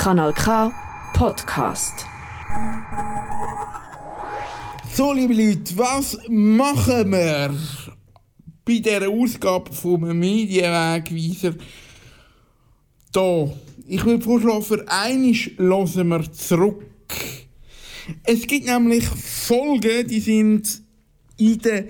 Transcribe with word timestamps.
Kanal 0.00 0.32
K 0.32 0.72
Podcast. 1.12 2.06
So, 4.94 5.12
liebe 5.12 5.34
Leute, 5.34 5.76
was 5.76 6.16
machen 6.26 7.12
wir 7.12 7.54
bei 8.64 8.78
dieser 8.78 9.10
Ausgabe 9.10 9.70
vom 9.70 10.18
Medienwegweiser? 10.18 11.54
Da, 13.12 13.50
ich 13.86 14.02
würde 14.06 14.24
vorschlagen, 14.24 14.62
für 14.62 14.88
einiges 14.88 15.58
hören 15.58 16.08
wir 16.08 16.32
zurück. 16.32 16.82
Es 18.24 18.46
gibt 18.46 18.68
nämlich 18.68 19.04
Folgen, 19.04 20.08
die 20.08 20.20
sind 20.20 20.80
in 21.36 21.58
der 21.58 21.84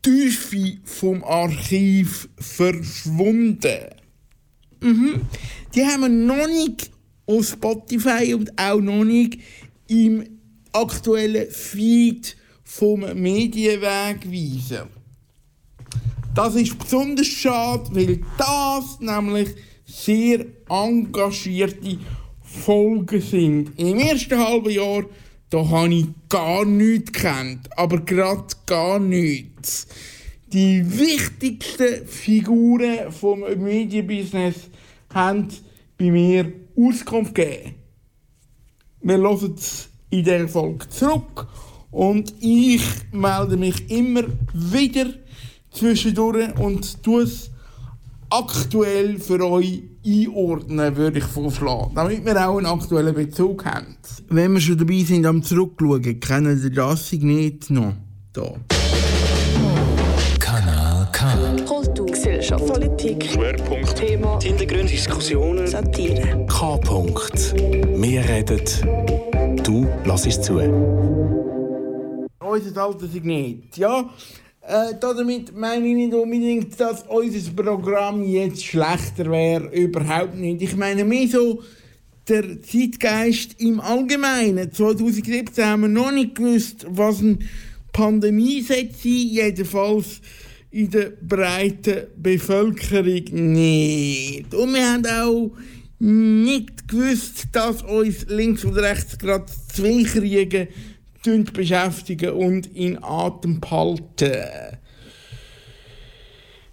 Tiefe 0.00 0.78
vom 0.84 1.22
Archiv 1.22 2.26
verschwunden. 2.38 3.90
Mhm. 4.80 5.20
Die 5.74 5.84
haben 5.84 6.00
wir 6.00 6.08
noch 6.08 6.46
nicht 6.46 6.93
auf 7.26 7.46
Spotify 7.46 8.34
und 8.34 8.58
auch 8.58 8.80
noch 8.80 9.04
nicht 9.04 9.38
im 9.88 10.38
aktuellen 10.72 11.50
Feed 11.50 12.36
vom 12.62 13.00
Medienwegweiser. 13.00 14.88
Das 16.34 16.56
ist 16.56 16.78
besonders 16.78 17.26
schade, 17.26 17.88
weil 17.92 18.20
das 18.36 18.98
nämlich 19.00 19.50
sehr 19.86 20.46
engagierte 20.68 21.98
Folgen 22.42 23.20
sind. 23.20 23.78
Im 23.78 23.98
ersten 23.98 24.38
halben 24.38 24.70
Jahr 24.70 25.04
da 25.54 25.68
habe 25.68 25.94
ich 25.94 26.06
gar 26.28 26.64
nichts 26.64 27.12
gekannt, 27.12 27.68
aber 27.76 28.00
gerade 28.00 28.54
gar 28.66 28.98
nichts. 28.98 29.86
Die 30.52 30.84
wichtigsten 30.98 32.08
Figuren 32.08 33.12
vom 33.12 33.44
Medienbusiness 33.58 34.56
haben 35.12 35.46
bei 35.96 36.10
mir 36.10 36.52
Auskunft 36.76 37.34
gegeben. 37.34 37.74
Wir 39.00 39.18
hören 39.18 39.54
es 39.56 39.88
in 40.10 40.24
dieser 40.24 40.48
Folge 40.48 40.88
zurück 40.88 41.46
und 41.90 42.34
ich 42.40 42.82
melde 43.12 43.56
mich 43.56 43.90
immer 43.90 44.24
wieder 44.52 45.06
zwischendurch 45.70 46.56
und 46.58 47.02
tue 47.02 47.22
es 47.22 47.50
aktuell 48.30 49.18
für 49.18 49.44
euch 49.44 49.82
einordnen, 50.04 50.96
würde 50.96 51.18
ich 51.18 51.24
vorschlagen, 51.24 51.92
damit 51.94 52.24
wir 52.24 52.48
auch 52.48 52.58
einen 52.58 52.66
aktuellen 52.66 53.14
Bezug 53.14 53.64
haben. 53.64 53.96
Wenn 54.28 54.54
wir 54.54 54.60
schon 54.60 54.78
dabei 54.78 55.02
sind 55.02 55.26
am 55.26 55.42
Zurückschauen, 55.42 56.20
kennen 56.20 56.58
Sie 56.58 56.70
das 56.70 57.12
nicht 57.12 57.70
noch? 57.70 57.94
Da. 58.32 58.54
Gesellschaft, 62.54 62.66
Politik, 62.66 63.24
Schwerpunkt 63.24 63.96
Thema, 63.96 64.40
Hintergründe, 64.40 64.86
Diskussionen, 64.92 65.66
Satire. 65.66 66.46
K. 66.46 66.74
-Punkt. 66.76 67.54
Wir 68.00 68.20
reden, 68.28 68.60
du 69.62 69.86
lass 70.04 70.22
zu. 70.40 70.58
Unser 72.38 72.82
alter 72.82 73.06
Signet, 73.08 73.76
ja. 73.76 74.08
Äh, 74.60 74.94
damit 75.00 75.56
meine 75.56 75.86
ich 75.86 75.94
nicht 75.94 76.14
unbedingt, 76.14 76.78
dass 76.78 77.02
unser 77.08 77.50
Programm 77.50 78.22
jetzt 78.22 78.64
schlechter 78.64 79.30
wäre. 79.30 79.66
Überhaupt 79.74 80.36
nicht. 80.36 80.62
Ich 80.62 80.76
meine 80.76 81.04
mehr 81.04 81.28
so 81.28 81.60
der 82.28 82.62
Zeitgeist 82.62 83.60
im 83.60 83.80
Allgemeinen. 83.80 84.72
2017 84.72 85.64
haben 85.64 85.82
wir 85.82 85.88
noch 85.88 86.12
nicht 86.12 86.36
gewusst, 86.36 86.86
was 86.88 87.20
eine 87.20 87.38
Pandemie 87.92 88.62
sein 88.62 88.90
jedenfalls 89.02 90.20
in 90.74 90.90
der 90.90 91.12
breiten 91.20 92.08
Bevölkerung 92.16 93.52
nicht. 93.52 94.52
Und 94.52 94.74
wir 94.74 94.92
haben 94.92 95.06
auch 95.06 95.52
nicht 96.00 96.88
gewusst, 96.88 97.44
dass 97.52 97.82
uns 97.82 98.26
links 98.28 98.64
und 98.64 98.74
rechts 98.74 99.16
gerade 99.16 99.46
zwei 99.72 100.02
Kriege 100.02 100.66
beschäftigen 101.52 102.32
und 102.32 102.66
in 102.74 102.98
Atem 103.02 103.60
behalten. 103.60 104.32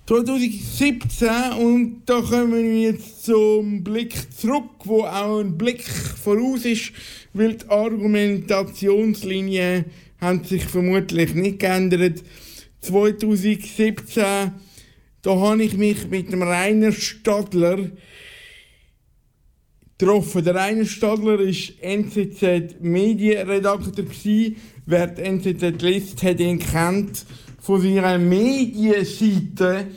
2017 0.08 1.30
und 1.60 2.02
da 2.08 2.22
kommen 2.22 2.54
wir 2.54 2.92
jetzt 2.92 3.24
zum 3.24 3.84
Blick 3.84 4.16
zurück, 4.36 4.72
wo 4.84 5.04
auch 5.04 5.38
ein 5.40 5.60
Blick 5.60 5.84
voraus 5.84 6.66
ist, 6.66 6.92
weil 7.34 7.54
die 7.54 7.70
Argumentationslinien 7.70 9.86
haben 10.20 10.44
sich 10.44 10.66
vermutlich 10.66 11.36
nicht 11.36 11.60
geändert. 11.60 12.24
2017 12.82 14.52
da 15.22 15.36
habe 15.36 15.64
ich 15.64 15.78
mich 15.78 16.10
mit 16.10 16.32
dem 16.32 16.42
Rainer 16.42 16.92
Stadler 16.92 17.78
getroffen. 19.98 20.44
Der 20.44 20.56
Rainer 20.56 20.86
Stadler 20.86 21.38
war 21.38 21.46
NZZ 21.46 22.82
Medienredakteur. 22.82 24.06
Wer 24.88 25.08
die 25.08 25.22
NZZ 25.22 25.82
liest, 25.84 26.24
hat 26.24 26.40
ihn 26.40 26.58
kennt 26.58 27.24
von 27.60 27.82
seiner 27.82 28.18
Medienseite. 28.18 29.90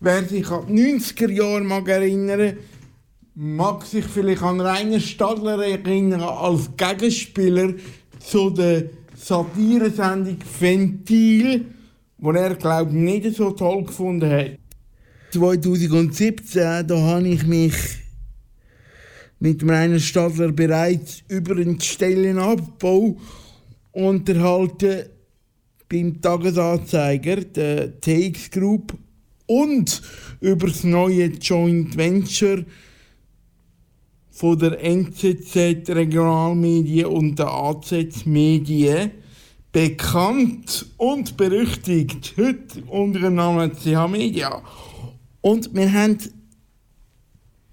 Wer 0.00 0.24
sich 0.24 0.50
an 0.50 0.66
die 0.66 0.98
90er 0.98 1.30
Jahre 1.30 1.60
mag 1.60 1.88
erinnern 1.88 2.56
mag 3.34 3.86
sich 3.86 4.04
vielleicht 4.04 4.42
an 4.42 4.60
Rainer 4.60 5.00
Stadler 5.00 5.64
erinnern 5.64 6.20
als 6.20 6.68
Gegenspieler 6.76 7.74
zu 8.18 8.50
der 8.50 8.90
Satiresendung 9.16 10.36
Ventil, 10.60 11.64
wo 12.22 12.30
er 12.30 12.54
glaube 12.54 12.90
ich 12.90 12.96
nicht 12.96 13.36
so 13.36 13.50
toll 13.50 13.84
gefunden 13.84 14.30
hat. 14.30 14.58
2017 15.32 16.86
da 16.86 16.96
habe 16.96 17.28
ich 17.28 17.44
mich 17.44 17.74
mit 19.40 19.62
meinem 19.64 19.98
Stadler 19.98 20.52
bereits 20.52 21.24
über 21.26 21.56
den 21.56 21.80
Stellenabbau 21.80 23.16
unterhalten 23.90 25.06
beim 25.88 26.20
Tagesanzeiger, 26.20 27.36
der 27.36 28.00
TX 28.00 28.52
Group 28.52 28.96
und 29.46 30.00
über 30.40 30.68
das 30.68 30.84
neue 30.84 31.26
Joint 31.26 31.96
Venture 31.96 32.64
von 34.30 34.58
der 34.60 34.80
NZZ 34.80 35.56
Regionalmedien 35.88 37.06
und 37.06 37.36
der 37.36 37.48
AZ 37.50 38.24
Medien 38.26 39.10
bekannt 39.72 40.86
und 40.98 41.36
berüchtigt 41.36 42.34
heute 42.36 42.82
unter 42.84 43.20
dem 43.20 43.34
Namen 43.36 43.72
CH 43.72 44.06
Media. 44.08 44.62
Und 45.40 45.74
wir 45.74 45.92
haben 45.92 46.18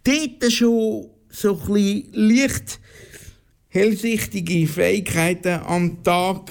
dort 0.04 0.52
schon 0.52 1.10
so 1.30 1.60
ein 1.68 2.04
leicht 2.14 2.80
hellsichtige 3.68 4.66
Fähigkeiten 4.66 5.60
am 5.66 6.02
Tag 6.04 6.50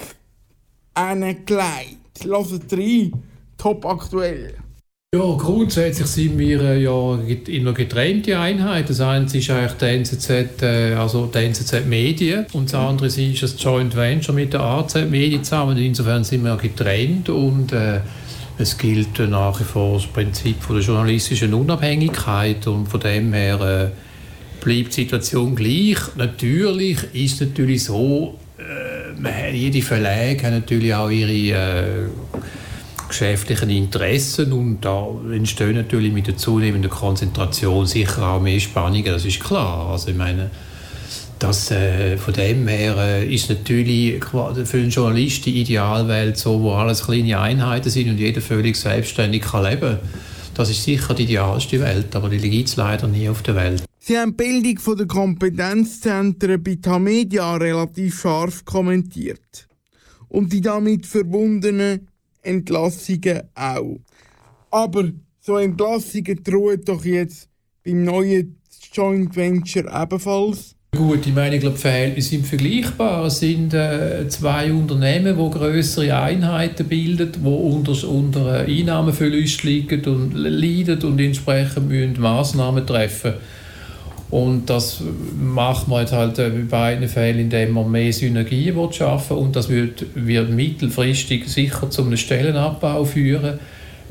angelegt. 0.93 2.23
Lasst 2.23 2.71
rein, 2.71 3.11
top 3.57 3.85
aktuell. 3.85 4.55
Ja, 5.15 5.21
grundsätzlich 5.39 6.05
sind 6.05 6.37
wir 6.37 6.61
äh, 6.61 6.83
ja 6.83 7.17
in 7.47 7.61
einer 7.61 7.73
getrennten 7.73 8.35
Einheit. 8.35 8.91
Das 8.91 9.01
eine 9.01 9.25
ist 9.25 9.49
eigentlich 9.49 9.71
der 9.71 9.93
NZZ, 9.93 10.61
äh, 10.61 10.93
also 10.93 11.25
der 11.25 11.45
NZZ 11.45 11.87
Medien 11.87 12.45
und 12.53 12.71
das 12.71 12.75
andere 12.75 13.07
ist 13.07 13.41
das 13.41 13.55
Joint 13.57 13.95
Venture 13.95 14.35
mit 14.35 14.53
der 14.53 14.61
AZ 14.61 14.93
Medien 15.09 15.43
zusammen. 15.43 15.79
Insofern 15.79 16.23
sind 16.23 16.43
wir 16.43 16.55
getrennt 16.57 17.27
und 17.27 17.71
äh, 17.71 18.01
es 18.59 18.77
gilt 18.77 19.17
nach 19.17 19.59
wie 19.59 19.63
vor 19.63 19.95
das 19.95 20.05
Prinzip 20.05 20.61
von 20.61 20.75
der 20.75 20.85
journalistischen 20.85 21.55
Unabhängigkeit 21.55 22.67
und 22.67 22.85
von 22.85 22.99
dem 22.99 23.33
her 23.33 23.59
äh, 23.61 24.63
bleibt 24.63 24.95
die 24.95 25.05
Situation 25.05 25.55
gleich. 25.55 25.97
Natürlich 26.17 26.99
ist 27.13 27.41
es 27.41 27.47
natürlich 27.47 27.83
so, 27.83 28.37
äh, 28.59 29.55
jede 29.55 29.81
Verlage 29.81 30.43
hat 30.43 30.51
natürlich 30.51 30.93
auch 30.93 31.09
ihre 31.09 31.31
äh, 31.31 32.09
geschäftlichen 33.09 33.69
Interessen 33.69 34.53
und 34.53 34.81
da 34.81 35.07
entstehen 35.31 35.75
natürlich 35.75 36.13
mit 36.13 36.27
der 36.27 36.37
zunehmenden 36.37 36.89
Konzentration 36.89 37.85
sicher 37.85 38.25
auch 38.27 38.41
mehr 38.41 38.59
Spannungen, 38.59 39.05
das 39.05 39.25
ist 39.25 39.39
klar. 39.39 39.89
Also 39.89 40.09
ich 40.09 40.15
meine, 40.15 40.49
das, 41.39 41.71
äh, 41.71 42.17
von 42.17 42.33
dem 42.33 42.67
her 42.67 42.95
äh, 42.97 43.33
ist 43.33 43.49
natürlich 43.49 44.23
für 44.23 44.77
einen 44.77 44.89
Journalist 44.89 45.45
die 45.45 45.61
Idealwelt 45.61 46.37
so, 46.37 46.61
wo 46.61 46.73
alles 46.73 47.05
kleine 47.05 47.39
Einheiten 47.39 47.89
sind 47.89 48.09
und 48.09 48.17
jeder 48.17 48.41
völlig 48.41 48.75
selbstständig 48.75 49.43
kann 49.43 49.63
leben 49.63 49.97
Das 50.53 50.69
ist 50.69 50.83
sicher 50.83 51.13
die 51.13 51.23
idealste 51.23 51.79
Welt, 51.79 52.13
aber 52.15 52.27
die 52.27 52.49
gibt 52.49 52.67
es 52.67 52.75
leider 52.75 53.07
nie 53.07 53.29
auf 53.29 53.41
der 53.41 53.55
Welt. 53.55 53.83
Sie 53.99 54.17
haben 54.17 54.35
die 54.35 54.43
Bildung 54.43 54.97
der 54.97 55.07
Kompetenzzentren 55.07 56.61
bei 56.61 56.75
Tamedia 56.81 57.55
relativ 57.55 58.19
scharf 58.19 58.65
kommentiert. 58.65 59.67
Und 60.27 60.51
die 60.51 60.61
damit 60.61 61.05
verbundenen 61.05 62.09
Entlassungen 62.41 63.41
auch. 63.55 63.99
Aber 64.71 65.09
so 65.39 65.57
Entlassungen 65.57 66.43
drohen 66.43 66.83
doch 66.85 67.03
jetzt 67.05 67.49
beim 67.83 68.03
neuen 68.03 68.55
Joint 68.93 69.35
Venture 69.35 69.85
ebenfalls. 70.01 70.75
Gut, 70.95 71.27
ich 71.27 71.33
meine, 71.35 71.55
ich 71.55 71.61
glaube, 71.61 71.77
Verhältnisse 71.77 72.29
sind 72.29 72.47
vergleichbar. 72.47 73.25
Es 73.25 73.39
sind 73.39 73.75
äh, 73.75 74.27
zwei 74.27 74.73
Unternehmen, 74.73 75.37
die 75.37 75.57
größere 75.57 76.19
Einheiten 76.19 76.87
bilden, 76.87 77.31
die 77.31 77.47
unter, 77.47 78.09
unter 78.09 78.67
äh, 78.67 78.79
Einnahmenverlust 78.79 79.63
liegen 79.63 80.03
und 80.05 80.33
leiden 80.33 81.01
und 81.03 81.19
entsprechend 81.19 81.89
müssen 81.89 82.19
Massnahmen 82.19 82.87
treffen 82.87 83.35
Und 84.31 84.69
das 84.69 85.01
macht 85.41 85.87
man 85.87 86.01
jetzt 86.01 86.13
halt 86.13 86.37
in 86.37 86.67
beiden 86.67 87.07
Fällen, 87.07 87.39
indem 87.39 87.71
man 87.71 87.89
mehr 87.89 88.13
Synergien 88.13 88.75
schaffen 88.93 89.37
will. 89.37 89.43
Und 89.43 89.55
das 89.55 89.69
wird, 89.69 90.05
wird 90.13 90.51
mittelfristig 90.51 91.47
sicher 91.47 91.89
zu 91.89 92.03
einem 92.03 92.17
Stellenabbau 92.17 93.05
führen. 93.05 93.59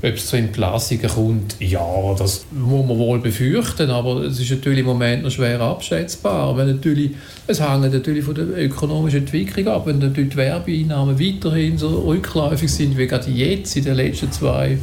Ob 0.01 0.15
es 0.15 0.29
zu 0.29 0.37
Entlassungen 0.37 1.09
kommt, 1.09 1.57
ja, 1.59 2.15
das 2.17 2.47
muss 2.53 2.87
man 2.87 2.99
wohl 2.99 3.19
befürchten, 3.19 3.91
aber 3.91 4.23
es 4.23 4.39
ist 4.39 4.49
natürlich 4.49 4.79
im 4.81 4.87
Moment 4.87 5.25
noch 5.25 5.31
schwer 5.33 5.61
abschätzbar. 5.61 6.57
Wenn 6.57 6.69
natürlich, 6.69 7.11
es 7.49 7.61
hängt 7.61 7.93
natürlich 7.93 8.25
von 8.25 8.37
der 8.37 8.45
ökonomischen 8.57 9.21
Entwicklung 9.21 9.67
ab. 9.67 9.87
Wenn 9.87 9.99
natürlich 9.99 10.31
die 10.31 10.37
Werbeeinnahmen 10.37 11.19
weiterhin 11.19 11.79
so 11.79 11.89
rückläufig 12.03 12.71
sind, 12.71 12.97
wie 12.97 13.09
gerade 13.09 13.29
jetzt 13.29 13.77
in 13.77 13.85
den 13.85 13.97
letzten 13.97 14.31
zwei, 14.31 14.79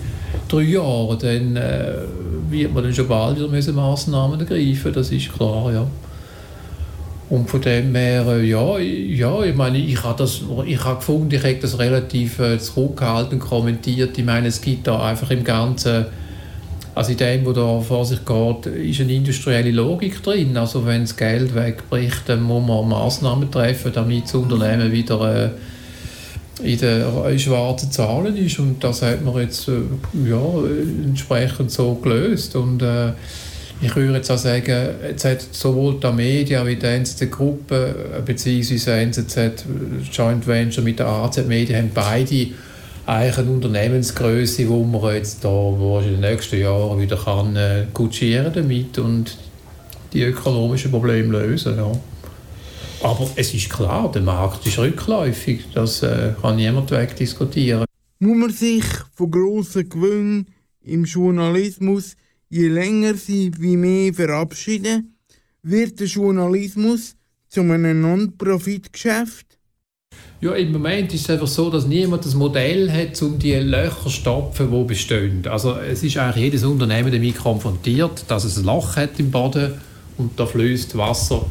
drei 0.49 0.61
Jahren, 0.63 1.17
dann 1.19 1.55
äh, 1.55 1.93
wird 2.49 2.73
man 2.73 2.83
dann 2.83 2.93
schon 2.93 3.07
bald 3.07 3.37
wieder 3.37 3.73
Massnahmen 3.73 4.39
ergreifen 4.39 4.93
das 4.93 5.11
ist 5.11 5.33
klar, 5.33 5.71
ja. 5.71 5.87
Und 7.27 7.49
von 7.49 7.59
dem 7.59 7.95
her, 7.95 8.25
äh, 8.27 8.43
ja, 8.43 8.77
ja, 8.77 9.43
ich 9.43 9.55
meine, 9.55 9.79
ich 9.79 10.03
habe 10.03 10.19
das, 10.19 10.41
ich 10.65 10.83
habe 10.83 10.97
gefunden, 10.97 11.33
ich 11.33 11.43
habe 11.43 11.55
das 11.55 11.79
relativ 11.79 12.39
äh, 12.39 12.59
zurückgehalten 12.59 13.39
kommentiert. 13.39 14.15
Ich 14.17 14.23
meine, 14.23 14.47
es 14.47 14.61
gibt 14.61 14.85
da 14.85 15.01
einfach 15.03 15.31
im 15.31 15.43
Ganzen, 15.43 16.05
also 16.93 17.11
in 17.11 17.17
dem, 17.17 17.45
was 17.45 17.55
da 17.55 17.79
vor 17.81 18.05
sich 18.05 18.19
geht, 18.23 18.65
ist 18.67 19.01
eine 19.01 19.13
industrielle 19.13 19.71
Logik 19.71 20.21
drin. 20.21 20.55
Also 20.55 20.85
wenn 20.85 21.01
das 21.01 21.17
Geld 21.17 21.55
wegbricht, 21.55 22.23
dann 22.27 22.43
muss 22.43 22.65
man 22.65 22.87
Massnahmen 22.87 23.51
treffen, 23.51 23.91
damit 23.91 24.25
das 24.25 24.35
Unternehmen 24.35 24.91
wieder 24.91 25.45
äh, 25.45 25.49
in 26.63 26.77
den 26.77 27.39
schwarzen 27.39 27.91
Zahlen 27.91 28.35
ist. 28.37 28.59
Und 28.59 28.83
das 28.83 29.01
hat 29.01 29.23
man 29.23 29.37
jetzt 29.41 29.67
äh, 29.67 29.81
ja, 30.29 30.41
entsprechend 31.03 31.71
so 31.71 31.95
gelöst. 31.95 32.55
Und 32.55 32.81
äh, 32.81 33.11
ich 33.81 33.95
würde 33.95 34.13
jetzt 34.13 34.31
auch 34.31 34.37
sagen, 34.37 34.89
jetzt 35.07 35.25
hat 35.25 35.41
sowohl 35.51 35.99
die 35.99 36.11
Media 36.11 36.65
wie 36.65 36.77
die 36.77 36.85
NZZ-Gruppe 36.85 38.21
bzw. 38.25 39.03
NZZ 39.03 39.65
Joint 40.11 40.47
Venture 40.47 40.83
mit 40.83 40.99
der 40.99 41.07
AZ 41.07 41.45
Media 41.45 41.77
haben 41.77 41.91
beide 41.93 42.47
eigentlich 43.05 43.37
eine 43.37 43.51
Unternehmensgröße, 43.51 44.67
wo 44.69 44.83
man 44.83 45.13
jetzt 45.13 45.43
da 45.43 45.99
in 45.99 46.11
den 46.11 46.19
nächsten 46.21 46.59
Jahren 46.59 46.99
wieder 46.99 47.17
kann 47.17 47.55
äh, 47.55 47.85
damit 47.93 48.97
und 48.97 49.37
die 50.13 50.23
ökonomischen 50.23 50.91
Probleme 50.91 51.37
lösen. 51.37 51.77
Ja. 51.77 51.91
Aber 53.05 53.29
es 53.35 53.53
ist 53.53 53.69
klar, 53.69 54.11
der 54.11 54.23
Markt 54.23 54.65
ist 54.65 54.79
rückläufig, 54.79 55.65
das 55.75 56.01
äh, 56.01 56.33
kann 56.41 56.55
niemand 56.55 56.89
wegdiskutieren. 56.89 57.85
Muss 58.17 58.37
man 58.37 58.49
sich 58.49 58.83
von 59.13 59.29
grossen 59.29 59.87
Gewinnen 59.87 60.47
im 60.81 61.03
Journalismus 61.03 62.15
je 62.49 62.67
länger 62.67 63.13
sie 63.13 63.51
wie 63.59 63.77
mehr 63.77 64.11
verabschieden, 64.11 65.15
wird 65.61 65.99
der 65.99 66.07
Journalismus 66.07 67.15
zu 67.47 67.61
einem 67.61 68.01
Non-Profit-Geschäft? 68.01 69.59
Ja, 70.41 70.55
im 70.55 70.71
Moment 70.71 71.13
ist 71.13 71.21
es 71.21 71.29
einfach 71.29 71.47
so, 71.47 71.69
dass 71.69 71.85
niemand 71.85 72.25
das 72.25 72.33
Modell 72.33 72.91
hat, 72.91 73.21
um 73.21 73.37
die 73.37 73.53
Löcher 73.53 74.01
zu 74.01 74.09
stopfen, 74.09 74.71
die 74.71 74.83
bestehen. 74.83 75.45
Also 75.47 75.75
es 75.77 76.01
ist 76.01 76.17
eigentlich 76.17 76.45
jedes 76.45 76.63
Unternehmen 76.63 77.11
damit 77.11 77.37
konfrontiert, 77.37 78.25
dass 78.29 78.45
es 78.45 78.57
ein 78.57 78.63
Loch 78.63 78.95
hat 78.95 79.19
im 79.19 79.29
Boden 79.29 79.73
und 80.17 80.39
da 80.39 80.47
fließt 80.47 80.97
Wasser 80.97 81.45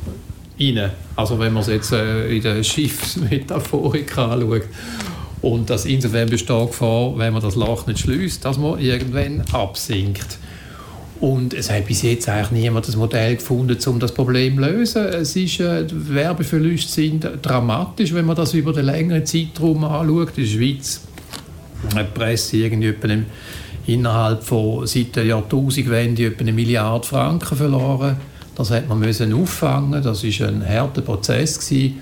rein. 0.60 0.90
Also 1.16 1.38
wenn 1.38 1.52
man 1.52 1.62
es 1.62 1.68
jetzt 1.68 1.92
äh, 1.92 2.36
in 2.36 2.42
der 2.42 2.62
Schiffsmetaphorik 2.62 4.16
anschaut. 4.16 4.62
Und 5.42 5.68
das 5.68 5.84
insofern 5.84 6.30
besteht 6.30 6.68
Gefahr, 6.68 7.18
wenn 7.18 7.34
man 7.34 7.42
das 7.42 7.54
Loch 7.54 7.86
nicht 7.86 8.00
schließt, 8.00 8.44
dass 8.44 8.56
man 8.56 8.80
irgendwann 8.80 9.42
absinkt. 9.52 10.38
Und 11.20 11.54
es 11.54 11.70
hat 11.70 11.86
bis 11.86 12.02
jetzt 12.02 12.28
eigentlich 12.28 12.62
niemand 12.62 12.88
das 12.88 12.96
Modell 12.96 13.36
gefunden, 13.36 13.78
um 13.86 14.00
das 14.00 14.12
Problem 14.12 14.56
zu 14.56 14.62
lösen. 14.62 15.04
Es 15.04 15.36
ist, 15.36 15.60
äh, 15.60 15.86
Werbeverluste 15.90 16.90
sind 16.90 17.28
dramatisch, 17.42 18.12
wenn 18.14 18.24
man 18.24 18.36
das 18.36 18.54
über 18.54 18.72
den 18.72 18.86
längeren 18.86 19.24
Zeitraum 19.24 19.84
anschaut. 19.84 20.36
In 20.36 20.44
der 20.44 20.50
Schweiz 20.50 21.02
hat 21.94 22.08
die 22.08 22.18
Presse 22.18 22.56
irgendwie 22.56 22.94
im, 23.02 23.26
innerhalb 23.86 24.42
von 24.42 24.86
seit 24.86 25.16
der 25.16 25.24
Jahrtausendwende 25.24 26.32
eine 26.38 26.52
Milliarde 26.52 27.06
Franken 27.06 27.56
verloren. 27.56 28.16
Das 28.56 28.70
hat 28.70 28.88
man 28.88 29.00
müssen 29.00 29.32
auffangen. 29.32 30.02
Das 30.02 30.22
ist 30.24 30.40
ein 30.40 30.66
harter 30.66 31.02
Prozess 31.02 31.58
gewesen. 31.58 32.00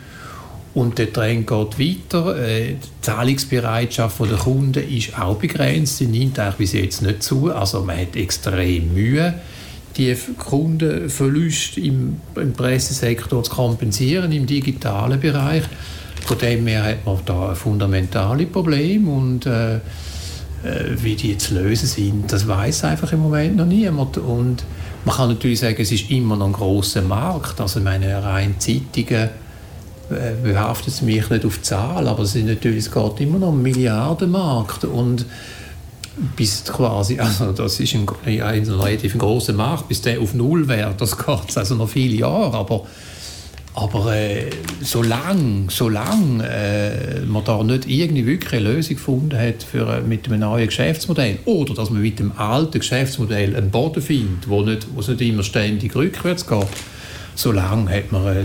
Und 0.75 0.99
der 0.99 1.13
Trend 1.13 1.47
geht 1.47 1.79
weiter. 1.79 2.37
Äh, 2.39 2.75
die 2.75 3.03
Zahlungsbereitschaft 3.03 4.21
der 4.21 4.39
Kunden 4.39 4.89
ist 4.89 5.19
auch 5.19 5.37
begrenzt. 5.37 5.99
Sie 5.99 6.07
nimmt 6.07 6.39
eigentlich 6.39 6.57
bis 6.57 6.73
jetzt 6.73 7.03
nicht 7.03 7.23
zu. 7.23 7.53
Also 7.53 7.83
man 7.83 7.99
hat 7.99 8.17
extrem 8.17 8.95
Mühe, 8.95 9.35
die 9.97 10.17
Kundenverluste 10.39 11.81
im, 11.81 12.21
im 12.37 12.53
Pressesektor 12.55 13.43
zu 13.43 13.51
kompensieren, 13.51 14.33
im 14.33 14.47
digitalen 14.47 15.21
Bereich. 15.21 15.65
Von 16.25 16.39
dem 16.39 16.67
her 16.67 16.85
hat 16.85 17.05
man 17.05 17.19
da 17.27 17.51
ein 17.51 17.57
fundamentales 17.57 18.49
Problem 18.49 19.09
und 19.09 19.45
äh, 19.45 19.75
äh 19.75 19.81
wie 20.97 21.17
die 21.17 21.37
zu 21.37 21.55
lösen 21.55 21.89
sind, 21.89 22.33
das 22.33 22.47
weiß 22.47 22.85
einfach 22.85 23.13
im 23.13 23.21
Moment 23.21 23.57
noch 23.57 23.67
niemand. 23.67 24.17
Und 24.17 24.63
man 25.05 25.17
kann 25.17 25.29
natürlich 25.29 25.61
sagen, 25.61 25.77
es 25.79 25.91
ist 25.91 26.11
immer 26.11 26.37
noch 26.37 26.47
ein 26.47 26.53
großer 26.53 27.03
Markt. 27.03 27.61
Also 27.61 27.81
meine 27.81 28.23
rein 28.23 28.57
Zeitungen 28.59 29.31
äh, 30.11 30.35
behaftet 30.43 31.03
mich 31.03 31.29
nicht 31.31 31.45
auf 31.45 31.57
die 31.57 31.63
Zahl, 31.63 32.07
aber 32.07 32.23
es, 32.23 32.35
ist 32.35 32.47
natürlich, 32.47 32.87
es 32.87 32.91
geht 32.91 33.21
immer 33.21 33.39
noch 33.39 33.49
um 33.49 33.63
Milliardenmarkt 33.63 34.85
und 34.85 35.27
bis 36.37 36.65
quasi, 36.65 37.19
also 37.21 37.53
das 37.53 37.81
ist 37.81 37.95
ein, 37.95 38.07
ein 38.25 38.65
relativ 38.69 39.17
großer 39.17 39.53
Markt, 39.53 39.89
bis 39.89 40.03
der 40.03 40.21
auf 40.21 40.35
Null 40.35 40.69
wäre, 40.69 40.95
das 40.97 41.17
geht 41.17 41.57
also 41.57 41.75
noch 41.75 41.89
viele 41.89 42.17
Jahre, 42.17 42.57
aber 42.57 42.83
aber 43.75 44.15
äh, 44.15 44.51
solange, 44.83 45.67
solange 45.71 46.47
äh, 46.47 47.21
man 47.21 47.43
da 47.45 47.63
nicht 47.63 47.89
irgendwie 47.89 48.27
wirklich 48.27 48.53
eine 48.61 48.75
Lösung 48.75 48.97
gefunden 48.97 49.39
hat 49.39 49.63
für, 49.63 49.89
äh, 49.89 50.01
mit 50.03 50.27
einem 50.27 50.41
neuen 50.41 50.67
Geschäftsmodell 50.67 51.39
oder 51.47 51.75
dass 51.75 51.89
man 51.89 52.03
mit 52.03 52.19
dem 52.19 52.33
alten 52.33 52.79
Geschäftsmodell 52.79 53.57
einen 53.57 53.71
Boden 53.71 54.03
findet, 54.03 54.49
wo, 54.49 54.63
nicht, 54.63 54.87
wo 54.95 55.01
es 55.01 55.09
nicht 55.09 55.23
immer 55.23 55.43
ständig 55.43 55.97
rückwärts 55.97 56.47
geht, 56.47 56.67
solange 57.35 57.91
hat 57.91 58.13
man 58.13 58.27
ein 58.27 58.37
äh, 58.37 58.45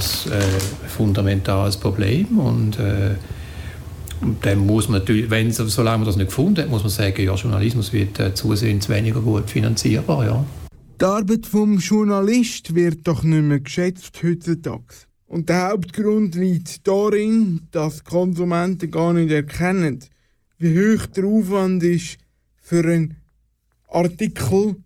fundamentales 0.88 1.75
Problem 1.75 2.39
und 2.39 2.80
äh, 2.80 3.15
dann 4.41 4.59
muss 4.59 4.88
man 4.88 5.00
natürlich, 5.00 5.30
wenn, 5.30 5.51
solange 5.51 6.00
man 6.00 6.07
das 6.07 6.15
nicht 6.15 6.27
gefunden 6.27 6.62
hat, 6.62 6.69
muss 6.69 6.83
man 6.83 6.89
sagen, 6.89 7.21
ja, 7.21 7.35
Journalismus 7.35 7.91
wird 7.91 8.18
äh, 8.19 8.33
zusehends 8.33 8.88
weniger 8.88 9.19
gut 9.19 9.50
finanzierbar, 9.50 10.25
ja. 10.25 10.45
Die 11.00 11.06
Arbeit 11.06 11.45
vom 11.45 11.77
Journalist 11.77 12.73
wird 12.73 13.07
doch 13.07 13.21
nicht 13.21 13.44
mehr 13.44 13.59
geschätzt 13.59 14.19
heutzutage. 14.23 15.06
Und 15.28 15.50
der 15.50 15.69
Hauptgrund 15.69 16.36
liegt 16.36 16.88
darin, 16.88 17.68
dass 17.72 18.04
Konsumenten 18.04 18.90
gar 18.90 19.14
nicht 19.14 19.31
erkennen, 19.31 20.00
wie 20.57 20.78
hoch 20.80 21.06
der 21.07 21.26
Aufwand 21.26 21.84
ist 21.84 22.18
für 22.57 22.84
einen 22.84 23.18
Artikel 23.90 24.78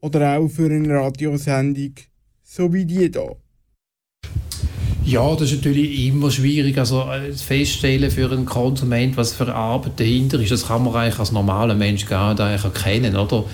oder 0.00 0.38
auch 0.38 0.48
für 0.48 0.66
eine 0.66 0.94
Radiosendung 0.94 1.94
so 2.42 2.72
wie 2.72 2.84
die 2.84 3.10
da? 3.10 3.36
Ja, 5.08 5.34
das 5.34 5.50
ist 5.50 5.64
natürlich 5.64 6.06
immer 6.06 6.30
schwierig, 6.30 6.76
also 6.76 7.00
äh, 7.10 7.32
feststellen 7.32 8.10
für 8.10 8.30
einen 8.30 8.44
Konsument, 8.44 9.16
was 9.16 9.32
für 9.32 9.54
Arbeit 9.54 9.98
dahinter 9.98 10.38
ist. 10.38 10.50
Das 10.50 10.68
kann 10.68 10.84
man 10.84 10.94
eigentlich 10.94 11.18
als 11.18 11.32
normaler 11.32 11.74
Mensch 11.74 12.04
gar 12.04 12.34
nicht 12.34 12.62
erkennen, 12.62 13.16
oder? 13.16 13.44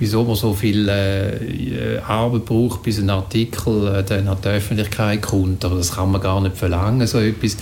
Wieso 0.00 0.24
man 0.24 0.34
so 0.34 0.54
viel 0.54 0.88
äh, 0.88 1.98
Arbeit 2.04 2.46
braucht, 2.46 2.82
bis 2.82 2.98
ein 2.98 3.10
Artikel 3.10 3.86
äh, 3.94 4.02
dann 4.02 4.26
an 4.26 4.38
die 4.42 4.48
Öffentlichkeit 4.48 5.22
kommt. 5.22 5.64
Aber 5.64 5.76
das 5.76 5.94
kann 5.94 6.10
man 6.10 6.20
gar 6.20 6.40
nicht 6.40 6.56
verlangen, 6.56 7.06
so 7.06 7.20
etwas. 7.20 7.58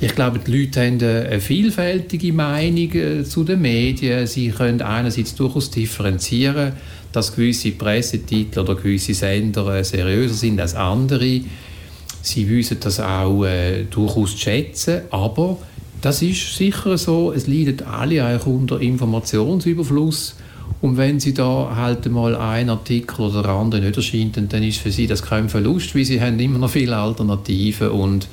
Ich 0.00 0.16
glaube, 0.16 0.40
die 0.44 0.58
Leute 0.58 0.80
haben 0.80 1.00
eine 1.00 1.40
vielfältige 1.40 2.32
Meinung 2.32 2.92
äh, 2.94 3.22
zu 3.22 3.44
den 3.44 3.62
Medien. 3.62 4.26
Sie 4.26 4.48
können 4.48 4.82
einerseits 4.82 5.36
durchaus 5.36 5.70
differenzieren 5.70 6.72
dass 7.10 7.34
gewisse 7.34 7.70
Pressetitel 7.70 8.60
oder 8.60 8.74
gewisse 8.74 9.14
Sender 9.14 9.74
äh, 9.74 9.84
seriöser 9.84 10.34
sind 10.34 10.60
als 10.60 10.74
andere. 10.74 11.40
Sie 12.22 12.48
wissen 12.48 12.78
das 12.80 13.00
auch 13.00 13.44
äh, 13.44 13.84
durchaus 13.84 14.32
zu 14.32 14.38
schätzen, 14.38 15.02
aber 15.10 15.56
das 16.00 16.22
ist 16.22 16.56
sicher 16.56 16.96
so, 16.96 17.32
es 17.32 17.46
leiden 17.46 17.84
alle 17.86 18.24
eigentlich 18.24 18.46
unter 18.46 18.80
Informationsüberfluss 18.80 20.36
und 20.80 20.96
wenn 20.96 21.18
Sie 21.18 21.34
da 21.34 21.72
halt 21.74 22.10
mal 22.10 22.36
einen 22.36 22.70
Artikel 22.70 23.22
oder 23.22 23.42
der 23.42 23.52
andere 23.52 23.80
nicht 23.80 23.96
erscheint, 23.96 24.36
dann 24.36 24.62
ist 24.62 24.78
für 24.78 24.92
Sie 24.92 25.06
das 25.06 25.22
kein 25.22 25.48
Verlust, 25.48 25.94
weil 25.94 26.04
Sie 26.04 26.20
haben 26.20 26.38
immer 26.38 26.58
noch 26.58 26.70
viele 26.70 26.96
Alternativen 26.96 27.90
und 27.90 28.28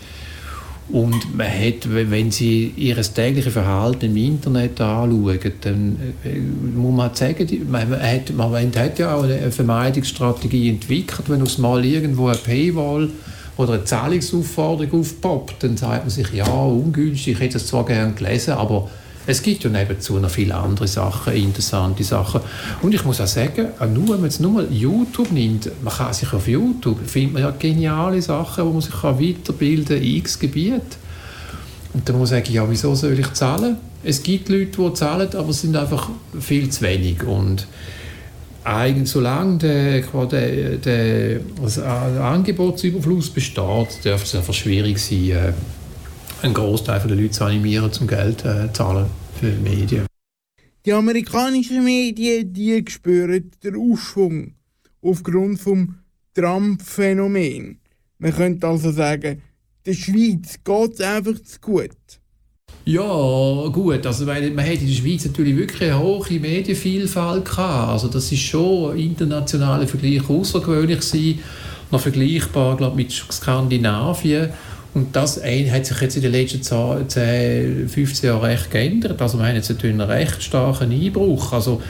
und 0.87 1.35
man 1.35 1.47
hat, 1.47 1.91
wenn 1.91 2.29
Sie 2.29 2.71
Ihr 2.77 3.01
tägliches 3.01 3.53
Verhalten 3.53 4.05
im 4.05 4.17
Internet 4.17 4.79
anschauen, 4.79 5.39
dann 5.61 5.97
äh, 6.23 6.39
muss 6.77 6.95
man 6.95 7.15
sagen, 7.15 7.47
man 7.71 7.89
hat, 7.99 8.31
man 8.35 8.71
hat 8.75 8.99
ja 8.99 9.15
auch 9.15 9.23
eine 9.23 9.51
Vermeidungsstrategie 9.51 10.69
entwickelt. 10.69 11.27
Wenn 11.27 11.41
uns 11.41 11.57
mal 11.57 11.83
irgendwo 11.83 12.27
eine 12.27 12.37
Paywall 12.37 13.09
oder 13.57 13.73
eine 13.73 13.85
Zahlungsaufforderung 13.85 15.01
aufpoppt, 15.01 15.63
dann 15.63 15.77
sagt 15.77 16.03
man 16.03 16.09
sich, 16.09 16.31
ja, 16.33 16.45
ungünstig, 16.45 17.33
ich 17.33 17.39
hätte 17.39 17.57
es 17.57 17.67
zwar 17.67 17.85
gerne 17.85 18.13
gelesen, 18.13 18.53
aber 18.53 18.89
Es 19.27 19.41
gibt 19.41 19.63
ja 19.63 19.69
nebenzu 19.71 20.19
noch 20.19 20.29
viele 20.29 20.53
andere 20.53 20.87
Sachen, 20.87 21.33
interessante 21.33 22.03
Sachen. 22.03 22.41
Und 22.81 22.93
ich 22.93 23.03
muss 23.05 23.19
auch 23.19 23.27
sagen, 23.27 23.69
nur, 23.93 24.09
wenn 24.09 24.17
man 24.17 24.25
jetzt 24.25 24.39
nur 24.39 24.69
YouTube 24.69 25.31
nimmt, 25.31 25.71
man 25.83 25.93
kann 25.93 26.13
sich 26.13 26.31
auf 26.31 26.47
YouTube, 26.47 26.99
findet 27.07 27.33
man 27.33 27.41
ja 27.41 27.51
geniale 27.51 28.21
Sachen, 28.21 28.65
wo 28.65 28.71
man 28.71 28.81
sich 28.81 29.03
weiterbilden 29.03 29.97
kann, 29.97 30.05
in 30.05 30.17
x 30.17 30.37
Gebiet. 30.37 30.97
Und 31.93 32.07
dann 32.07 32.17
muss 32.19 32.29
man 32.29 32.41
sagen, 32.41 32.53
ja, 32.53 32.69
wieso 32.69 32.93
soll 32.93 33.17
ich 33.17 33.33
zahlen? 33.33 33.77
Es 34.03 34.21
gibt 34.21 34.49
Leute, 34.49 34.77
die 34.79 34.93
zahlen, 34.93 35.33
aber 35.33 35.49
es 35.49 35.61
sind 35.61 35.75
einfach 35.75 36.09
viel 36.39 36.69
zu 36.69 36.81
wenig. 36.81 37.23
Und 37.23 37.65
eigentlich, 38.65 39.09
solange 39.09 39.57
der, 39.59 40.01
der, 40.77 41.39
also 41.61 41.81
der 41.81 42.23
Angebotsüberfluss 42.23 43.29
besteht, 43.29 44.03
dürfte 44.03 44.25
es 44.25 44.35
einfach 44.35 44.53
schwierig 44.53 44.97
sein, 44.97 45.29
äh, 45.29 45.53
einen 46.41 46.53
Großteil 46.53 46.99
der 46.99 47.15
Leute 47.15 47.31
zu 47.31 47.43
animieren, 47.45 47.91
zum 47.91 48.07
Geld 48.07 48.41
zu 48.41 48.47
äh, 48.47 48.73
zahlen 48.73 49.05
für 49.39 49.51
Medien. 49.51 50.05
Die 50.85 50.93
amerikanischen 50.93 51.83
Medien 51.83 52.53
die 52.53 52.83
spüren 52.87 53.51
den 53.63 53.75
Aufschwung 53.75 54.55
aufgrund 55.01 55.59
vom 55.59 55.95
Trump-Phänomen. 56.33 57.79
Man 58.17 58.33
könnte 58.33 58.67
also 58.67 58.91
sagen, 58.91 59.41
der 59.85 59.93
Schweiz 59.93 60.59
geht 60.63 60.93
es 60.93 61.01
einfach 61.01 61.39
zu 61.41 61.59
gut. 61.61 61.91
Ja, 62.87 63.67
gut. 63.71 64.05
Also, 64.05 64.27
weil 64.27 64.51
man 64.51 64.63
hat 64.63 64.79
in 64.79 64.87
der 64.87 64.93
Schweiz 64.93 65.25
natürlich 65.25 65.57
wirklich 65.57 65.91
eine 65.91 65.99
hohe 65.99 66.39
Medienvielfalt 66.39 67.43
gehabt. 67.43 67.89
Also, 67.89 68.07
das 68.07 68.31
ist 68.31 68.41
schon 68.41 68.95
internationaler 68.97 69.87
Vergleich 69.87 70.29
außergewöhnlich 70.29 70.99
gewesen. 70.99 71.39
Noch 71.91 71.99
vergleichbar, 71.99 72.77
glaube 72.77 72.95
mit 72.95 73.11
Skandinavien. 73.11 74.49
Und 74.93 75.15
das 75.15 75.37
hat 75.43 75.85
sich 75.85 76.01
jetzt 76.01 76.15
in 76.15 76.21
den 76.21 76.31
letzten 76.31 76.61
10, 76.61 77.89
15 77.89 78.29
Jahren 78.29 78.41
recht 78.41 78.71
geändert. 78.71 79.21
Also 79.21 79.37
wir 79.37 79.45
haben 79.45 79.55
jetzt 79.55 79.69
natürlich 79.69 79.99
einen 79.99 80.09
recht 80.09 80.41
starken 80.41 80.91
Einbruch. 80.91 81.51
Also, 81.51 81.81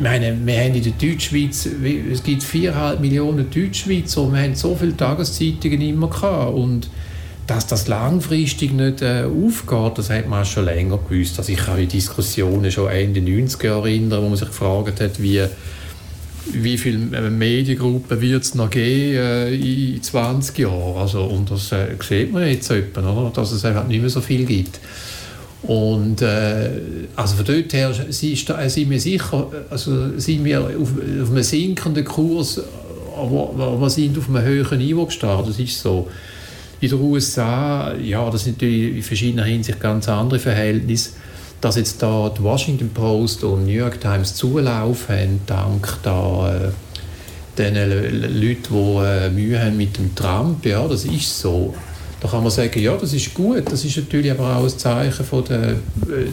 meine, 0.00 0.36
wir 0.44 0.58
haben 0.58 0.74
in 0.74 0.82
der 0.82 0.92
Deutschschweiz, 0.92 1.68
es 2.10 2.22
gibt 2.22 2.42
4,5 2.42 2.98
Millionen 2.98 3.48
Deutschschweizer 3.50 4.22
und 4.22 4.32
wir 4.34 4.42
haben 4.42 4.54
so 4.54 4.74
viele 4.74 4.96
Tageszeitungen 4.96 5.80
immer 5.80 6.08
gehabt. 6.08 6.54
Und 6.54 6.88
dass 7.48 7.66
das 7.66 7.88
langfristig 7.88 8.72
nicht 8.72 9.02
äh, 9.02 9.24
aufgeht, 9.24 9.98
das 9.98 10.10
hat 10.10 10.28
man 10.28 10.44
schon 10.44 10.66
länger 10.66 10.98
gewusst. 10.98 11.38
Also 11.38 11.50
ich 11.50 11.58
kann 11.58 11.76
mich 11.76 11.88
Diskussionen 11.88 12.70
schon 12.70 12.90
Ende 12.90 13.20
90er 13.20 13.64
Jahre 13.64 13.88
erinnern, 13.88 14.22
wo 14.22 14.28
man 14.28 14.36
sich 14.36 14.48
gefragt 14.48 15.00
hat, 15.00 15.20
wie 15.20 15.42
wie 16.52 16.78
viele 16.78 17.16
äh, 17.16 17.30
Mediengruppen 17.30 18.20
wird 18.20 18.42
es 18.42 18.54
noch 18.54 18.70
geben 18.70 19.16
äh, 19.16 19.54
in 19.54 20.02
20 20.02 20.58
Jahren. 20.58 20.96
Also, 20.96 21.24
und 21.24 21.50
das 21.50 21.72
äh, 21.72 21.88
sieht 22.00 22.32
man 22.32 22.46
jetzt 22.46 22.70
etwa, 22.70 23.00
oder? 23.00 23.30
dass 23.30 23.52
es 23.52 23.64
einfach 23.64 23.86
nicht 23.86 24.00
mehr 24.00 24.10
so 24.10 24.20
viel 24.20 24.44
gibt. 24.44 24.80
Und 25.62 26.22
äh, 26.22 26.70
also 27.16 27.36
von 27.36 27.44
dort 27.44 27.72
her 27.72 27.90
äh, 27.90 28.12
sind 28.12 28.90
wir 28.90 29.00
sicher, 29.00 29.50
also 29.70 30.18
sind 30.18 30.44
wir 30.44 30.60
auf, 30.60 30.92
auf 31.22 31.30
einem 31.30 31.42
sinkenden 31.42 32.04
Kurs, 32.04 32.62
aber, 33.16 33.50
aber 33.58 33.90
sind 33.90 34.16
auf 34.16 34.28
einem 34.28 34.42
höheren 34.42 34.78
Niveau 34.78 35.04
gestartet. 35.06 35.50
Das 35.50 35.58
ist 35.58 35.80
so. 35.80 36.08
In 36.80 36.90
den 36.90 37.00
USA, 37.00 37.94
ja, 37.94 38.30
das 38.30 38.44
sind 38.44 38.56
natürlich 38.56 38.96
in 38.96 39.02
verschiedener 39.02 39.44
Hinsicht 39.44 39.80
ganz 39.80 40.08
andere 40.08 40.38
Verhältnisse 40.38 41.10
dass 41.60 41.76
jetzt 41.76 42.02
da 42.02 42.32
die 42.36 42.42
Washington 42.42 42.90
Post 42.90 43.42
und 43.44 43.66
New 43.66 43.72
York 43.72 44.00
Times 44.00 44.34
Zulauf 44.34 45.08
haben, 45.08 45.40
dank 45.46 45.98
da, 46.02 46.54
äh, 46.54 46.70
den 47.58 47.74
Leuten, 47.74 48.62
die 48.70 49.04
äh, 49.04 49.30
Mühe 49.30 49.60
haben 49.60 49.76
mit 49.76 49.96
dem 49.98 50.14
Trump, 50.14 50.64
ja, 50.64 50.86
das 50.86 51.04
ist 51.04 51.40
so. 51.40 51.74
Da 52.20 52.28
kann 52.28 52.42
man 52.42 52.50
sagen, 52.50 52.80
ja, 52.80 52.96
das 52.96 53.12
ist 53.12 53.32
gut. 53.32 53.70
Das 53.70 53.84
ist 53.84 53.96
natürlich 53.96 54.30
aber 54.30 54.56
auch 54.56 54.64
ein 54.64 54.68
Zeichen 54.70 55.24
von 55.24 55.44
der, 55.44 55.70
äh, 55.70 55.74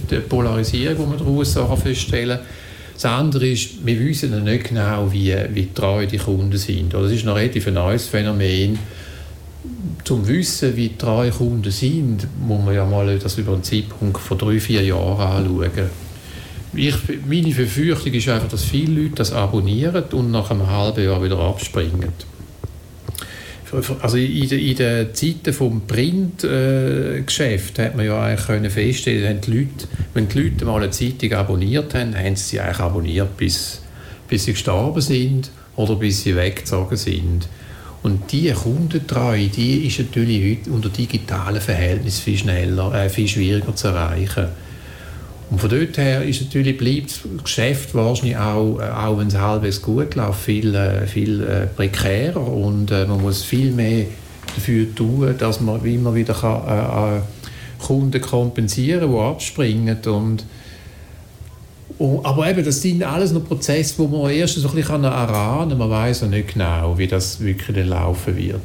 der 0.10 0.20
Polarisierung, 0.22 0.98
die 0.98 1.06
man 1.06 1.18
daraus 1.18 1.58
feststellen 1.82 2.38
kann. 2.38 2.48
Das 2.94 3.06
andere 3.06 3.48
ist, 3.48 3.86
wir 3.86 4.00
wissen 4.00 4.32
noch 4.32 4.44
nicht 4.44 4.70
genau, 4.70 5.12
wie, 5.12 5.36
wie 5.54 5.70
treu 5.74 6.08
die 6.08 6.18
Kunden 6.18 6.58
sind. 6.58 6.94
Das 6.94 7.12
ist 7.12 7.26
noch 7.26 7.36
relativ 7.36 7.68
ein 7.68 7.74
neues 7.74 8.08
Phänomen 8.08 8.80
zum 10.04 10.28
Wissen, 10.28 10.76
wie 10.76 10.96
treu 10.98 11.30
Kunden 11.32 11.72
sind, 11.72 12.28
muss 12.46 12.64
man 12.64 12.76
ja 12.76 12.86
mal 12.86 13.18
das 13.18 13.38
über 13.38 13.54
einen 13.54 13.64
Zeitpunkt 13.64 14.20
von 14.20 14.38
drei, 14.38 14.60
vier 14.60 14.84
Jahren 14.84 15.20
anschauen. 15.20 15.90
Ich, 16.76 16.96
meine 17.28 17.52
Verfürchtung 17.52 18.14
ist 18.14 18.28
einfach, 18.30 18.50
dass 18.50 18.64
viele 18.64 19.02
Leute 19.02 19.16
das 19.16 19.32
abonnieren 19.32 20.04
und 20.12 20.32
nach 20.32 20.52
einem 20.52 20.68
halben 20.68 21.04
Jahr 21.04 21.24
wieder 21.24 21.40
abspringen. 21.40 22.12
Also 24.02 24.18
in, 24.18 24.50
in 24.50 24.76
den 24.76 25.14
Zeiten 25.14 25.44
des 25.44 25.58
Printgeschäfts 25.88 27.80
äh, 27.80 27.86
hat 27.86 27.96
man 27.96 28.06
ja 28.06 28.22
eigentlich 28.22 28.46
können 28.46 28.70
feststellen, 28.70 29.42
die 29.42 29.52
Leute, 29.52 29.88
wenn 30.14 30.30
die 30.30 30.40
Leute 30.40 30.66
mal 30.66 30.82
eine 30.82 30.92
Zeitung 30.92 31.34
abonniert 31.34 31.94
haben, 31.94 32.16
haben 32.16 32.36
sie 32.36 32.44
sie 32.44 32.60
eigentlich 32.60 32.80
abonniert, 32.80 33.36
bis, 33.38 33.82
bis 34.30 34.46
sie 34.46 34.54
gestorben 34.54 35.02
sind 35.02 35.50
oder 35.76 35.96
bis 35.96 36.24
sie 36.24 36.36
weggezogen 36.36 36.96
sind. 36.96 37.50
Und 38.06 38.32
diese 38.32 38.54
Kundentreue, 38.54 39.48
die 39.48 39.88
ist 39.88 39.98
natürlich 39.98 40.60
heute 40.60 40.70
unter 40.70 40.90
digitalen 40.90 41.60
Verhältnissen 41.60 42.22
viel 42.22 42.38
schneller, 42.38 42.94
äh, 42.94 43.10
viel 43.10 43.28
schwieriger 43.28 43.76
zu 43.76 43.88
erreichen. 43.88 44.46
Und 45.50 45.60
von 45.60 45.72
dort 45.72 45.98
her 45.98 46.24
ist 46.24 46.40
natürlich, 46.40 46.78
bleibt 46.78 47.10
das 47.10 47.44
Geschäft 47.44 47.96
wahrscheinlich 47.96 48.38
auch, 48.38 48.78
äh, 48.80 48.84
auch 48.92 49.18
wenn 49.18 49.26
es 49.26 49.36
halbwegs 49.36 49.82
gut 49.82 50.14
läuft, 50.14 50.40
viel, 50.40 50.76
äh, 50.76 51.08
viel 51.08 51.42
äh, 51.42 51.66
prekärer 51.66 52.48
und 52.48 52.92
man 52.92 53.20
muss 53.24 53.44
viel 53.44 53.72
mehr 53.72 54.06
dafür 54.54 54.94
tun, 54.94 55.34
dass 55.40 55.60
man 55.60 55.84
immer 55.84 56.14
wieder 56.14 56.36
kann, 56.36 57.18
äh, 57.18 57.84
Kunden 57.84 58.22
kompensieren 58.22 59.00
kann, 59.00 59.14
die 59.14 59.18
abspringen 59.18 59.98
und, 60.06 60.46
oh, 62.00 62.22
aber 62.24 62.50
eben, 62.50 62.64
das 62.64 62.82
sind 62.82 63.04
alles 63.04 63.32
noch 63.32 63.46
Prozesse, 63.46 63.96
wo 63.98 64.08
man 64.08 64.32
erst 64.32 64.56
so 64.56 64.68
ein 64.70 64.76
bisschen 64.76 65.04
erahnen 65.04 65.70
kann. 65.70 65.78
Man 65.78 65.90
weiß 65.90 66.24
noch 66.24 66.30
nicht 66.30 66.54
genau, 66.54 66.98
wie 66.98 67.08
das 67.08 67.40
wirklich 67.40 67.76
dann 67.76 67.88
laufen 67.88 68.36
wird. 68.36 68.62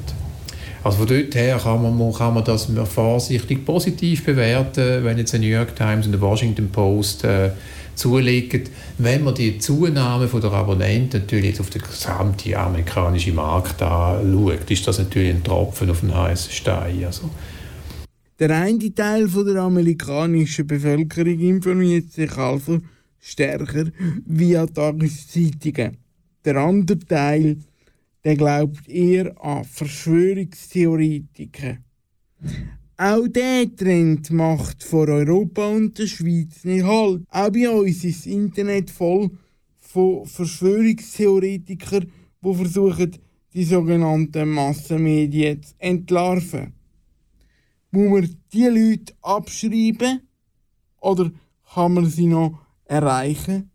Also 0.82 0.98
von 0.98 1.06
dort 1.08 1.34
her 1.34 1.60
kann 1.62 1.82
man, 1.82 2.12
kann 2.12 2.34
man 2.34 2.44
das 2.44 2.68
vorsichtig 2.92 3.66
positiv 3.66 4.24
bewerten, 4.24 5.04
wenn 5.04 5.18
jetzt 5.18 5.34
die 5.34 5.38
New 5.38 5.46
York 5.46 5.76
Times 5.76 6.06
und 6.06 6.12
die 6.12 6.20
Washington 6.20 6.70
Post 6.70 7.24
äh, 7.24 7.50
zulegen. 7.94 8.64
Wenn 8.96 9.24
man 9.24 9.34
die 9.34 9.58
Zunahme 9.58 10.26
der 10.26 10.52
Abonnenten 10.52 11.20
natürlich 11.20 11.60
auf 11.60 11.68
den 11.68 11.82
gesamten 11.82 12.54
amerikanischen 12.54 13.34
Markt 13.34 13.82
anschaut, 13.82 14.70
ist 14.70 14.86
das 14.86 14.98
natürlich 14.98 15.34
ein 15.34 15.44
Tropfen 15.44 15.90
auf 15.90 16.00
den 16.00 16.14
heißen 16.14 16.50
Stein. 16.50 17.04
Also. 17.04 17.28
Der 18.38 18.50
eine 18.50 18.94
Teil 18.94 19.28
der 19.28 19.62
amerikanischen 19.62 20.66
Bevölkerung 20.66 21.38
informiert 21.40 22.10
sich 22.10 22.34
also 22.38 22.80
stärker 23.20 23.92
via 24.26 24.66
Tageszeitungen. 24.66 25.98
Der 26.44 26.56
andere 26.56 26.98
Teil, 26.98 27.58
der 28.24 28.36
glaubt 28.36 28.88
eher 28.88 29.32
an 29.42 29.64
Verschwörungstheoretiker. 29.64 31.78
Auch 32.96 33.28
der 33.28 33.74
Trend 33.74 34.30
macht 34.30 34.82
vor 34.82 35.08
Europa 35.08 35.68
und 35.68 35.98
der 35.98 36.06
Schweiz 36.06 36.64
nicht 36.64 36.84
halt. 36.84 37.22
Auch 37.30 37.50
bei 37.50 37.70
uns 37.70 38.04
ist 38.04 38.20
das 38.20 38.32
Internet 38.32 38.90
voll 38.90 39.30
von 39.78 40.26
Verschwörungstheoretikern, 40.26 42.10
die 42.42 42.54
versuchen, 42.54 43.16
die 43.54 43.64
sogenannten 43.64 44.50
Massenmedien 44.50 45.62
zu 45.62 45.74
entlarven. 45.78 46.74
Muss 47.90 48.10
man 48.10 48.36
diese 48.52 48.70
Leute 48.70 49.14
abschreiben 49.22 50.20
oder 51.00 51.32
kann 51.74 51.94
man 51.94 52.06
sie 52.06 52.26
noch 52.26 52.60
erreichen? 52.90 53.70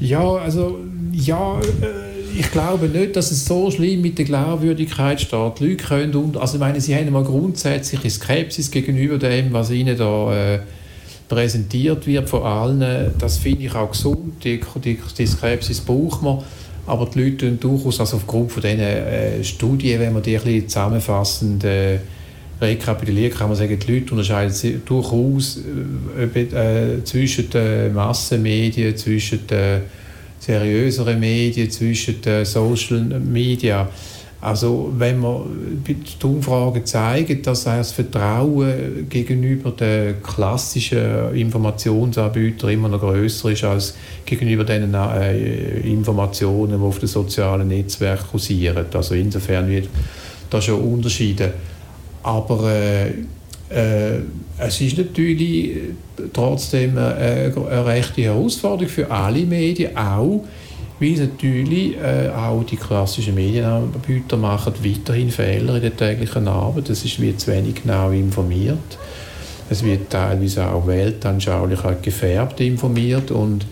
Ja, 0.00 0.34
also 0.36 0.80
ja, 1.12 1.58
äh, 1.60 2.38
ich 2.38 2.50
glaube 2.50 2.88
nicht, 2.88 3.14
dass 3.16 3.30
es 3.30 3.44
so 3.44 3.70
schlimm 3.70 4.02
mit 4.02 4.18
der 4.18 4.24
Glaubwürdigkeit 4.24 5.20
steht. 5.20 5.60
Die 5.60 5.68
Leute 5.68 5.84
können, 5.84 6.14
und, 6.16 6.36
also 6.36 6.54
ich 6.54 6.60
meine, 6.60 6.80
sie 6.80 6.94
haben 6.94 7.10
mal 7.12 7.22
grundsätzliche 7.22 8.10
Skepsis 8.10 8.70
gegenüber 8.70 9.18
dem, 9.18 9.52
was 9.52 9.70
ihnen 9.70 9.96
da 9.96 10.54
äh, 10.54 10.60
präsentiert 11.28 12.06
wird 12.06 12.28
von 12.28 12.42
allen. 12.42 13.12
Das 13.18 13.38
finde 13.38 13.66
ich 13.66 13.74
auch 13.74 13.90
gesund, 13.90 14.42
die, 14.44 14.60
die, 14.84 14.98
die 15.16 15.26
Skepsis 15.26 15.80
braucht 15.80 16.22
man. 16.22 16.42
Aber 16.86 17.06
die 17.06 17.22
Leute 17.22 17.52
durchaus, 17.52 18.00
also 18.00 18.16
aufgrund 18.16 18.52
von 18.52 18.62
diesen 18.62 18.80
äh, 18.80 19.42
Studien, 19.44 20.00
wenn 20.00 20.12
man 20.12 20.22
die 20.22 20.36
ein 20.36 20.42
bisschen 20.42 20.68
zusammenfassend 20.68 21.64
äh, 21.64 21.98
rekapitulieren 22.60 23.36
kann 23.36 23.48
man 23.48 23.56
sagen, 23.56 23.78
die 23.78 23.92
Leute 23.92 24.12
unterscheiden 24.12 24.82
durchaus 24.84 25.60
äh, 26.18 26.40
äh, 26.40 27.04
zwischen 27.04 27.50
den 27.50 27.94
Massenmedien, 27.94 28.96
zwischen 28.96 29.46
den 29.46 29.82
seriöseren 30.38 31.18
Medien, 31.18 31.70
zwischen 31.70 32.20
den 32.20 32.44
Social 32.44 33.00
Media. 33.00 33.88
Also 34.40 34.92
wenn 34.98 35.20
man 35.20 35.82
die 35.86 35.96
Umfragen 36.22 36.84
zeigen, 36.84 37.40
dass 37.40 37.64
das 37.64 37.92
Vertrauen 37.92 39.08
gegenüber 39.08 39.70
den 39.70 40.22
klassischen 40.22 41.34
Informationsanbietern 41.34 42.68
immer 42.68 42.90
noch 42.90 43.00
größer 43.00 43.52
ist 43.52 43.64
als 43.64 43.94
gegenüber 44.26 44.64
den 44.64 44.92
äh, 44.92 45.80
Informationen, 45.80 46.78
die 46.78 46.84
auf 46.84 46.98
den 46.98 47.08
sozialen 47.08 47.68
Netzwerken 47.68 48.26
kursieren. 48.32 48.84
Also 48.92 49.14
insofern 49.14 49.66
wird 49.66 49.88
da 50.50 50.60
schon 50.60 50.92
Unterschiede 50.92 51.54
aber 52.24 52.70
äh, 52.70 53.10
äh, 53.70 54.20
es 54.58 54.80
ist 54.80 54.98
natürlich 54.98 55.76
trotzdem 56.32 56.98
eine, 56.98 57.14
eine 57.16 57.86
rechte 57.86 58.22
Herausforderung 58.22 58.88
für 58.88 59.10
alle 59.10 59.44
Medien, 59.46 59.96
auch 59.96 60.42
weil 61.00 61.12
natürlich 61.12 61.96
äh, 61.96 62.28
auch 62.28 62.64
die 62.64 62.76
klassischen 62.76 63.34
Medienanbieter 63.34 64.36
machen 64.36 64.74
weiterhin 64.82 65.30
Fehler 65.30 65.76
in 65.76 65.82
der 65.82 65.96
täglichen 65.96 66.48
Arbeit. 66.48 66.90
Es 66.90 67.04
wie 67.20 67.36
zu 67.36 67.52
wenig 67.52 67.82
genau 67.82 68.10
informiert. 68.10 68.98
Es 69.68 69.82
wird 69.82 70.10
teilweise 70.10 70.66
auch 70.68 70.86
weltanschaulich 70.86 71.80
gefärbt 72.02 72.60
informiert 72.60 73.30
und 73.30 73.66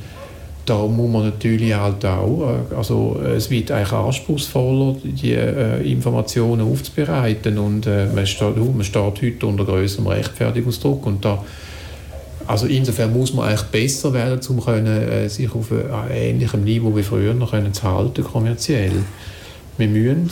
da 0.64 0.86
muss 0.86 1.10
man 1.10 1.24
natürlich 1.24 1.74
halt 1.74 2.04
auch, 2.04 2.58
äh, 2.70 2.74
also 2.74 3.20
es 3.36 3.50
wird 3.50 3.70
eigentlich 3.70 3.92
anspruchsvoller, 3.92 4.96
die 5.02 5.32
äh, 5.32 5.82
Informationen 5.90 6.70
aufzubereiten 6.70 7.58
und 7.58 7.86
äh, 7.86 8.06
man, 8.06 8.26
steht, 8.26 8.56
man 8.56 8.84
steht 8.84 9.02
heute 9.02 9.46
unter 9.46 9.64
größerem 9.64 10.06
Rechtfertigungsdruck 10.06 11.06
und 11.06 11.24
da 11.24 11.42
also 12.46 12.66
insofern 12.66 13.12
muss 13.12 13.32
man 13.32 13.48
eigentlich 13.48 13.62
besser 13.62 14.12
werden, 14.12 14.40
um 14.48 14.64
können, 14.64 14.86
äh, 14.86 15.28
sich 15.28 15.52
auf 15.54 15.70
einem 15.70 16.10
ähnlichem 16.10 16.64
Niveau 16.64 16.94
wie 16.96 17.02
früher 17.02 17.34
noch 17.34 17.52
können 17.52 17.72
zu 17.72 17.84
halten, 17.84 18.24
kommerziell. 18.24 18.92
Wir 19.78 19.88
müssen 19.88 20.30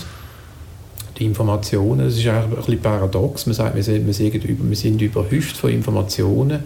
die 1.19 1.25
Informationen, 1.25 2.07
das 2.07 2.17
ist 2.17 2.27
eigentlich 2.27 2.59
ein 2.59 2.65
bisschen 2.65 2.81
paradox, 2.81 3.47
man 3.47 3.55
sagt, 3.55 3.77
wir 3.77 3.83
sind, 3.83 4.07
wir 4.07 4.69
wir 4.71 4.77
sind 4.77 5.03
überhäuft 5.03 5.57
von 5.57 5.71
Informationen, 5.71 6.61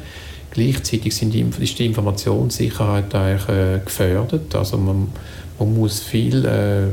gleichzeitig 0.55 1.15
sind 1.15 1.35
die, 1.35 1.45
ist 1.61 1.79
die 1.79 1.87
Informationssicherheit 1.87 3.15
eigentlich 3.15 3.49
äh, 3.49 3.81
gefördert, 3.85 4.55
also 4.55 4.79
man, 4.79 5.09
man 5.59 5.75
muss 5.75 6.01
viel 6.01 6.45
äh, 6.45 6.87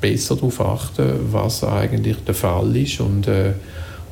besser 0.00 0.34
darauf 0.36 0.60
achten, 0.60 1.32
was 1.32 1.62
eigentlich 1.62 2.16
der 2.26 2.34
Fall 2.34 2.74
ist 2.76 3.00
und, 3.00 3.28
äh, 3.28 3.52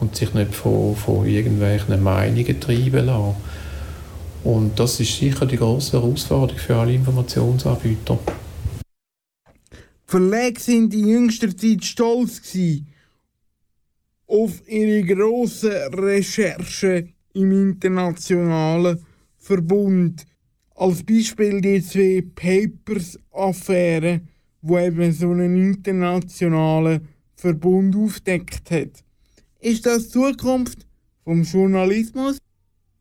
und 0.01 0.15
sich 0.15 0.33
nicht 0.35 0.55
von, 0.55 0.95
von 0.95 1.27
irgendwelchen 1.27 2.03
Meinungen 2.03 2.61
treiben 2.61 3.07
lassen. 3.07 3.35
Und 4.45 4.79
das 4.79 5.01
ist 5.01 5.19
sicher 5.19 5.47
die 5.47 5.57
große 5.57 5.93
Herausforderung 5.93 6.61
für 6.61 6.77
alle 6.77 6.93
Informationsanbieter. 6.93 8.19
Verlage 10.07 10.61
sind 10.61 10.93
in 10.93 11.09
jüngster 11.09 11.57
Zeit 11.57 11.85
stolz 11.85 12.43
auf 14.27 14.69
ihre 14.69 15.03
grossen 15.03 15.73
Recherchen 15.95 17.14
im 17.35 17.53
internationalen 17.53 18.99
Verbund. 19.37 20.25
Als 20.75 21.05
Beispiel 21.05 21.61
die 21.61 21.83
zwei 21.83 22.25
Papers-Affäre, 22.35 24.23
wo 24.63 24.79
eben 24.79 25.13
so 25.13 25.31
einen 25.31 25.57
internationalen 25.57 27.07
Verbund 27.37 27.95
aufdeckt 27.95 28.71
hat. 28.71 29.05
Ist 29.61 29.87
das 29.87 30.09
Zukunft 30.09 30.87
vom 31.23 31.43
Journalismus? 31.43 32.39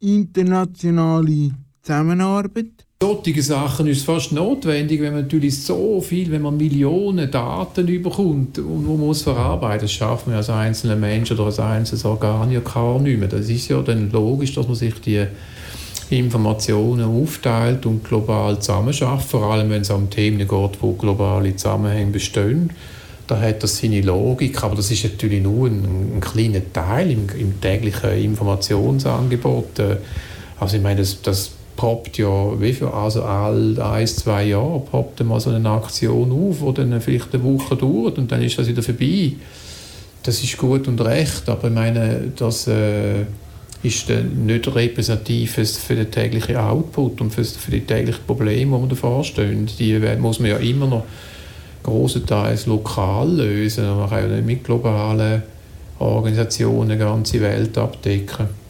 internationale 0.03 1.51
Zusammenarbeit? 1.81 2.85
Solche 3.03 3.41
Sachen 3.41 3.87
ist 3.87 4.05
fast 4.05 4.31
notwendig, 4.31 5.01
wenn 5.01 5.11
man 5.11 5.23
natürlich 5.23 5.61
so 5.61 5.99
viel, 5.99 6.31
wenn 6.31 6.41
man 6.41 6.55
Millionen 6.55 7.29
Daten 7.29 7.85
überkommt 7.85 8.59
und 8.59 8.87
man 8.87 8.97
muss 8.97 9.23
verarbeiten, 9.23 9.81
das 9.81 9.91
schafft 9.91 10.25
man 10.25 10.37
als 10.37 10.49
einzelner 10.49 10.95
Mensch 10.95 11.29
oder 11.29 11.43
als 11.43 11.59
einzelnes 11.59 12.05
Organ 12.05 12.49
ja 12.49 12.61
gar 12.61 13.01
nicht 13.01 13.19
mehr. 13.19 13.27
Das 13.27 13.49
ist 13.49 13.67
ja 13.67 13.81
dann 13.81 14.09
logisch, 14.09 14.53
dass 14.53 14.67
man 14.67 14.75
sich 14.75 14.93
die 15.01 15.25
Informationen 16.11 17.03
aufteilt 17.03 17.85
und 17.85 18.05
global 18.05 18.57
zusammenschafft, 18.61 19.29
vor 19.29 19.51
allem 19.51 19.69
wenn 19.69 19.81
es 19.81 19.89
um 19.89 20.09
Themen 20.09 20.37
geht, 20.37 20.81
wo 20.81 20.93
globale 20.93 21.53
Zusammenhänge 21.57 22.11
bestehen 22.11 22.71
da 23.27 23.39
hat 23.39 23.63
das 23.63 23.79
seine 23.79 23.99
Logik, 24.01 24.63
aber 24.63 24.75
das 24.75 24.91
ist 24.91 25.03
natürlich 25.03 25.41
nur 25.41 25.67
ein, 25.67 26.15
ein 26.15 26.21
kleiner 26.21 26.61
Teil 26.71 27.11
im, 27.11 27.27
im, 27.37 27.59
täglichen 27.59 28.11
Informationsangebot. 28.11 29.79
Also 30.59 30.77
ich 30.77 30.83
meine, 30.83 30.99
das, 30.99 31.21
das 31.21 31.51
poppt 31.75 32.17
ja 32.17 32.59
wie 32.59 32.73
für, 32.73 32.93
also 32.93 33.23
all 33.23 33.79
ein, 33.81 34.07
zwei 34.07 34.45
Jahre 34.45 34.79
poppt 34.79 35.23
mal 35.23 35.39
so 35.39 35.49
eine 35.49 35.69
Aktion 35.69 36.31
auf, 36.31 36.57
die 36.59 36.73
dann 36.73 37.01
vielleicht 37.01 37.33
eine 37.33 37.43
Woche 37.43 37.75
dauert 37.75 38.17
und 38.17 38.31
dann 38.31 38.41
ist 38.41 38.57
das 38.57 38.67
wieder 38.67 38.83
vorbei. 38.83 39.33
Das 40.23 40.41
ist 40.43 40.57
gut 40.57 40.87
und 40.87 41.01
recht, 41.01 41.49
aber 41.49 41.67
ich 41.67 41.73
meine, 41.73 42.31
das 42.35 42.67
äh, 42.67 43.23
ist 43.83 44.09
nicht 44.09 44.73
repräsentativ 44.73 45.53
für 45.53 45.95
den 45.95 46.09
täglichen 46.09 46.55
Output 46.55 47.19
und 47.19 47.33
für, 47.33 47.43
für 47.43 47.71
die 47.71 47.81
täglichen 47.81 48.23
Probleme, 48.25 48.59
die 48.59 48.65
man 48.65 48.89
davor 48.89 49.23
stehen. 49.23 49.69
Die 49.77 49.99
muss 50.19 50.39
man 50.39 50.51
ja 50.51 50.57
immer 50.57 50.87
noch 50.87 51.03
großenteils 51.83 52.65
lokal 52.65 53.29
lösen. 53.29 53.85
Man 53.85 54.09
kann 54.09 54.29
ja 54.29 54.35
nicht 54.35 54.45
mit 54.45 54.63
globalen 54.63 55.43
Organisationen 55.99 56.91
die 56.91 56.97
ganze 56.97 57.41
Welt 57.41 57.77
abdecken. 57.77 58.62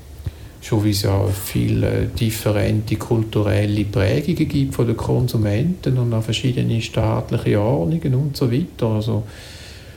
Schon 0.63 0.84
wie 0.86 0.91
es 0.91 1.02
ja 1.02 1.28
viele 1.28 2.06
differente 2.08 2.95
kulturelle 2.95 3.84
Prägungen 3.84 4.47
gibt 4.47 4.73
von 4.73 4.88
den 4.88 4.95
Konsumenten 4.95 5.97
und 5.97 6.13
auch 6.13 6.23
verschiedene 6.23 6.82
staatliche 6.82 7.60
Ordnungen 7.60 8.15
und 8.15 8.38
so 8.38 8.49
weiter. 8.49 8.88
Also 8.88 9.23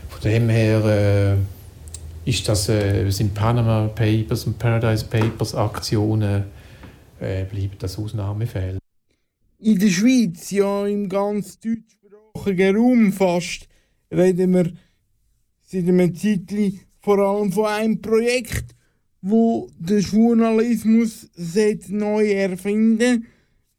von 0.09 0.21
dem 0.23 0.49
her 0.49 0.85
äh, 0.85 2.29
ist 2.29 2.49
das, 2.49 2.69
äh, 2.69 3.09
sind 3.11 3.33
Panama 3.33 3.87
Papers 3.87 4.45
und 4.49 4.59
Paradise 4.59 5.05
Papers 5.05 5.55
Aktionen 5.55 6.45
äh, 7.21 7.45
bleiben 7.45 7.77
das 7.79 7.97
Ausnahmefälle. 7.97 8.79
In 9.61 9.79
der 9.79 9.89
Schweiz, 9.89 10.51
ja 10.51 10.85
im 10.87 11.09
ganz 11.09 11.61
Deutsch 11.61 11.97
deutschsprachigen 12.37 12.77
Raum 12.77 13.13
fast, 13.13 13.69
reden 14.11 14.53
wir 14.53 14.73
seit 15.63 15.89
einem 15.89 16.15
Zeitchen 16.15 16.81
vor 17.01 17.19
allem 17.19 17.53
von 17.53 17.67
einem 17.67 18.01
Projekt, 18.01 18.75
wo 19.29 19.69
der 19.79 19.99
Journalismus 19.99 21.29
neu 21.89 22.31
erfinden 22.31 23.27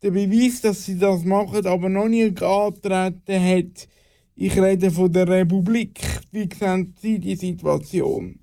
Der 0.03 0.11
Beweis, 0.11 0.61
dass 0.61 0.85
sie 0.85 0.97
das 0.97 1.23
machen, 1.23 1.65
aber 1.65 1.87
noch 1.89 2.09
nie 2.09 2.25
angetreten 2.25 3.43
hat. 3.43 3.87
Ich 4.35 4.59
rede 4.59 4.91
von 4.91 5.11
der 5.11 5.27
Republik. 5.27 6.01
Wie 6.31 6.49
sehen 6.53 6.93
Sie 7.01 7.17
die 7.17 7.35
Situation? 7.35 8.39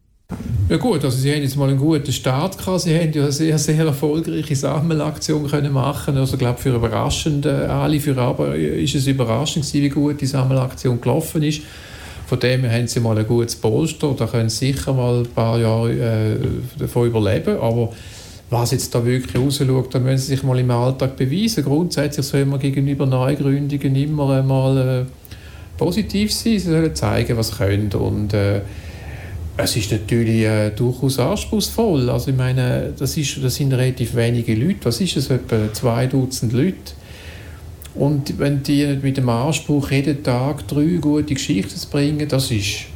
Ja 0.69 0.79
gut, 0.79 1.05
also 1.05 1.17
Sie 1.17 1.31
haben 1.31 1.43
jetzt 1.43 1.57
mal 1.57 1.69
einen 1.69 1.79
guten 1.79 2.11
Start 2.11 2.57
gehabt. 2.57 2.81
Sie 2.81 2.99
haben 2.99 3.13
ja 3.13 3.23
eine 3.23 3.33
sehr, 3.33 3.59
sehr 3.59 3.85
erfolgreiche 3.85 4.57
Sammelaktion 4.57 5.47
können 5.47 5.73
machen. 5.73 6.17
Also 6.17 6.35
ich 6.35 6.39
glaube 6.39 6.59
für 6.59 6.75
überraschend, 6.75 7.45
äh, 7.45 7.51
alle 7.51 8.01
für 8.01 8.17
aber 8.17 8.57
ist 8.57 8.95
es 8.95 9.07
überraschend 9.07 9.71
wie 9.75 9.89
gut 9.91 10.23
die 10.23 10.27
Sammelaktion 10.27 11.01
gelaufen 11.01 11.43
ist. 11.43 11.61
Von 12.27 12.41
dem 12.41 12.63
her 12.63 12.73
haben 12.73 12.87
Sie 12.87 13.01
mal 13.01 13.19
ein 13.19 13.27
gutes 13.27 13.57
Polster. 13.57 14.15
Da 14.17 14.27
können 14.27 14.49
Sie 14.49 14.73
sicher 14.73 14.93
mal 14.93 15.21
ein 15.21 15.27
paar 15.27 15.59
Jahre 15.59 15.93
äh, 15.93 16.37
davon 16.79 17.09
überleben. 17.09 17.59
Aber 17.59 17.93
was 18.51 18.71
jetzt 18.71 18.95
da 18.95 19.05
wirklich 19.05 19.37
rausschaut, 19.37 19.95
da 19.95 19.99
müssen 19.99 20.19
Sie 20.19 20.35
sich 20.35 20.43
mal 20.43 20.59
im 20.59 20.71
Alltag 20.71 21.17
beweisen. 21.17 21.65
Grundsätzlich 21.65 22.27
soll 22.27 22.45
man 22.45 22.61
gegenüber 22.61 23.07
Neugründungen 23.07 23.95
immer 23.97 24.43
mal 24.43 25.07
äh, 25.07 25.77
positiv 25.77 26.33
sein. 26.33 26.59
Sie 26.59 26.71
sollen 26.71 26.95
zeigen, 26.95 27.37
was 27.37 27.49
sie 27.49 27.57
können. 27.57 27.93
Und, 27.93 28.33
äh, 28.33 28.61
es 29.57 29.77
ist 29.77 29.93
natürlich 29.93 30.43
äh, 30.43 30.71
durchaus 30.71 31.19
anspruchsvoll. 31.19 32.11
Also 32.11 32.31
ich 32.31 32.37
meine, 32.37 32.93
das, 32.99 33.17
ist, 33.17 33.43
das 33.43 33.55
sind 33.55 33.73
relativ 33.73 34.15
wenige 34.17 34.55
Leute. 34.55 34.85
Was 34.85 35.01
ist 35.01 35.17
es? 35.17 35.31
Etwa 35.31 35.73
zwei 35.73 36.07
Dutzend 36.07 36.53
Leute. 36.53 36.93
Und 37.95 38.39
wenn 38.39 38.63
die 38.63 38.99
mit 39.01 39.17
dem 39.17 39.29
Anspruch, 39.29 39.91
jeden 39.91 40.23
Tag 40.23 40.67
drei 40.67 40.99
gute 41.01 41.35
Geschichten 41.35 41.77
zu 41.77 41.89
bringen, 41.89 42.29
das 42.29 42.51
ist, 42.51 42.87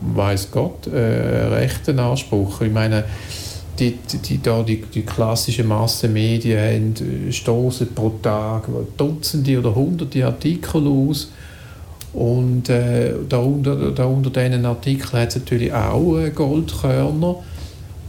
weiß 0.00 0.50
Gott, 0.50 0.88
äh, 0.88 1.46
ein 1.46 1.52
rechter 1.52 1.96
Anspruch. 1.98 2.60
Ich 2.62 2.72
meine, 2.72 3.04
die, 3.78 3.96
die, 4.12 4.38
die, 4.38 4.64
die, 4.66 4.82
die 4.82 5.02
klassischen 5.02 5.68
Massenmedien 5.68 6.58
haben, 6.58 7.28
äh, 7.28 7.32
stoßen 7.32 7.94
pro 7.94 8.10
Tag 8.22 8.64
Dutzende 8.96 9.58
oder 9.58 9.74
Hunderte 9.74 10.26
Artikel 10.26 10.86
aus 10.86 11.30
und 12.12 12.68
äh, 12.68 13.14
da, 13.28 13.38
unter, 13.38 13.92
da 13.92 14.04
unter 14.04 14.30
diesen 14.30 14.66
Artikeln 14.66 15.22
hat 15.22 15.28
es 15.28 15.36
natürlich 15.36 15.72
auch 15.72 16.18
äh, 16.18 16.30
Goldkörner. 16.30 17.36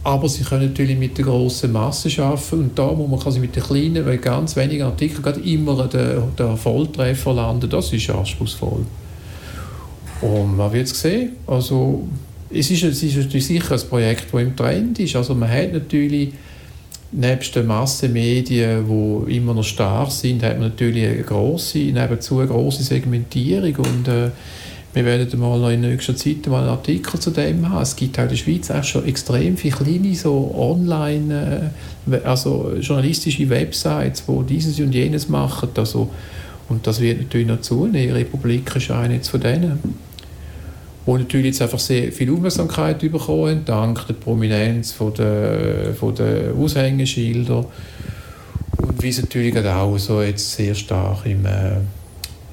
Aber 0.04 0.28
sie 0.28 0.42
können 0.42 0.66
natürlich 0.66 0.98
mit 0.98 1.16
der 1.16 1.24
grossen 1.24 1.72
Masse 1.72 2.10
arbeiten 2.22 2.60
und 2.60 2.78
da 2.78 2.90
muss 2.92 3.08
man 3.08 3.20
quasi 3.20 3.38
mit 3.38 3.54
den 3.54 3.62
kleinen, 3.62 4.04
weil 4.04 4.18
ganz 4.18 4.56
wenigen 4.56 4.82
Artikeln 4.82 5.22
gerade 5.22 5.40
immer 5.40 5.86
der, 5.86 6.22
der 6.36 6.56
Volltreffer 6.56 7.32
landen. 7.32 7.70
Das 7.70 7.92
ist 7.92 8.10
anspruchsvoll. 8.10 8.84
Und 10.22 10.56
man 10.56 10.72
wird 10.72 10.86
es 10.88 11.00
sehen. 11.00 11.32
Also, 11.46 12.08
es 12.50 12.70
ist, 12.70 12.82
es 12.82 13.02
ist 13.02 13.16
natürlich 13.16 13.46
sicher 13.46 13.74
ein 13.74 13.88
Projekt, 13.88 14.26
das 14.32 14.40
im 14.40 14.56
Trend 14.56 14.98
ist. 14.98 15.16
Also 15.16 15.34
man 15.34 15.50
hat 15.50 15.72
natürlich 15.72 16.32
Nebst 17.14 17.54
den 17.54 17.66
Massenmedien, 17.66 18.86
die 18.88 19.36
immer 19.36 19.52
noch 19.52 19.64
stark 19.64 20.10
sind, 20.10 20.42
hat 20.42 20.58
man 20.58 20.70
natürlich 20.70 21.06
eine 21.06 21.22
grosse, 21.22 21.78
nebenzu 21.78 22.38
eine 22.38 22.48
grosse 22.48 22.82
Segmentierung 22.82 23.76
und 23.76 24.08
äh, 24.08 24.30
wir 24.94 25.04
werden 25.06 25.40
mal 25.40 25.58
noch 25.58 25.70
in 25.70 25.80
nächster 25.80 26.14
Zeit 26.14 26.46
mal 26.48 26.60
einen 26.60 26.68
Artikel 26.68 27.18
zu 27.18 27.30
dem 27.30 27.68
haben. 27.68 27.82
Es 27.82 27.96
gibt 27.96 28.18
auch 28.18 28.24
in 28.24 28.28
der 28.28 28.36
Schweiz 28.36 28.70
auch 28.70 28.84
schon 28.84 29.06
extrem 29.06 29.56
viele 29.56 29.76
kleine 29.76 30.14
so 30.14 30.54
online, 30.54 31.72
äh, 32.10 32.16
also 32.24 32.72
journalistische 32.78 33.48
Websites, 33.48 34.24
die 34.26 34.54
dieses 34.54 34.78
und 34.80 34.94
jenes 34.94 35.28
machen. 35.28 35.70
Also, 35.76 36.10
und 36.68 36.86
das 36.86 37.00
wird 37.00 37.20
natürlich 37.20 37.46
noch 37.46 37.62
zunehmen. 37.62 38.14
Republik 38.14 38.76
ist 38.76 38.90
eine 38.90 39.22
von 39.22 39.40
denen. 39.40 39.78
die 41.06 41.12
natürlich 41.12 41.46
jetzt 41.46 41.62
einfach 41.62 41.78
sehr 41.78 42.12
viel 42.12 42.30
Aufmerksamkeit 42.30 43.00
bekommen 43.00 43.62
dank 43.64 44.06
der 44.06 44.14
Prominenz 44.14 44.92
von 44.92 45.12
der, 45.14 45.94
von 45.98 46.14
der 46.14 46.54
Aushängeschilder 46.54 47.64
und 48.76 49.02
wie 49.02 49.08
es 49.08 49.20
natürlich 49.20 49.56
auch 49.66 49.98
so 49.98 50.22
jetzt 50.22 50.52
sehr 50.52 50.74
stark 50.74 51.26
im, 51.26 51.44
äh, 51.44 51.78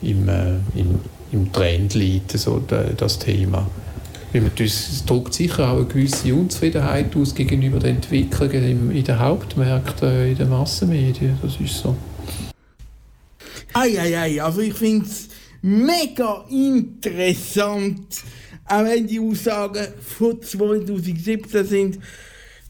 im, 0.01 0.27
äh, 0.27 0.55
im, 0.75 0.99
im 1.31 1.51
Trend 1.51 1.93
liegt, 1.93 2.31
so 2.31 2.59
das 2.59 3.19
Thema. 3.19 3.69
Es 4.31 5.03
drückt 5.05 5.33
sicher 5.33 5.71
auch 5.71 5.77
eine 5.77 5.85
gewisse 5.85 6.35
Unzufriedenheit 6.35 7.15
aus 7.15 7.33
gegenüber 7.33 7.79
den 7.79 7.95
Entwicklungen 7.95 8.91
in 8.91 9.03
den 9.03 9.19
Hauptmärkten, 9.19 10.29
in 10.29 10.37
den 10.37 10.49
Massenmedien. 10.49 11.39
Das 11.41 11.59
ist 11.59 11.79
so. 11.81 11.95
Eieiei, 13.73 14.41
also 14.43 14.61
ich 14.61 14.73
finde 14.73 15.05
es 15.05 15.29
mega 15.61 16.45
interessant, 16.49 18.21
auch 18.65 18.83
wenn 18.83 19.07
die 19.07 19.19
Aussagen 19.19 19.87
von 19.99 20.41
2017 20.41 21.65
sind. 21.65 21.99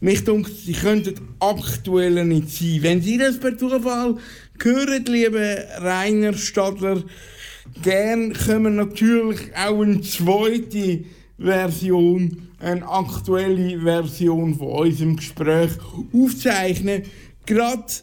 Mich 0.02 0.24
denkt, 0.24 0.52
sie 0.65 0.72
könnten 0.72 1.15
aktueller 1.39 2.24
nicht 2.24 2.50
sein. 2.52 2.80
Wenn 2.82 3.02
Sie 3.02 3.17
das 3.17 3.38
per 3.38 3.58
Zufall 3.58 4.15
hören, 4.62 5.06
liebe 5.06 5.67
Rainer 5.78 6.34
Stadler, 6.34 7.04
gern 7.82 8.34
können 8.34 8.63
wir 8.63 8.71
natürlich 8.71 9.39
auch 9.55 9.82
eine 9.82 10.01
zweite 10.01 11.05
Version, 11.38 12.49
eine 12.60 12.88
aktuelle 12.88 13.79
Version 13.82 14.55
von 14.55 14.67
unserem 14.67 15.15
Gespräch 15.15 15.71
aufzeichnen. 16.13 17.03
Gerade 17.45 17.93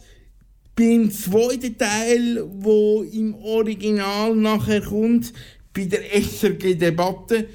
beim 0.75 1.11
zweiten 1.11 1.77
Teil, 1.79 2.45
wo 2.59 3.03
im 3.03 3.35
Original 3.35 4.35
nachher 4.37 4.83
kommt, 4.83 5.33
bei 5.75 5.85
der 5.85 6.15
SRG-Debatte, 6.15 7.49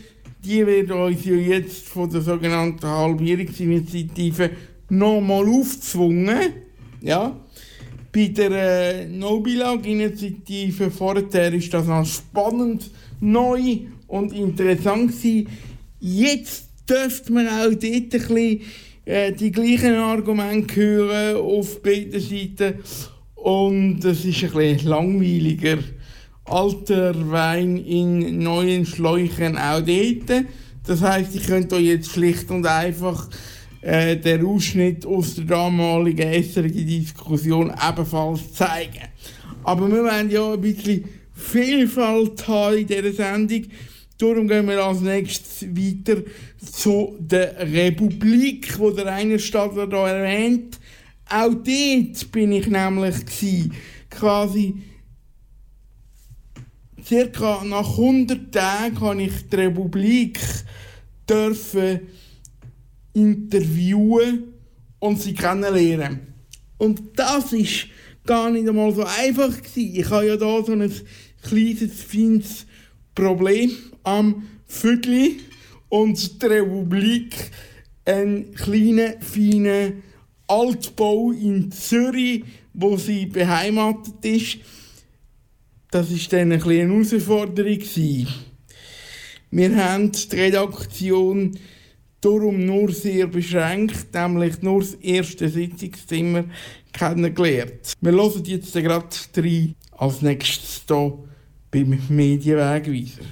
die 0.43 0.65
wird 0.65 0.91
uns 0.91 1.25
ja 1.25 1.35
jetzt 1.35 1.87
von 1.87 2.09
der 2.09 2.21
sogenannten 2.21 2.87
Halbierungsinitiative 2.87 4.51
nochmal 4.89 5.47
aufgezwungen. 5.47 6.53
Ja. 7.01 7.35
Bei 8.13 8.27
der 8.27 8.51
äh, 8.51 9.07
Nobilag-Initiative 9.07 10.91
vorher 10.91 11.53
ist 11.53 11.73
das 11.73 11.87
noch 11.87 12.05
spannend, 12.05 12.91
neu 13.21 13.79
und 14.07 14.33
interessant 14.33 15.11
gewesen. 15.11 15.47
Jetzt 16.01 16.65
dürfte 16.89 17.31
man 17.31 17.47
auch 17.47 17.69
dort 17.69 17.83
ein 17.83 18.09
bisschen, 18.09 18.61
äh, 19.05 19.31
die 19.31 19.51
gleichen 19.51 19.95
Argumente 19.95 20.75
hören 20.75 21.37
auf 21.37 21.81
beiden 21.81 22.19
Seiten. 22.19 22.79
Und 23.35 24.03
es 24.03 24.25
ist 24.25 24.43
ein 24.43 24.51
bisschen 24.51 24.89
langweiliger. 24.89 25.77
Alter 26.43 27.31
Wein 27.31 27.77
in 27.77 28.39
neuen 28.39 28.85
Schläuchen 28.85 29.57
auch 29.57 29.81
dort. 29.81 30.45
Das 30.85 31.01
heisst, 31.01 31.35
ich 31.35 31.45
könnte 31.45 31.75
euch 31.75 31.85
jetzt 31.85 32.11
schlicht 32.11 32.51
und 32.51 32.65
einfach 32.65 33.29
äh, 33.81 34.17
den 34.17 34.45
Ausschnitt 34.45 35.05
aus 35.05 35.35
der 35.35 35.45
damaligen 35.45 36.31
SRG-Diskussion 36.31 37.73
ebenfalls 37.89 38.53
zeigen. 38.53 39.07
Aber 39.63 39.91
wir 39.91 40.03
wollen 40.03 40.29
ja 40.29 40.53
ein 40.53 40.61
bisschen 40.61 41.05
Vielfalt 41.33 42.47
haben 42.47 42.77
in 42.77 42.87
dieser 42.87 43.13
Sendung. 43.13 43.63
Darum 44.17 44.47
gehen 44.47 44.67
wir 44.67 44.85
als 44.85 45.01
nächstes 45.01 45.67
weiter 45.75 46.21
zu 46.63 47.15
der 47.19 47.57
Republik, 47.59 48.77
wo 48.77 48.91
der 48.91 49.07
Rainer 49.07 49.39
Stadler 49.39 49.87
hier 49.87 50.13
erwähnt. 50.13 50.79
Auch 51.27 51.53
dort 51.53 52.31
bin 52.31 52.51
ich 52.51 52.67
nämlich 52.67 53.25
gewesen, 53.25 53.73
quasi 54.11 54.75
circa 57.03 57.63
nach 57.63 57.89
100 57.89 58.51
Tagen 58.51 58.99
habe 59.01 59.23
ich 59.23 59.49
die 59.49 59.55
Republik 59.55 60.39
dürfen 61.27 62.01
interviewen 63.13 64.53
und 64.99 65.21
sie 65.21 65.33
kennenlernen. 65.33 66.33
Und 66.77 67.01
das 67.15 67.53
ist 67.53 67.87
gar 68.25 68.49
nicht 68.49 68.67
einmal 68.67 68.93
so 68.93 69.03
einfach 69.03 69.55
gewesen. 69.61 69.95
Ich 69.95 70.09
habe 70.09 70.27
ja 70.27 70.37
da 70.37 70.63
so 70.63 70.71
ein 70.71 70.91
kleines, 71.41 72.03
feines 72.03 72.65
Problem 73.15 73.71
am 74.03 74.47
Viertel 74.65 75.33
und 75.89 76.41
die 76.41 76.45
Republik 76.45 77.35
einen 78.05 78.53
kleinen, 78.53 79.21
feinen 79.21 80.03
Altbau 80.47 81.31
in 81.31 81.71
Zürich, 81.71 82.43
wo 82.73 82.97
sie 82.97 83.25
beheimatet 83.25 84.23
ist. 84.23 84.57
Das 85.91 86.09
war 86.09 86.17
dann 86.29 86.53
ein 86.53 86.63
eine 86.63 86.89
Herausforderung. 86.89 87.79
Wir 89.51 89.75
haben 89.75 90.11
die 90.11 90.35
Redaktion 90.35 91.51
darum 92.21 92.65
nur 92.65 92.91
sehr 92.91 93.27
beschränkt, 93.27 94.13
nämlich 94.13 94.61
nur 94.61 94.81
das 94.81 94.93
erste 94.95 95.47
Sitzungszimmer 95.49 96.45
kennengelernt. 96.93 97.93
Wir 97.99 98.11
hören 98.11 98.43
jetzt 98.45 98.73
gerade 98.73 99.07
drei 99.33 99.75
als 99.91 100.21
nächstes 100.21 100.83
hier 100.87 101.17
beim 101.71 101.99
Medienwegweiser. 102.09 103.23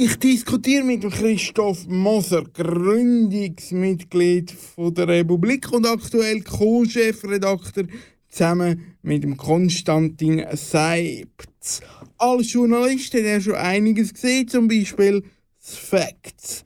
Ich 0.00 0.16
diskutiere 0.16 0.84
mit 0.84 1.02
Christoph 1.10 1.88
Moser, 1.88 2.44
Gründungsmitglied 2.44 4.54
der 4.78 5.08
Republik 5.08 5.72
und 5.72 5.86
aktuell 5.86 6.40
Co-Chefredakteur 6.42 7.88
zusammen 8.28 8.94
mit 9.02 9.36
Konstantin 9.36 10.44
Seibz. 11.68 11.80
Als 12.16 12.52
Journalist 12.52 13.14
hat 13.14 13.20
er 13.20 13.40
schon 13.40 13.54
einiges 13.54 14.12
gesehen, 14.12 14.48
zum 14.48 14.68
Beispiel 14.68 15.22
das 15.60 15.76
Facts. 15.76 16.64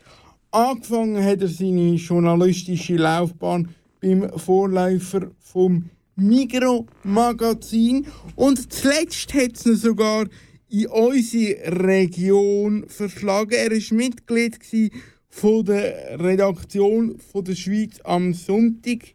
Angefangen 0.50 1.22
hat 1.22 1.40
er 1.40 1.48
seine 1.48 1.94
journalistische 1.94 2.96
Laufbahn 2.96 3.68
beim 4.00 4.30
Vorläufer 4.38 5.30
vom 5.40 5.90
Migro 6.16 6.86
Magazin 7.02 8.06
und 8.36 8.72
zuletzt 8.72 9.32
hat 9.34 9.54
es 9.64 9.82
sogar 9.82 10.26
in 10.68 10.86
unsere 10.86 11.84
Region 11.84 12.84
verschlagen. 12.86 13.52
Er 13.52 13.70
war 13.70 13.96
Mitglied 13.96 14.58
von 15.28 15.64
der 15.64 16.20
Redaktion 16.20 17.18
von 17.18 17.44
der 17.44 17.54
Schweiz 17.54 17.98
am 18.04 18.34
Sonntag, 18.34 19.14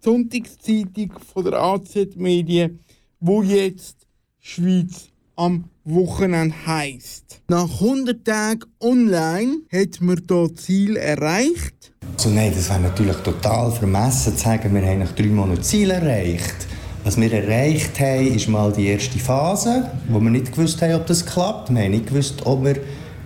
Sonntagszeitung 0.00 1.12
von 1.32 1.44
der 1.44 1.60
AZ 1.60 1.94
Medien, 2.16 2.80
wo 3.20 3.42
jetzt 3.42 3.97
Schweiz 4.40 5.08
am 5.36 5.64
Wochenende 5.84 6.54
heisst. 6.66 7.40
Nach 7.48 7.70
100 7.80 8.24
Tagen 8.24 8.64
online 8.80 9.58
hat 9.72 10.00
man 10.00 10.20
hier 10.28 10.54
Ziel 10.54 10.96
erreicht. 10.96 11.92
Also 12.14 12.30
nein, 12.30 12.52
das 12.54 12.68
wäre 12.68 12.80
natürlich 12.80 13.16
total 13.18 13.70
vermessen 13.72 14.36
zu 14.36 14.42
sagen, 14.42 14.74
wir 14.74 14.82
haben 14.82 15.00
nach 15.00 15.12
drei 15.12 15.26
Monaten 15.26 15.62
Ziel 15.62 15.90
erreicht. 15.90 16.66
Was 17.04 17.20
wir 17.20 17.32
erreicht 17.32 17.98
haben, 18.00 18.34
ist 18.34 18.48
mal 18.48 18.72
die 18.72 18.86
erste 18.86 19.18
Phase, 19.18 19.90
wo 20.08 20.20
wir 20.20 20.30
nicht 20.30 20.52
gewusst 20.52 20.82
haben, 20.82 20.94
ob 20.94 21.06
das 21.06 21.24
klappt. 21.24 21.70
Wir 21.72 21.82
haben 21.82 21.92
nicht 21.92 22.08
gewusst, 22.08 22.44
ob 22.44 22.64
wir 22.64 22.76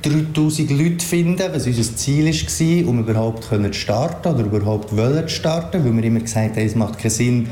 3000 0.03 0.70
Leute 0.70 1.05
finden, 1.05 1.53
was 1.53 1.66
unser 1.66 1.96
Ziel 1.96 2.27
war, 2.27 2.88
um 2.88 2.98
überhaupt 2.98 3.44
zu 3.44 3.72
starten 3.72 4.35
oder 4.35 4.44
überhaupt 4.44 4.96
wollen 4.96 5.29
starten, 5.29 5.85
weil 5.85 5.96
wir 5.96 6.05
immer 6.05 6.20
gesagt 6.20 6.57
haben, 6.57 6.66
es 6.66 6.75
macht 6.75 6.98
keinen 6.98 7.11
Sinn, 7.11 7.48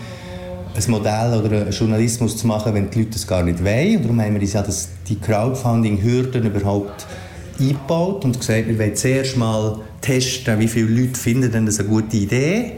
ein 0.74 0.90
Modell 0.90 1.40
oder 1.40 1.62
einen 1.62 1.70
Journalismus 1.70 2.36
zu 2.36 2.46
machen, 2.46 2.74
wenn 2.74 2.90
die 2.90 3.00
Leute 3.00 3.12
das 3.12 3.26
gar 3.26 3.42
nicht 3.42 3.64
wollen. 3.64 3.96
Und 3.96 4.02
darum 4.04 4.20
haben 4.20 4.40
wir 4.40 4.64
uns 4.64 4.88
die 5.08 5.18
Crowdfunding-Hürden 5.18 6.46
überhaupt 6.46 7.06
eingebaut 7.58 8.24
und 8.24 8.38
gesagt, 8.38 8.68
wir 8.68 8.78
wollen 8.78 8.96
zuerst 8.96 9.36
mal 9.36 9.78
testen, 10.00 10.58
wie 10.58 10.68
viele 10.68 10.86
Leute 10.86 11.18
finden 11.18 11.66
das 11.66 11.78
eine 11.78 11.88
gute 11.88 12.16
Idee 12.16 12.72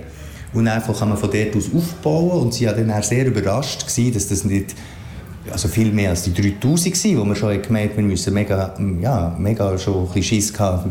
und 0.54 0.68
einfach 0.68 0.98
kann 0.98 1.08
man 1.08 1.18
von 1.18 1.30
dort 1.30 1.56
aus 1.56 1.70
aufbauen. 1.74 2.42
Und 2.42 2.54
sie 2.54 2.66
war 2.66 2.74
dann 2.74 3.02
sehr 3.02 3.26
überrascht, 3.26 3.84
dass 3.84 4.28
das 4.28 4.44
nicht 4.44 4.74
also 5.52 5.68
viel 5.68 5.92
mehr 5.92 6.10
als 6.10 6.24
die 6.24 6.32
3000 6.32 7.04
waren, 7.04 7.18
wo 7.18 7.24
wir 7.26 7.36
schon 7.36 7.62
gemerkt 7.62 7.96
wir 7.96 8.02
müssen 8.02 8.34
mega, 8.34 8.74
ja, 9.00 9.36
mega 9.38 9.78
schon 9.78 9.98
ein 9.98 10.06
bisschen 10.06 10.22
Schiss 10.22 10.52
haben, 10.58 10.90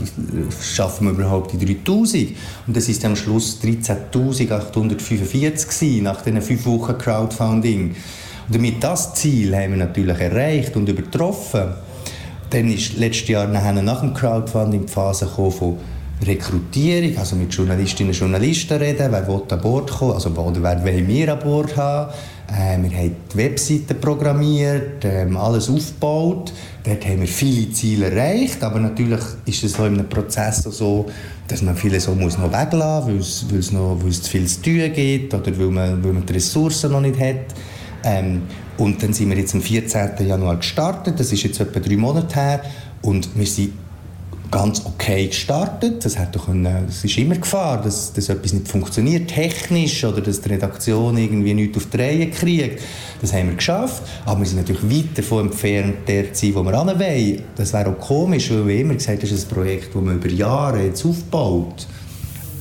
schaffen 0.61 1.07
wir 1.07 1.13
überhaupt 1.13 1.51
die 1.53 1.75
3000? 1.75 2.29
Und 2.67 2.77
das 2.77 2.87
ist 2.87 3.03
am 3.03 3.15
Schluss 3.15 3.59
13.845 3.63 6.01
nach 6.01 6.21
diesen 6.21 6.41
fünf 6.41 6.65
Wochen 6.65 6.97
Crowdfunding. 6.97 7.89
Und 7.89 8.55
damit 8.55 8.81
das 8.83 9.13
Ziel 9.15 9.55
haben 9.55 9.71
wir 9.71 9.77
natürlich 9.77 10.19
erreicht 10.19 10.75
und 10.75 10.89
übertroffen. 10.89 11.73
Dann 12.49 12.69
ist 12.71 12.97
letztes 12.97 13.29
Jahr 13.29 13.47
nachher, 13.47 13.73
nach 13.73 14.01
dem 14.01 14.13
Crowdfunding 14.13 14.85
die 14.85 14.91
Phase 14.91 15.25
von 15.27 15.77
Rekrutierung, 16.25 17.17
also 17.17 17.35
mit 17.35 17.53
Journalistinnen 17.53 18.11
und 18.11 18.19
Journalisten 18.19 18.77
reden, 18.77 19.11
wer 19.11 19.27
will 19.27 19.41
an 19.49 19.61
Bord 19.61 19.89
kommen, 19.89 20.13
also 20.13 20.29
oder 20.29 20.61
wer 20.61 20.83
wollen 20.83 21.07
wir 21.07 21.33
an 21.33 21.39
Bord 21.39 21.75
haben. 21.75 22.13
Äh, 22.51 22.77
wir 22.81 22.97
haben 22.97 23.15
die 23.33 23.37
Webseite 23.37 23.93
programmiert, 23.95 25.05
äh, 25.05 25.25
alles 25.35 25.69
aufgebaut. 25.69 26.51
Dort 26.83 27.05
haben 27.05 27.21
wir 27.21 27.27
viele 27.27 27.71
Ziele 27.71 28.09
erreicht, 28.09 28.63
aber 28.63 28.79
natürlich 28.79 29.21
ist 29.45 29.63
es 29.63 29.73
so 29.73 29.85
in 29.85 29.93
einem 29.93 30.09
Prozess 30.09 30.63
so, 30.63 31.05
dass 31.47 31.61
man 31.61 31.75
vieles 31.75 32.05
so 32.05 32.15
muss 32.15 32.37
noch 32.37 32.51
weglassen 32.51 33.15
muss, 33.17 33.45
weil 33.49 33.59
es, 33.59 33.71
noch, 33.71 33.97
weil 34.01 34.09
es 34.09 34.21
zu 34.21 34.31
viel 34.31 34.47
zu 34.47 34.61
tun 34.61 34.93
gibt 34.93 35.33
oder 35.33 35.57
weil 35.57 35.67
man, 35.67 36.03
weil 36.03 36.13
man 36.13 36.25
die 36.25 36.33
Ressourcen 36.33 36.91
noch 36.91 37.01
nicht 37.01 37.19
hat. 37.19 37.53
Ähm, 38.03 38.41
und 38.77 39.01
dann 39.03 39.13
sind 39.13 39.29
wir 39.29 39.37
jetzt 39.37 39.53
am 39.53 39.61
14. 39.61 40.27
Januar 40.27 40.57
gestartet, 40.57 41.19
das 41.19 41.31
ist 41.31 41.43
jetzt 41.43 41.59
etwa 41.59 41.79
drei 41.79 41.97
Monate 41.97 42.35
her 42.35 42.61
und 43.03 43.29
wir 43.35 43.45
sind 43.45 43.73
ganz 44.51 44.85
okay 44.85 45.27
gestartet. 45.27 46.03
Das, 46.05 46.17
doch 46.33 46.49
eine, 46.49 46.83
das 46.85 47.03
ist 47.03 47.17
immer 47.17 47.35
Gefahr, 47.35 47.81
dass, 47.81 48.11
dass 48.13 48.29
etwas 48.29 48.53
nicht 48.53 48.67
funktioniert, 48.67 49.29
technisch, 49.29 50.03
oder 50.03 50.21
dass 50.21 50.41
die 50.41 50.49
Redaktion 50.49 51.17
irgendwie 51.17 51.53
nichts 51.53 51.77
auf 51.77 51.85
die 51.87 51.97
Reihe 51.97 52.29
kriegt. 52.29 52.81
Das 53.21 53.33
haben 53.33 53.47
wir 53.47 53.55
geschafft, 53.55 54.03
aber 54.25 54.41
wir 54.41 54.45
sind 54.45 54.57
natürlich 54.57 54.83
weit 54.83 55.17
davon 55.17 55.47
entfernt, 55.47 56.07
der 56.07 56.33
zu 56.33 56.45
sein, 56.45 56.55
wo 56.55 56.63
wir 56.63 56.73
wollen. 56.73 57.41
Das 57.55 57.73
wäre 57.73 57.89
auch 57.89 57.99
komisch, 57.99 58.51
weil 58.51 58.67
wir 58.67 58.79
immer 58.81 58.95
gesagt 58.95 59.23
das 59.23 59.31
ist 59.31 59.49
ein 59.49 59.55
Projekt, 59.55 59.95
das 59.95 60.01
man 60.01 60.15
über 60.15 60.29
Jahre 60.29 60.85
jetzt 60.85 61.05
aufbaut. 61.05 61.87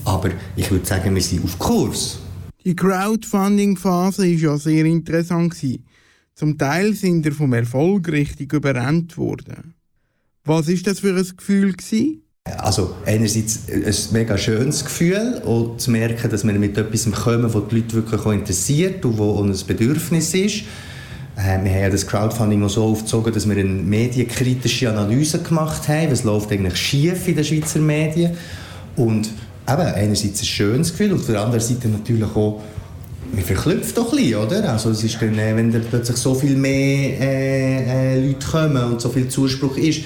Aber 0.05 0.31
ich 0.57 0.71
würde 0.71 0.87
sagen, 0.87 1.15
wir 1.15 1.23
sind 1.23 1.45
auf 1.45 1.59
Kurs. 1.59 2.21
Die 2.65 2.77
Crowdfunding-Phase 2.77 4.23
war 4.23 4.27
ja 4.29 4.59
sehr 4.59 4.85
interessant. 4.85 5.57
Zum 6.35 6.57
Teil 6.57 6.95
sind 6.95 7.25
wir 7.25 7.33
vom 7.33 7.53
Erfolg 7.53 8.09
richtig 8.09 8.53
überrannt 8.53 9.17
worden. 9.19 9.75
Was 10.45 10.69
ist 10.69 10.87
das 10.87 11.01
für 11.01 11.15
ein 11.15 11.37
Gefühl 11.37 11.73
gewesen? 11.73 12.23
Also 12.45 12.95
einerseits 13.05 13.69
ein 13.69 14.13
mega 14.13 14.39
schönes 14.39 14.85
Gefühl, 14.85 15.43
auch 15.45 15.77
zu 15.77 15.91
merken, 15.91 16.31
dass 16.31 16.47
wir 16.47 16.55
mit 16.55 16.77
etwas 16.79 17.11
kommen, 17.13 17.43
das 17.43 17.63
die 17.71 17.77
Leute 17.77 17.95
wirklich 17.95 18.25
interessiert 18.27 19.05
und 19.05 19.19
wo 19.19 19.43
ein 19.43 19.55
Bedürfnis 19.67 20.33
ist. 20.33 20.63
Äh, 21.37 21.63
wir 21.63 21.73
haben 21.73 21.93
das 21.93 22.07
Crowdfunding 22.07 22.63
auch 22.65 22.71
so 22.71 22.85
aufgezogen, 22.85 23.33
dass 23.35 23.47
wir 23.47 23.57
eine 23.57 23.69
medienkritische 23.69 24.89
Analyse 24.89 25.41
gemacht 25.43 25.87
haben. 25.89 26.11
Was 26.11 26.25
läuft 26.25 26.51
eigentlich 26.51 26.77
schief 26.77 27.29
in 27.29 27.37
den 27.37 27.45
Schweizer 27.45 27.79
Medien? 27.79 28.33
Und 28.97 29.29
eben, 29.69 29.83
einerseits 29.83 30.41
ein 30.41 30.47
schönes 30.47 30.93
Gefühl 30.93 31.13
und 31.13 31.21
auf 31.21 31.27
der 31.27 31.43
anderen 31.43 31.61
Seite 31.61 31.89
natürlich 31.89 32.35
auch 32.35 32.63
man 33.33 33.45
verklüpft 33.45 33.97
doch 33.97 34.13
ein 34.13 34.17
bisschen, 34.19 34.37
oder? 34.37 34.73
Also 34.73 34.91
es 34.91 35.05
ist 35.05 35.21
dann, 35.23 35.39
äh, 35.39 35.55
wenn 35.55 35.71
dann 35.71 35.85
plötzlich 35.89 36.17
so 36.17 36.35
viel 36.35 36.57
mehr 36.57 37.21
äh, 37.21 38.17
äh, 38.17 38.27
Leute 38.27 38.45
kommen 38.45 38.85
und 38.85 39.01
so 39.01 39.09
viel 39.09 39.29
Zuspruch 39.29 39.77
ist, 39.77 40.01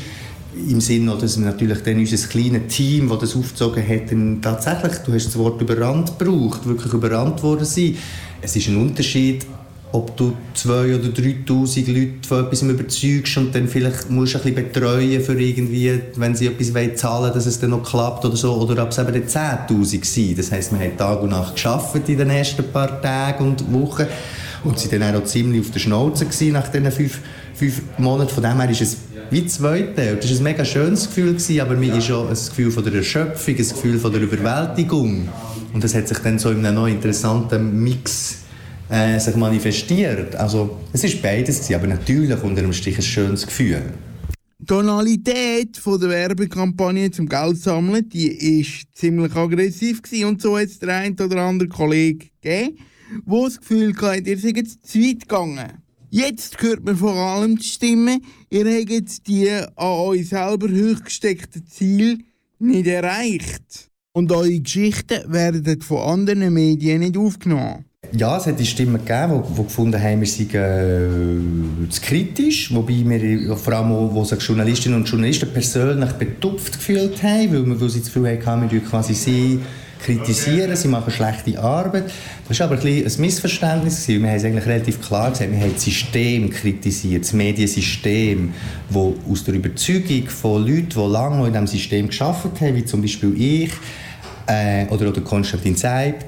im 0.68 0.80
Sinne, 0.80 1.16
dass 1.20 1.38
wir 1.38 1.46
natürlich 1.46 1.82
dann 1.82 1.98
unser 1.98 2.28
kleines 2.28 2.74
Team, 2.74 3.08
das 3.08 3.18
das 3.20 3.36
aufgezogen 3.36 3.86
hat, 3.86 4.42
tatsächlich, 4.42 4.98
du 5.04 5.12
hast 5.12 5.26
das 5.26 5.38
Wort 5.38 5.60
überrannt 5.60 6.18
gebraucht, 6.18 6.66
wirklich 6.66 6.92
überrannt 6.92 7.42
worden 7.42 7.64
sein. 7.64 7.96
Es 8.40 8.54
ist 8.56 8.68
ein 8.68 8.76
Unterschied, 8.76 9.46
ob 9.92 10.16
du 10.16 10.32
zwei 10.54 10.96
oder 10.96 11.08
3'000 11.08 11.92
Leute 11.92 12.28
von 12.28 12.44
etwas 12.44 12.62
überzeugst 12.62 13.36
und 13.36 13.54
dann 13.54 13.68
vielleicht 13.68 14.10
musst 14.10 14.34
du 14.34 14.38
ein 14.38 14.54
bisschen 14.54 14.72
betreuen 14.72 15.20
für 15.20 15.40
irgendwie, 15.40 16.00
wenn 16.16 16.34
sie 16.34 16.48
etwas 16.48 16.74
wollen, 16.74 16.96
zahlen 16.96 17.32
dass 17.32 17.46
es 17.46 17.60
dann 17.60 17.70
noch 17.70 17.84
klappt 17.84 18.24
oder 18.24 18.36
so, 18.36 18.54
oder 18.54 18.82
ob 18.82 18.90
es 18.90 18.98
eben 18.98 19.14
10'000 19.14 20.04
sind. 20.04 20.38
Das 20.38 20.50
heisst, 20.50 20.72
wir 20.72 20.80
haben 20.80 20.96
Tag 20.96 21.22
und 21.22 21.30
Nacht 21.30 21.54
geschafft 21.54 22.08
in 22.08 22.18
den 22.18 22.30
ersten 22.30 22.64
paar 22.72 23.00
Tagen 23.00 23.46
und 23.46 23.72
Wochen 23.72 24.06
und 24.64 24.78
sie 24.78 24.88
dann 24.88 25.14
auch 25.14 25.24
ziemlich 25.24 25.60
auf 25.60 25.70
der 25.70 25.78
Schnauze 25.78 26.26
nach 26.50 26.68
diesen 26.68 26.90
fünf, 26.90 27.20
fünf 27.54 27.82
Monaten. 27.98 28.30
Von 28.30 28.42
dem 28.42 28.60
her 28.60 28.70
ist 28.70 28.82
es 28.82 28.96
wie 29.30 29.46
zweite. 29.46 30.16
Das 30.16 30.30
war 30.30 30.36
ein 30.36 30.42
mega 30.42 30.64
schönes 30.64 31.06
Gefühl, 31.06 31.32
gewesen, 31.32 31.60
aber 31.60 31.74
mir 31.76 31.96
ist 31.96 32.10
auch 32.10 32.28
ein 32.28 32.34
Gefühl 32.34 32.70
von 32.70 32.84
der 32.84 32.94
Erschöpfung, 32.94 33.54
ein 33.54 33.56
Gefühl 33.56 33.98
von 33.98 34.12
der 34.12 34.22
Überwältigung. 34.22 35.28
Und 35.72 35.82
das 35.82 35.94
hat 35.94 36.08
sich 36.08 36.18
dann 36.18 36.38
so 36.38 36.50
in 36.50 36.64
einem 36.64 36.76
neuen 36.76 36.94
interessanten 36.96 37.82
Mix 37.82 38.38
äh, 38.88 39.18
sich 39.18 39.34
manifestiert. 39.36 40.36
Also 40.36 40.78
es 40.92 41.04
ist 41.04 41.20
beides, 41.22 41.56
gewesen, 41.58 41.74
aber 41.74 41.86
natürlich 41.86 42.42
unter 42.42 42.62
dem 42.62 42.72
Strich 42.72 42.96
ein 42.96 43.02
schönes 43.02 43.46
Gefühl. 43.46 43.82
Die 44.58 44.66
Tonalität 44.66 45.76
von 45.76 46.00
der 46.00 46.10
Werbekampagne 46.10 47.10
zum 47.10 47.28
Geld 47.28 47.58
sammeln, 47.58 48.08
die 48.08 48.60
ist 48.60 48.86
ziemlich 48.94 49.34
aggressiv 49.34 50.00
gewesen. 50.00 50.24
und 50.26 50.40
so 50.40 50.56
hat 50.56 50.66
es 50.66 50.78
der 50.78 50.96
ein 50.96 51.12
oder 51.20 51.42
andere 51.42 51.68
Kollege 51.68 52.26
gegeben, 52.40 52.78
der 53.26 53.42
das 53.42 53.60
Gefühl 53.60 53.94
hatte, 54.00 54.30
ihr 54.30 54.38
seid 54.38 54.66
zu 54.82 54.98
weit 55.00 55.20
gegangen. 55.20 55.83
Jetzt 56.16 56.62
hört 56.62 56.84
man 56.84 56.96
vor 56.96 57.16
allem 57.16 57.56
die 57.56 57.64
Stimme, 57.64 58.20
ihr 58.48 58.64
habt 58.66 59.26
die 59.26 59.50
an 59.50 59.72
euch 59.76 60.28
selber 60.28 60.68
hochgesteckten 60.68 61.66
Ziel 61.66 62.18
nicht 62.60 62.86
erreicht. 62.86 63.90
Und 64.12 64.30
eure 64.30 64.60
Geschichten 64.60 65.32
werden 65.32 65.82
von 65.82 65.98
anderen 65.98 66.54
Medien 66.54 67.00
nicht 67.00 67.16
aufgenommen. 67.16 67.86
Ja, 68.12 68.36
es 68.36 68.46
hat 68.46 68.60
die 68.60 68.64
Stimmen 68.64 69.04
gegeben, 69.04 69.42
die, 69.42 69.54
die 69.56 69.64
gefunden 69.64 70.00
haben, 70.00 70.20
wir 70.20 70.28
seien 70.28 71.86
äh, 71.86 71.88
zu 71.90 72.00
kritisch. 72.00 72.72
Wobei 72.72 73.04
wir 73.04 73.56
vor 73.56 73.72
allem, 73.72 73.90
wo, 73.90 74.14
wo 74.14 74.24
sich 74.24 74.40
Journalistinnen 74.40 75.00
und 75.00 75.08
Journalisten 75.08 75.52
persönlich 75.52 76.12
betupft 76.12 76.74
gefühlt 76.74 77.20
haben, 77.24 77.52
weil, 77.52 77.80
weil 77.80 77.90
sie 77.90 77.98
das 77.98 78.12
Gefühl 78.12 78.40
hatten, 78.46 78.70
wir 78.70 78.80
quasi 78.84 79.14
sie 79.14 79.58
kritisieren, 80.04 80.76
sie 80.76 80.88
machen 80.88 81.10
schlechte 81.10 81.58
Arbeit. 81.58 82.04
Das 82.46 82.60
war 82.60 82.70
aber 82.70 82.80
ein, 82.80 83.04
ein 83.04 83.12
Missverständnis. 83.18 84.06
Wir 84.06 84.16
haben 84.16 84.26
es 84.26 84.44
eigentlich 84.44 84.66
relativ 84.66 85.00
klar 85.00 85.30
gesagt, 85.30 85.50
wir 85.50 85.58
haben 85.58 85.72
das 85.72 85.84
System 85.84 86.50
kritisiert, 86.50 87.24
das 87.24 87.32
Mediensystem, 87.32 88.52
das 88.88 88.96
aus 89.30 89.44
der 89.44 89.54
Überzeugung 89.54 90.28
von 90.28 90.66
Leuten, 90.66 90.88
die 90.90 91.12
lange 91.12 91.46
in 91.46 91.52
diesem 91.52 91.66
System 91.66 92.08
gearbeitet 92.08 92.60
haben, 92.60 92.76
wie 92.76 92.84
zum 92.84 93.00
Beispiel 93.00 93.34
ich 93.40 93.72
äh, 94.46 94.86
oder, 94.88 95.08
oder 95.08 95.20
Konstantin 95.22 95.74
Seibt, 95.74 96.26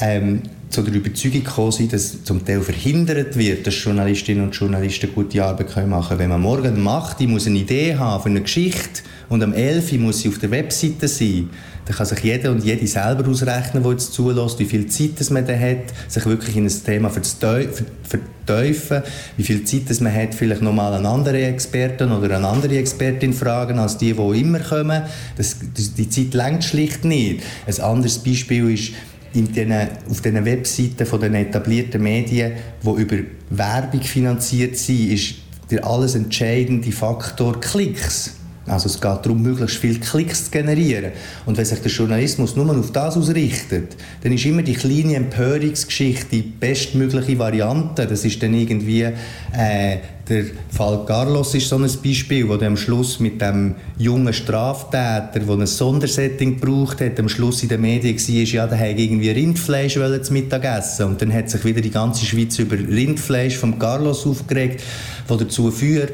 ähm, 0.00 0.42
zu 0.70 0.82
der 0.82 0.94
Überzeugung 0.94 1.44
gekommen 1.44 1.72
sind, 1.72 1.92
dass 1.92 2.24
zum 2.24 2.44
Teil 2.44 2.60
verhindert 2.60 3.36
wird, 3.36 3.66
dass 3.66 3.82
Journalistinnen 3.82 4.44
und 4.44 4.54
Journalisten 4.54 5.14
gute 5.14 5.42
Arbeit 5.42 5.74
machen 5.86 6.08
können. 6.08 6.20
Wenn 6.20 6.30
man 6.30 6.42
morgen 6.42 6.82
macht, 6.82 7.20
die 7.20 7.26
muss 7.26 7.46
eine 7.46 7.58
Idee 7.58 7.96
haben 7.96 8.22
für 8.22 8.28
eine 8.28 8.42
Geschichte 8.42 9.02
und 9.28 9.42
am 9.42 9.52
11 9.52 9.92
muss 9.98 10.20
sie 10.20 10.28
auf 10.28 10.38
der 10.38 10.50
Webseite 10.50 11.06
sein, 11.08 11.50
dann 11.84 11.96
kann 11.96 12.06
sich 12.06 12.20
jeder 12.20 12.50
und 12.50 12.64
jede 12.64 12.86
selber 12.86 13.28
ausrechnen, 13.28 13.82
der 13.82 13.92
jetzt 13.92 14.12
zulässt, 14.12 14.58
wie 14.58 14.64
viel 14.66 14.86
Zeit 14.86 15.30
man 15.30 15.46
dann 15.46 15.58
hat, 15.58 15.92
sich 16.08 16.26
wirklich 16.26 16.56
in 16.56 16.66
ein 16.66 16.84
Thema 16.84 17.10
verteufeln, 17.10 19.02
wie 19.36 19.42
viel 19.42 19.64
Zeit 19.64 20.00
man 20.00 20.14
hat, 20.14 20.34
vielleicht 20.34 20.60
nochmal 20.60 20.92
einen 20.94 21.06
anderen 21.06 21.42
Experten 21.42 22.12
oder 22.12 22.36
eine 22.36 22.46
andere 22.46 22.76
Expertin 22.76 23.32
fragen, 23.32 23.78
als 23.78 23.96
die, 23.96 24.12
die 24.12 24.40
immer 24.40 24.60
kommen. 24.60 25.02
Das, 25.36 25.56
die 25.96 26.10
Zeit 26.10 26.34
längt 26.34 26.64
schlicht 26.64 27.04
nicht. 27.04 27.42
Ein 27.66 27.80
anderes 27.80 28.18
Beispiel 28.18 28.70
ist, 28.70 28.92
in 29.34 29.52
den, 29.52 29.72
auf 30.10 30.20
den 30.22 30.44
Webseiten 30.44 31.06
von 31.06 31.20
den 31.20 31.34
etablierten 31.34 32.02
Medien, 32.02 32.52
die 32.82 33.02
über 33.02 33.16
Werbung 33.50 34.02
finanziert 34.02 34.76
sind, 34.76 35.12
ist 35.12 35.34
der 35.70 35.86
alles 35.86 36.14
entscheidende 36.14 36.92
Faktor 36.92 37.60
Klicks. 37.60 38.37
Also 38.68 38.86
es 38.86 39.00
geht 39.00 39.04
darum, 39.24 39.42
möglichst 39.42 39.76
viele 39.76 39.98
Klicks 39.98 40.46
zu 40.46 40.50
generieren. 40.50 41.12
Und 41.46 41.56
wenn 41.56 41.64
sich 41.64 41.80
der 41.80 41.90
Journalismus 41.90 42.56
nur 42.56 42.76
auf 42.76 42.92
das 42.92 43.16
ausrichtet, 43.16 43.96
dann 44.22 44.32
ist 44.32 44.44
immer 44.44 44.62
die 44.62 44.74
kleine 44.74 45.16
Empörungsgeschichte 45.16 46.26
die 46.30 46.42
bestmögliche 46.42 47.38
Variante. 47.38 48.06
Das 48.06 48.24
ist 48.24 48.42
dann 48.42 48.54
irgendwie 48.54 49.02
äh, 49.02 49.98
der 50.28 50.44
Fall 50.70 51.04
Carlos 51.06 51.54
ist 51.54 51.68
so 51.68 51.76
ein 51.76 51.88
Beispiel, 52.04 52.48
wo 52.48 52.54
am 52.54 52.76
Schluss 52.76 53.18
mit 53.18 53.40
dem 53.40 53.76
jungen 53.96 54.32
Straftäter, 54.32 55.40
der 55.40 55.48
ein 55.48 55.66
Sondersetting 55.66 56.60
gebraucht 56.60 57.00
hat, 57.00 57.18
am 57.18 57.28
Schluss 57.28 57.62
in 57.62 57.70
den 57.70 57.80
Medien 57.80 58.16
war, 58.16 58.44
ja, 58.44 58.66
der 58.66 58.78
hat 58.78 58.98
irgendwie 58.98 59.30
Rindfleisch 59.30 59.94
zu 59.94 60.32
Mittag 60.32 60.64
essen 60.64 61.06
und 61.06 61.22
dann 61.22 61.32
hat 61.32 61.48
sich 61.48 61.64
wieder 61.64 61.80
die 61.80 61.90
ganze 61.90 62.26
Schweiz 62.26 62.58
über 62.58 62.76
Rindfleisch 62.76 63.56
von 63.56 63.78
Carlos 63.78 64.26
aufgeregt, 64.26 64.82
was 65.26 65.38
dazu 65.38 65.70
führt, 65.70 66.12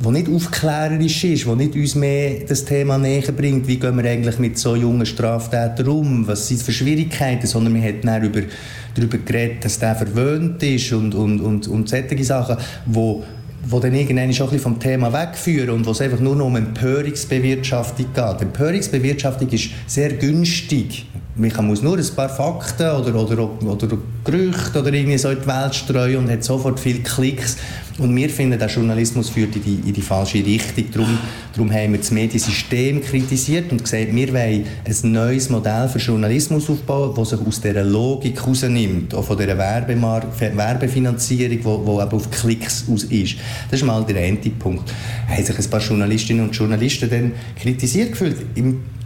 wo 0.00 0.10
nicht 0.10 0.28
aufklärerisch 0.28 1.24
ist, 1.24 1.46
wo 1.46 1.54
nicht 1.54 1.74
uns 1.74 1.94
mehr 1.94 2.40
das 2.48 2.64
Thema 2.64 2.98
näher 2.98 3.32
bringt, 3.32 3.66
wie 3.68 3.78
gehen 3.78 3.96
wir 3.96 4.10
eigentlich 4.10 4.38
mit 4.38 4.58
so 4.58 4.74
jungen 4.74 5.06
Straftätern 5.06 5.88
um, 5.88 6.26
was 6.26 6.48
sind 6.48 6.62
für 6.62 6.72
Schwierigkeiten, 6.72 7.46
sondern 7.46 7.74
wir 7.74 7.82
hat 7.82 8.04
dann 8.04 8.24
über, 8.24 8.40
darüber 8.94 9.18
geredet, 9.18 9.64
dass 9.64 9.78
der 9.78 9.94
verwöhnt 9.94 10.62
ist 10.62 10.92
und, 10.92 11.14
und, 11.14 11.40
und, 11.40 11.68
und 11.68 11.88
solche 11.88 12.24
Sachen, 12.24 12.56
wo 12.86 13.24
wo 13.66 13.80
dann 13.80 13.94
irgendwann 13.94 14.32
schon 14.32 14.50
ein 14.50 14.58
vom 14.58 14.78
Thema 14.78 15.12
wegführen 15.12 15.70
und 15.70 15.86
wo 15.86 15.92
es 15.92 16.00
einfach 16.00 16.20
nur 16.20 16.36
noch 16.36 16.46
um 16.46 16.56
Empörungsbewirtschaftung 16.56 18.06
geht. 18.14 18.42
Empörungsbewirtschaftung 18.42 19.48
ist 19.48 19.70
sehr 19.86 20.12
günstig. 20.12 21.06
Man 21.36 21.66
muss 21.66 21.82
nur 21.82 21.98
ein 21.98 22.06
paar 22.14 22.28
Fakten 22.28 22.90
oder, 22.90 23.14
oder, 23.14 23.64
oder 23.64 23.98
Gerüchte 24.22 24.80
oder 24.80 24.92
irgendwie 24.92 25.18
so 25.18 25.30
in 25.30 25.40
die 25.40 25.46
Welt 25.46 25.74
streuen 25.74 26.16
und 26.18 26.30
hat 26.30 26.44
sofort 26.44 26.78
viele 26.78 27.00
Klicks. 27.00 27.56
Und 27.96 28.16
wir 28.16 28.28
finden, 28.28 28.58
der 28.58 28.68
Journalismus 28.68 29.28
führt 29.28 29.54
in 29.54 29.62
die, 29.62 29.88
in 29.88 29.92
die 29.92 30.02
falsche 30.02 30.44
Richtung. 30.44 30.84
Darum, 30.92 31.18
darum 31.52 31.72
haben 31.72 31.92
wir 31.92 32.00
das 32.00 32.10
Mediensystem 32.10 33.00
kritisiert 33.00 33.70
und 33.70 33.84
gesagt, 33.84 34.12
wir 34.12 34.32
wollen 34.32 34.66
ein 34.84 35.12
neues 35.12 35.48
Modell 35.48 35.88
für 35.88 36.00
Journalismus 36.00 36.68
aufbauen, 36.68 37.14
das 37.16 37.30
sich 37.30 37.40
aus 37.40 37.60
dieser 37.60 37.84
Logik 37.84 38.40
herausnimmt, 38.40 39.14
auch 39.14 39.24
von 39.24 39.38
dieser 39.38 39.56
Werbefinanzierung, 39.56 41.60
die 41.60 42.16
auf 42.16 42.30
Klicks 42.32 42.84
aus 42.92 43.04
ist. 43.04 43.36
Das 43.70 43.80
ist 43.80 43.86
mal 43.86 44.04
der 44.04 44.24
eine 44.24 44.38
Punkt. 44.38 44.92
Haben 45.28 45.44
sich 45.44 45.56
ein 45.56 45.70
paar 45.70 45.80
Journalistinnen 45.80 46.46
und 46.46 46.56
Journalisten 46.56 47.08
dann 47.08 47.32
kritisiert 47.60 48.10
gefühlt? 48.10 48.38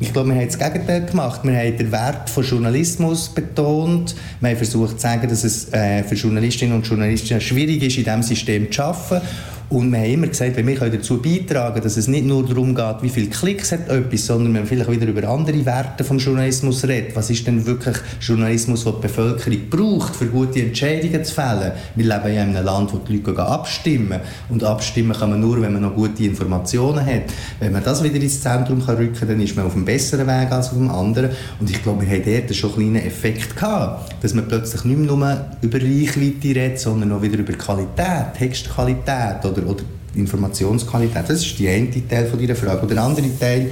Ich 0.00 0.12
glaube, 0.12 0.28
wir 0.28 0.36
haben 0.36 0.46
das 0.46 0.58
Gegenteil 0.58 1.06
gemacht. 1.06 1.40
Wir 1.42 1.56
haben 1.56 1.76
den 1.76 1.90
Wert 1.90 2.30
von 2.30 2.44
Journalismus 2.44 3.28
betont. 3.28 4.14
Wir 4.40 4.50
haben 4.50 4.56
versucht 4.56 4.92
zu 4.92 4.98
sagen, 4.98 5.28
dass 5.28 5.42
es 5.42 5.72
äh, 5.72 6.04
für 6.04 6.14
Journalistinnen 6.14 6.76
und 6.76 6.86
Journalisten 6.86 7.40
schwierig 7.40 7.82
ist, 7.82 7.98
in 7.98 8.04
diesem 8.04 8.22
System 8.22 8.70
zu 8.70 8.82
arbeiten. 8.82 9.26
Und 9.70 9.92
wir 9.92 9.98
haben 9.98 10.10
immer 10.10 10.26
gesagt, 10.28 10.56
wir 10.56 10.74
können 10.74 10.92
dazu 10.92 11.20
beitragen, 11.20 11.82
dass 11.82 11.98
es 11.98 12.08
nicht 12.08 12.24
nur 12.24 12.46
darum 12.46 12.74
geht, 12.74 13.02
wie 13.02 13.10
viele 13.10 13.28
Klicks 13.28 13.70
hat 13.72 13.88
etwas, 13.90 14.24
sondern 14.24 14.54
wir 14.54 14.64
vielleicht 14.64 14.90
wieder 14.90 15.06
über 15.06 15.28
andere 15.28 15.64
Werte 15.66 16.04
vom 16.04 16.16
Journalismus 16.16 16.84
reden. 16.84 17.08
Was 17.14 17.28
ist 17.28 17.46
denn 17.46 17.66
wirklich 17.66 17.96
Journalismus, 18.20 18.84
den 18.84 18.94
die 18.94 19.02
Bevölkerung 19.02 19.58
braucht, 19.68 20.16
für 20.16 20.26
gute 20.26 20.62
Entscheidungen 20.62 21.22
zu 21.22 21.34
fällen? 21.34 21.72
Wir 21.96 22.04
leben 22.06 22.34
ja 22.34 22.42
in 22.44 22.56
einem 22.56 22.64
Land, 22.64 22.94
wo 22.94 22.98
die 22.98 23.18
Leute 23.18 23.42
abstimmen. 23.42 24.20
Und 24.48 24.64
abstimmen 24.64 25.14
kann 25.14 25.30
man 25.30 25.40
nur, 25.40 25.60
wenn 25.60 25.74
man 25.74 25.82
noch 25.82 25.94
gute 25.94 26.24
Informationen 26.24 27.04
hat. 27.04 27.24
Wenn 27.60 27.72
man 27.72 27.84
das 27.84 28.02
wieder 28.02 28.16
ins 28.16 28.40
Zentrum 28.40 28.84
kann 28.84 28.96
rücken 28.96 29.16
kann, 29.18 29.28
dann 29.28 29.40
ist 29.40 29.54
man 29.54 29.66
auf 29.66 29.74
einem 29.74 29.84
besseren 29.84 30.26
Weg 30.26 30.50
als 30.50 30.68
auf 30.68 30.78
dem 30.78 30.90
anderen. 30.90 31.30
Und 31.60 31.68
ich 31.68 31.82
glaube, 31.82 32.06
wir 32.06 32.16
haben 32.16 32.24
dort 32.24 32.56
schon 32.56 32.70
einen 32.72 32.92
kleinen 32.94 33.06
Effekt 33.06 33.54
gehabt, 33.54 34.14
dass 34.22 34.32
man 34.32 34.48
plötzlich 34.48 34.84
nicht 34.84 34.98
mehr 34.98 35.06
nur 35.08 35.44
über 35.60 35.78
Reichweite 35.78 36.58
redet, 36.58 36.80
sondern 36.80 37.12
auch 37.12 37.20
wieder 37.20 37.36
über 37.36 37.52
Qualität, 37.52 38.32
Textqualität 38.38 39.44
oder, 39.44 39.57
oder 39.66 39.84
Informationsqualität. 40.14 41.24
Das 41.28 41.44
ist 41.44 41.58
der 41.58 41.74
eine 41.74 42.08
Teil 42.08 42.26
von 42.26 42.38
dieser 42.38 42.56
Frage. 42.56 42.82
Und 42.82 42.90
der 42.90 43.02
andere 43.02 43.26
Teil 43.38 43.70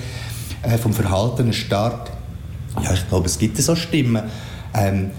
äh, 0.62 0.78
vom 0.78 0.92
Verhalten, 0.92 1.52
Start, 1.52 2.10
ja, 2.82 2.92
ich 2.92 3.08
glaube, 3.08 3.26
es 3.26 3.38
gibt 3.38 3.56
so 3.58 3.74
Stimmen. 3.74 4.22
Ähm, 4.74 5.10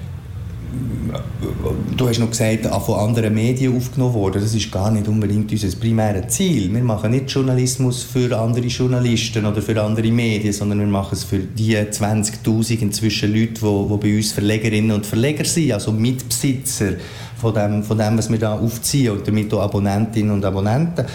du 1.95 2.08
hast 2.08 2.19
noch 2.19 2.30
gesagt, 2.30 2.65
von 2.65 2.99
anderen 2.99 3.34
Medien 3.34 3.75
aufgenommen 3.75 4.13
worden. 4.13 4.41
Das 4.41 4.53
ist 4.53 4.71
gar 4.71 4.91
nicht 4.91 5.08
unbedingt 5.08 5.51
unser 5.51 5.75
primäres 5.77 6.34
Ziel. 6.34 6.73
Wir 6.73 6.84
machen 6.84 7.12
nicht 7.12 7.32
Journalismus 7.32 8.03
für 8.03 8.38
andere 8.38 8.65
Journalisten 8.65 9.45
oder 9.45 9.62
für 9.62 9.82
andere 9.82 10.12
Medien, 10.12 10.53
sondern 10.53 10.80
wir 10.80 10.88
machen 10.88 11.13
es 11.13 11.23
für 11.23 11.39
die 11.39 11.77
20'000 11.77 12.82
inzwischen 12.82 13.34
Leute, 13.34 13.53
die, 13.53 13.88
die 13.89 13.97
bei 13.97 14.17
uns 14.17 14.32
Verlegerinnen 14.32 14.91
und 14.91 15.06
Verleger 15.06 15.45
sind, 15.45 15.71
also 15.71 15.91
Mitbesitzer 15.91 16.93
von 17.39 17.54
dem, 17.54 17.84
von 17.84 17.97
dem 17.97 18.17
was 18.17 18.30
wir 18.30 18.39
da 18.39 18.54
aufziehen 18.58 19.13
und 19.13 19.28
damit 19.28 19.54
auch 19.54 19.62
Abonnentinnen 19.62 20.32
und 20.32 20.43
Abonnenten. 20.43 21.06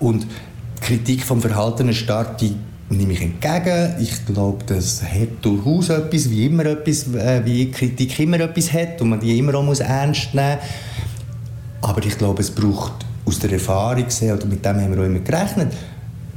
Und 0.00 0.24
die 0.24 0.80
Kritik 0.80 1.24
vom 1.24 1.40
Verhaltenen 1.40 1.94
Staat, 1.94 2.40
die 2.40 2.54
nehme 2.90 3.12
ich 3.12 3.22
entgegen. 3.22 3.94
Ich 4.00 4.26
glaube, 4.26 4.64
das 4.66 5.02
hat 5.02 5.42
durchaus 5.42 5.88
etwas, 5.88 6.30
wie 6.30 6.46
immer 6.46 6.66
etwas, 6.66 7.06
äh, 7.14 7.42
wie 7.44 7.70
Kritik 7.70 8.18
immer 8.20 8.40
etwas 8.40 8.72
hat 8.72 9.00
und 9.00 9.10
man 9.10 9.20
die 9.20 9.38
immer 9.38 9.54
auch 9.54 9.62
muss 9.62 9.80
ernst 9.80 10.34
nehmen 10.34 10.58
muss. 10.58 11.88
Aber 11.90 12.04
ich 12.04 12.16
glaube, 12.16 12.42
es 12.42 12.50
braucht 12.50 12.92
aus 13.24 13.38
der 13.38 13.52
Erfahrung 13.52 14.04
gesehen, 14.04 14.36
oder 14.36 14.46
mit 14.46 14.64
dem 14.64 14.80
haben 14.80 14.94
wir 14.94 15.02
auch 15.02 15.06
immer 15.06 15.20
gerechnet, 15.20 15.72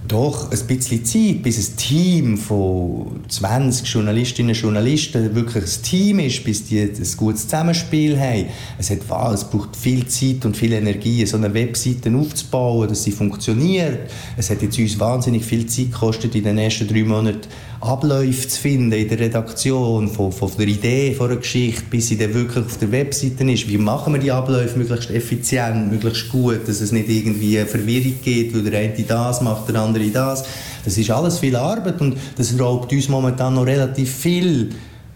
doch 0.08 0.52
ein 0.52 0.68
bisschen 0.68 1.04
Zeit, 1.06 1.44
bis 1.44 1.70
ein 1.70 1.78
Team 1.78 2.38
von 2.38 3.22
20 3.28 3.88
Journalistinnen 3.88 4.56
und 4.56 4.62
Journalisten 4.62 5.36
wirklich 5.36 5.64
ein 5.64 5.82
Team 5.84 6.20
ist, 6.20 6.44
bis 6.44 6.66
die 6.66 6.82
ein 6.82 7.08
gutes 7.18 7.44
Zusammenspiel 7.44 8.20
haben. 8.20 8.46
Es, 8.78 8.90
hat, 8.90 9.00
es 9.34 9.44
braucht 9.44 9.76
viel 9.76 10.06
Zeit 10.08 10.46
und 10.46 10.56
viel 10.56 10.74
Energie, 10.74 11.26
so 11.26 11.38
eine 11.38 11.54
Webseite 11.54 12.16
aufzubauen, 12.16 12.88
dass 12.90 13.04
sie 13.04 13.12
funktioniert. 13.12 14.10
Es 14.38 14.50
hat 14.50 14.62
jetzt 14.62 14.78
uns 14.78 15.00
wahnsinnig 15.00 15.44
viel 15.44 15.66
Zeit 15.66 15.92
gekostet 15.92 16.36
in 16.36 16.44
den 16.44 16.58
ersten 16.58 16.88
drei 16.88 17.04
Monaten, 17.04 17.48
Abläufe 17.86 18.48
zu 18.48 18.60
finden 18.60 18.92
in 18.92 19.08
der 19.08 19.20
Redaktion, 19.20 20.08
von, 20.08 20.32
von 20.32 20.52
der 20.58 20.68
Idee 20.68 21.14
von 21.14 21.30
einer 21.30 21.40
Geschichte, 21.40 21.84
bis 21.90 22.08
sie 22.08 22.18
dann 22.18 22.34
wirklich 22.34 22.66
auf 22.66 22.78
der 22.78 22.92
Webseite 22.92 23.50
ist. 23.52 23.68
Wie 23.70 23.78
machen 23.78 24.14
wir 24.14 24.20
die 24.20 24.32
Abläufe 24.32 24.78
möglichst 24.78 25.12
effizient, 25.12 25.92
möglichst 25.92 26.30
gut, 26.30 26.68
dass 26.68 26.82
es 26.82 26.92
nicht 26.92 27.10
irgendwie 27.10 27.58
Verwirrung 27.60 28.16
gibt, 28.24 28.56
weil 28.56 28.64
der 28.64 28.80
eine 28.80 29.04
das 29.04 29.42
macht, 29.42 29.70
der 29.70 29.82
andere 29.82 30.08
das. 30.08 30.46
Das 30.84 30.98
ist 30.98 31.12
alles 31.12 31.40
viel 31.40 31.56
Arbeit 31.56 32.02
und 32.02 32.18
das 32.38 32.60
raubt 32.60 32.92
uns 32.92 33.08
momentan 33.08 33.54
noch 33.54 33.66
relativ 33.66 34.14
viel 34.14 34.70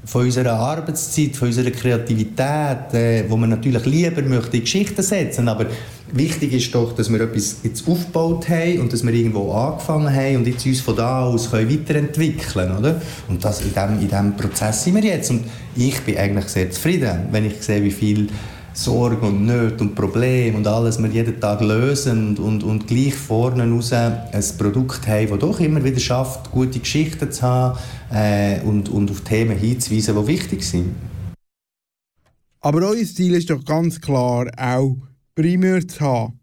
von 0.09 0.23
unserer 0.23 0.53
Arbeitszeit, 0.53 1.35
von 1.35 1.49
unserer 1.49 1.69
Kreativität, 1.69 2.93
äh, 2.93 3.25
wo 3.29 3.37
man 3.37 3.51
natürlich 3.51 3.85
lieber 3.85 4.23
möchte 4.23 4.57
in 4.57 4.63
Geschichten 4.63 5.03
setzen, 5.03 5.47
aber 5.47 5.67
wichtig 6.11 6.51
ist 6.51 6.73
doch, 6.73 6.95
dass 6.95 7.11
wir 7.11 7.21
etwas 7.21 7.57
jetzt 7.61 7.87
aufgebaut 7.87 8.49
haben 8.49 8.79
und 8.79 8.91
dass 8.91 9.05
wir 9.05 9.13
irgendwo 9.13 9.51
angefangen 9.51 10.11
haben 10.11 10.37
und 10.37 10.47
jetzt 10.47 10.65
uns 10.65 10.81
von 10.81 10.95
da 10.95 11.25
aus 11.25 11.51
können 11.51 11.69
weiterentwickeln 11.69 12.75
oder? 12.75 12.99
Und 13.27 13.45
das, 13.45 13.61
in 13.61 13.69
diesem 13.69 14.01
in 14.01 14.09
dem 14.09 14.35
Prozess 14.35 14.83
sind 14.83 14.95
wir 14.95 15.03
jetzt 15.03 15.29
und 15.29 15.43
ich 15.75 15.99
bin 16.01 16.17
eigentlich 16.17 16.47
sehr 16.47 16.71
zufrieden, 16.71 17.27
wenn 17.31 17.45
ich 17.45 17.61
sehe, 17.61 17.83
wie 17.83 17.91
viel 17.91 18.29
Sorgen 18.73 19.27
und 19.27 19.45
Nöte 19.45 19.83
und 19.83 19.95
Probleme 19.95 20.57
und 20.57 20.67
alles 20.67 21.01
wir 21.01 21.09
jeden 21.09 21.39
Tag 21.39 21.61
lösen 21.61 22.29
und, 22.29 22.39
und, 22.39 22.63
und 22.63 22.87
gleich 22.87 23.15
vorne 23.15 23.69
raus 23.69 23.91
ein 23.93 24.21
Produkt 24.57 25.07
haben, 25.07 25.29
das 25.29 25.39
doch 25.39 25.59
immer 25.59 25.83
wieder 25.83 25.99
schafft, 25.99 26.51
gute 26.51 26.79
Geschichten 26.79 27.31
zu 27.31 27.41
haben 27.41 27.79
äh, 28.11 28.61
und, 28.61 28.89
und 28.89 29.11
auf 29.11 29.21
Themen 29.21 29.57
hinzuweisen, 29.57 30.15
die 30.15 30.27
wichtig 30.27 30.63
sind. 30.63 30.95
Aber 32.61 32.81
euer 32.89 33.05
Ziel 33.05 33.35
ist 33.35 33.49
doch 33.49 33.63
ganz 33.63 33.99
klar 34.01 34.47
auch 34.57 34.97
primär 35.35 35.87
zu 35.87 35.99
haben. 36.01 36.39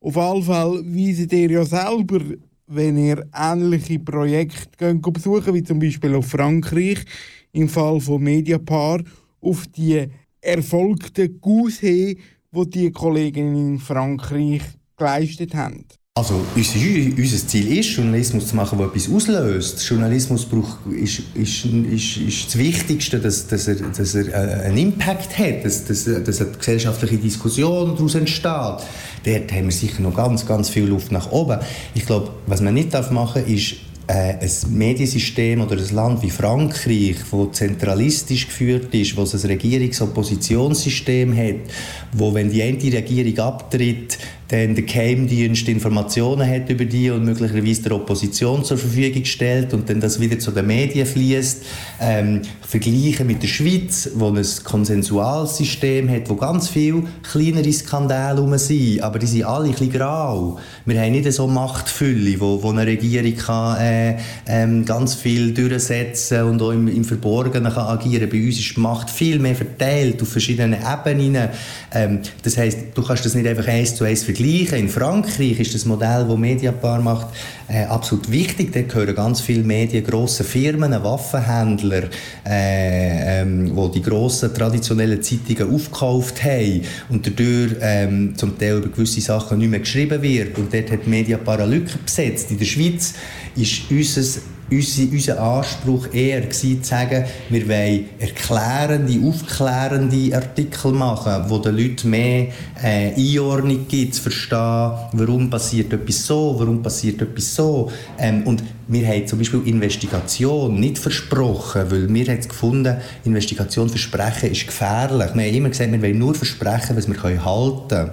Auf 0.00 0.16
alle 0.16 0.42
Fälle 0.42 0.84
weiset 0.84 1.32
ihr 1.32 1.50
ja 1.50 1.64
selber, 1.64 2.20
wenn 2.66 2.96
ihr 2.96 3.26
ähnliche 3.34 3.98
Projekte 3.98 4.94
besuchen 4.94 5.54
wie 5.54 5.62
zum 5.62 5.78
Beispiel 5.78 6.14
auf 6.14 6.26
Frankreich, 6.28 7.04
im 7.52 7.68
Fall 7.68 8.00
von 8.00 8.22
Mediapar, 8.22 9.02
auf 9.40 9.66
die 9.68 10.06
erfolgten 10.44 11.40
Gousset, 11.40 12.18
die 12.52 12.70
die 12.70 12.92
Kolleginnen 12.92 13.74
in 13.74 13.78
Frankreich 13.78 14.62
geleistet 14.96 15.54
haben. 15.54 15.86
Also 16.16 16.40
unser, 16.54 16.78
unser 17.18 17.48
Ziel 17.48 17.76
ist, 17.76 17.88
Journalismus 17.96 18.46
zu 18.46 18.54
machen, 18.54 18.78
der 18.78 18.86
etwas 18.86 19.10
auslöst. 19.10 19.82
Journalismus 19.88 20.46
braucht, 20.46 20.78
ist, 20.92 21.22
ist, 21.34 21.64
ist, 21.64 22.16
ist 22.18 22.46
das 22.46 22.56
Wichtigste, 22.56 23.18
dass, 23.18 23.48
dass, 23.48 23.66
er, 23.66 23.74
dass 23.74 24.14
er 24.14 24.28
äh, 24.28 24.66
einen 24.66 24.76
Impact 24.76 25.36
hat, 25.36 25.64
dass, 25.64 25.84
dass, 25.84 26.04
dass 26.04 26.40
eine 26.40 26.52
gesellschaftliche 26.52 27.16
Diskussion 27.16 27.96
daraus 27.96 28.14
entsteht. 28.14 28.44
Dort 28.44 29.52
haben 29.52 29.64
wir 29.64 29.72
sicher 29.72 30.02
noch 30.02 30.14
ganz, 30.14 30.46
ganz 30.46 30.68
viel 30.68 30.84
Luft 30.84 31.10
nach 31.10 31.32
oben. 31.32 31.58
Ich 31.96 32.06
glaube, 32.06 32.30
was 32.46 32.60
man 32.60 32.74
nicht 32.74 32.92
machen 32.92 33.42
darf, 33.42 33.48
ist 33.48 33.74
äh, 34.06 34.34
ein 34.34 34.50
Mediensystem 34.70 35.60
oder 35.60 35.76
ein 35.76 35.94
Land 35.94 36.22
wie 36.22 36.30
Frankreich, 36.30 37.16
das 37.30 37.52
zentralistisch 37.52 38.46
geführt 38.46 38.94
ist, 38.94 39.16
wo 39.16 39.22
es 39.22 39.34
ein 39.34 39.50
Regierungs-Oppositionssystem 39.50 41.36
hat, 41.36 41.70
wo, 42.12 42.34
wenn 42.34 42.50
die 42.50 42.62
eine 42.62 42.78
Regierung 42.78 43.38
abtritt, 43.38 44.18
dann 44.54 44.74
der 44.76 44.84
Geheimdienst 44.84 45.68
Informationen 45.68 46.48
hat 46.48 46.70
über 46.70 46.84
die 46.84 47.10
und 47.10 47.24
möglicherweise 47.24 47.82
der 47.82 47.96
Opposition 47.96 48.64
zur 48.64 48.78
Verfügung 48.78 49.24
stellt 49.24 49.74
und 49.74 49.90
dann 49.90 50.00
das 50.00 50.20
wieder 50.20 50.38
zu 50.38 50.52
den 50.52 50.68
Medien 50.68 51.06
fließt. 51.06 51.64
Ähm, 52.00 52.42
vergleichen 52.62 53.26
mit 53.26 53.42
der 53.42 53.48
Schweiz, 53.48 54.10
wo 54.14 54.28
ein 54.28 54.46
Konsensualsystem 54.62 56.08
hat, 56.08 56.30
wo 56.30 56.36
ganz 56.36 56.68
viele 56.68 57.02
kleinere 57.28 57.72
Skandale 57.72 58.36
herum 58.36 58.56
sind, 58.56 59.02
aber 59.02 59.18
die 59.18 59.26
sind 59.26 59.44
alle 59.44 59.66
ein 59.66 59.70
bisschen 59.72 59.92
grau. 59.92 60.58
Wir 60.84 61.00
haben 61.00 61.12
nicht 61.12 61.32
so 61.32 61.48
Machtfülle, 61.48 62.40
wo, 62.40 62.62
wo 62.62 62.70
eine 62.70 62.86
Regierung 62.86 63.36
kann, 63.36 63.80
äh, 63.80 64.16
ähm, 64.46 64.84
ganz 64.84 65.14
viel 65.14 65.52
durchsetzen 65.52 66.42
und 66.44 66.62
auch 66.62 66.70
im, 66.70 66.86
im 66.86 67.04
Verborgenen 67.04 67.72
kann 67.72 67.86
agieren. 67.86 68.28
Bei 68.30 68.44
uns 68.44 68.60
ist 68.60 68.76
die 68.76 68.80
Macht 68.80 69.10
viel 69.10 69.40
mehr 69.40 69.56
verteilt 69.56 70.22
auf 70.22 70.28
verschiedenen 70.28 70.78
Ebenen. 70.80 71.48
Ähm, 71.92 72.20
das 72.42 72.56
heißt, 72.56 72.78
du 72.94 73.02
kannst 73.02 73.24
das 73.24 73.34
nicht 73.34 73.48
einfach 73.48 73.66
eins 73.66 73.96
zu 73.96 74.04
eins 74.04 74.22
vergleichen. 74.22 74.43
In 74.44 74.90
Frankreich 74.90 75.58
ist 75.58 75.74
das 75.74 75.86
Modell, 75.86 76.26
das 76.28 76.36
Mediapar 76.36 77.00
macht, 77.00 77.28
äh, 77.68 77.84
absolut 77.84 78.30
wichtig. 78.30 78.72
Da 78.72 78.82
gehören 78.82 79.14
ganz 79.14 79.40
viele 79.40 79.62
Medien, 79.62 80.04
grosse 80.04 80.44
Firmen, 80.44 80.92
Waffenhändler, 81.02 82.04
äh, 82.46 83.42
ähm, 83.42 83.74
die 83.94 84.02
grossen 84.02 84.52
traditionellen 84.52 85.22
Zeitungen 85.22 85.74
aufgekauft 85.74 86.42
haben 86.44 86.82
und 87.08 87.26
dadurch 87.26 87.76
ähm, 87.80 88.34
zum 88.36 88.58
Teil 88.58 88.78
über 88.78 88.88
gewisse 88.88 89.20
Sachen 89.20 89.58
nicht 89.58 89.70
mehr 89.70 89.80
geschrieben 89.80 90.20
wird. 90.22 90.58
Und 90.58 90.72
dort 90.72 90.90
hat 90.90 91.06
Mediapar 91.06 91.60
eine 91.60 91.74
Lücke 91.74 91.98
besetzt. 92.04 92.50
In 92.50 92.58
der 92.58 92.66
Schweiz 92.66 93.14
ist 93.56 93.90
unser 93.90 94.40
unser 94.70 95.40
Anspruch 95.40 96.12
eher 96.12 96.48
zu 96.50 96.78
sagen, 96.82 97.24
wir 97.50 97.68
wollen 97.68 98.06
erklärende, 98.18 99.20
aufklärende 99.26 100.34
Artikel 100.34 100.92
machen, 100.92 101.44
wo 101.48 101.58
den 101.58 101.76
Leuten 101.76 102.10
mehr 102.10 102.48
äh, 102.82 103.14
Einordnung 103.14 103.86
gibt, 103.86 104.14
zu 104.14 104.22
verstehen, 104.22 104.92
warum 105.12 105.50
passiert 105.50 105.92
etwas 105.92 106.26
so, 106.26 106.56
warum 106.58 106.82
passiert 106.82 107.20
etwas 107.20 107.53
so. 107.54 107.90
Ähm, 108.18 108.42
und 108.46 108.62
wir 108.86 109.06
haben 109.06 109.26
zum 109.26 109.38
Beispiel 109.38 109.62
Investigation 109.66 110.78
nicht 110.78 110.98
versprochen, 110.98 111.90
weil 111.90 112.12
wir 112.12 112.26
haben 112.26 112.40
gefunden, 112.40 112.96
Investigation 113.24 113.88
versprechen 113.88 114.50
ist 114.50 114.66
gefährlich. 114.66 115.34
Wir 115.34 115.44
haben 115.44 115.54
immer 115.54 115.68
gesagt, 115.70 115.90
wir 115.90 116.02
wollen 116.02 116.18
nur 116.18 116.34
versprechen, 116.34 116.96
was 116.96 117.08
wir 117.08 117.44
halten 117.44 117.88
können. 117.88 118.10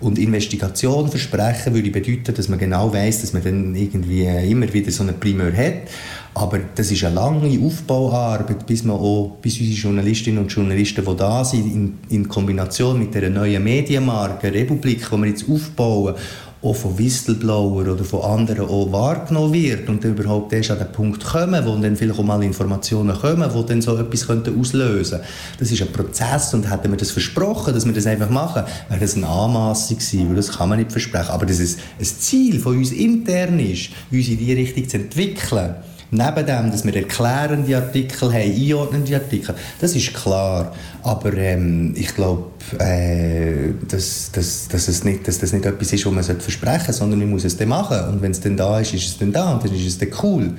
Und 0.00 0.18
Investigation 0.18 1.08
versprechen 1.08 1.74
würde 1.74 1.90
bedeuten, 1.90 2.34
dass 2.34 2.48
man 2.48 2.58
genau 2.58 2.92
weiß, 2.92 3.20
dass 3.20 3.32
man 3.32 3.44
dann 3.44 3.74
irgendwie 3.74 4.24
immer 4.24 4.72
wieder 4.72 4.90
so 4.90 5.02
eine 5.02 5.12
Primeur 5.12 5.52
hat. 5.52 5.88
Aber 6.34 6.60
das 6.74 6.90
ist 6.90 7.04
eine 7.04 7.16
lange 7.16 7.58
Aufbauarbeit, 7.66 8.66
bis 8.66 8.84
man 8.84 8.96
auch, 8.96 9.36
bis 9.42 9.58
unsere 9.58 9.76
Journalistinnen 9.76 10.42
und 10.42 10.52
Journalisten, 10.52 11.04
die 11.04 11.16
da 11.16 11.44
sind, 11.44 11.66
in, 11.66 11.98
in 12.08 12.28
Kombination 12.28 12.98
mit 12.98 13.14
der 13.14 13.28
neuen 13.30 13.62
Medienmarke 13.62 14.52
Republik, 14.52 15.06
die 15.10 15.16
wir 15.16 15.26
jetzt 15.26 15.48
aufbauen, 15.48 16.14
auch 16.62 16.74
von 16.74 16.98
Whistleblower 16.98 17.90
oder 17.90 18.04
von 18.04 18.22
anderen 18.22 18.68
auch 18.68 18.92
wahrgenommen 18.92 19.54
wird 19.54 19.88
und 19.88 20.04
dann 20.04 20.14
überhaupt 20.14 20.52
erst 20.52 20.70
an 20.70 20.78
den 20.78 20.92
Punkt 20.92 21.24
kommen, 21.24 21.64
wo 21.64 21.74
dann 21.76 21.96
vielleicht 21.96 22.18
auch 22.18 22.24
mal 22.24 22.42
Informationen 22.42 23.16
kommen, 23.16 23.50
die 23.54 23.66
dann 23.66 23.80
so 23.80 23.96
etwas 23.96 24.26
könnten 24.26 24.58
auslösen 24.58 25.20
Das 25.58 25.72
ist 25.72 25.80
ein 25.80 25.92
Prozess 25.92 26.52
und 26.52 26.70
hätten 26.70 26.90
wir 26.90 26.98
das 26.98 27.12
versprochen, 27.12 27.72
dass 27.72 27.86
wir 27.86 27.94
das 27.94 28.06
einfach 28.06 28.28
machen, 28.28 28.64
wäre 28.88 29.00
das 29.00 29.16
eine 29.16 29.26
Anmassung 29.26 29.96
gewesen, 29.96 30.28
weil 30.28 30.36
das 30.36 30.50
kann 30.50 30.68
man 30.68 30.78
nicht 30.78 30.92
versprechen. 30.92 31.30
Aber 31.30 31.46
dass 31.46 31.60
es 31.60 31.78
ein 31.98 32.04
Ziel 32.04 32.60
von 32.60 32.76
uns 32.76 32.92
intern 32.92 33.58
ist, 33.58 33.90
uns 34.10 34.28
in 34.28 34.38
diese 34.38 34.56
Richtung 34.56 34.86
zu 34.86 34.96
entwickeln, 34.98 35.76
Neben 36.12 36.44
dem, 36.46 36.70
dass 36.72 36.84
wir 36.84 36.94
erklärende 36.96 37.76
Artikel 37.76 38.32
haben, 38.32 38.52
einordnende 38.52 39.14
Artikel, 39.14 39.54
das 39.80 39.94
ist 39.94 40.12
klar. 40.12 40.74
Aber 41.02 41.32
ähm, 41.34 41.94
ich 41.96 42.14
glaube, 42.14 42.50
äh, 42.78 43.72
dass, 43.88 44.32
dass, 44.32 44.66
dass, 44.68 44.88
es 44.88 45.04
nicht, 45.04 45.28
dass 45.28 45.38
das 45.38 45.52
nicht 45.52 45.64
etwas 45.64 45.92
ist, 45.92 46.04
was 46.04 46.12
man 46.12 46.40
versprechen 46.40 46.80
sollte, 46.86 46.92
sondern 46.92 47.20
man 47.20 47.30
muss 47.30 47.44
es 47.44 47.56
dann 47.56 47.68
machen. 47.68 48.08
Und 48.08 48.22
wenn 48.22 48.32
es 48.32 48.40
dann 48.40 48.56
da 48.56 48.80
ist, 48.80 48.92
ist 48.92 49.06
es 49.06 49.18
dann 49.18 49.32
da 49.32 49.52
und 49.52 49.64
dann 49.64 49.72
ist 49.72 49.86
es 49.86 49.98
dann 49.98 50.08
cool. 50.22 50.52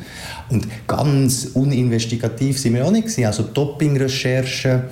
Und 0.50 0.68
ganz 0.88 1.50
uninvestigativ 1.54 2.58
sind 2.58 2.76
wir 2.76 2.86
auch 2.86 2.92
nicht 2.92 3.08
gewesen. 3.08 3.26
Also 3.26 3.44
Doping-Recherchen, 3.44 4.84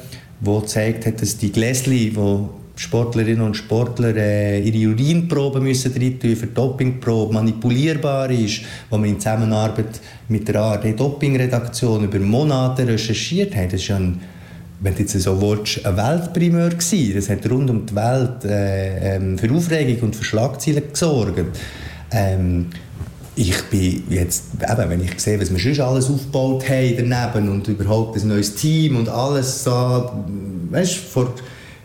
die 0.42 0.60
gezeigt 0.60 1.06
hat, 1.06 1.22
dass 1.22 1.38
die 1.38 1.54
Gläschen, 1.54 1.94
die 1.94 2.16
Sportlerinnen 2.80 3.42
und 3.42 3.58
Sportler 3.58 4.16
äh, 4.16 4.62
ihre 4.62 4.94
Urinproben 4.94 5.64
müssen 5.64 5.92
reintun 5.92 6.34
für 6.34 6.48
Dopingprobe 6.48 7.34
manipulierbar 7.34 8.32
ist, 8.32 8.62
wo 8.90 8.98
man 8.98 9.10
in 9.10 9.20
Zusammenarbeit 9.20 10.00
mit 10.30 10.48
der 10.48 10.62
ARD 10.62 10.98
Dopingredaktion 10.98 12.06
über 12.06 12.20
Monate 12.20 12.88
recherchiert 12.88 13.54
hat. 13.54 13.74
Das 13.74 13.82
ist 13.82 13.92
ein 13.92 14.22
wenn 14.82 14.96
du 14.96 15.02
jetzt 15.02 15.20
so 15.20 15.42
willst, 15.42 15.86
ein 15.86 15.98
Weltprimeur 15.98 16.70
gewesen. 16.70 17.14
Das 17.14 17.30
hat 17.30 17.50
rund 17.52 17.70
um 17.70 17.86
die 17.86 17.94
Welt 17.96 18.46
äh, 18.46 19.18
ähm, 19.18 19.38
für 19.38 19.52
Aufregung 19.52 20.04
und 20.04 20.16
für 20.16 20.24
Schlagzeilen 20.24 20.84
gesorgt. 20.90 21.58
Ähm, 22.12 22.68
ich 23.36 23.62
bin 23.64 24.04
jetzt, 24.10 24.46
eben, 24.56 24.90
wenn 24.90 25.04
ich 25.04 25.20
sehe, 25.20 25.38
was 25.42 25.52
wir 25.52 25.60
schon 25.60 25.86
alles 25.86 26.10
aufgebaut 26.10 26.64
haben 26.70 27.10
daneben 27.10 27.50
und 27.50 27.68
überhaupt 27.68 28.22
ein 28.22 28.30
neues 28.30 28.56
Team 28.56 28.96
und 28.96 29.10
alles 29.10 29.66
so, 29.66 30.10
weißt, 30.72 30.96
vor 30.96 31.34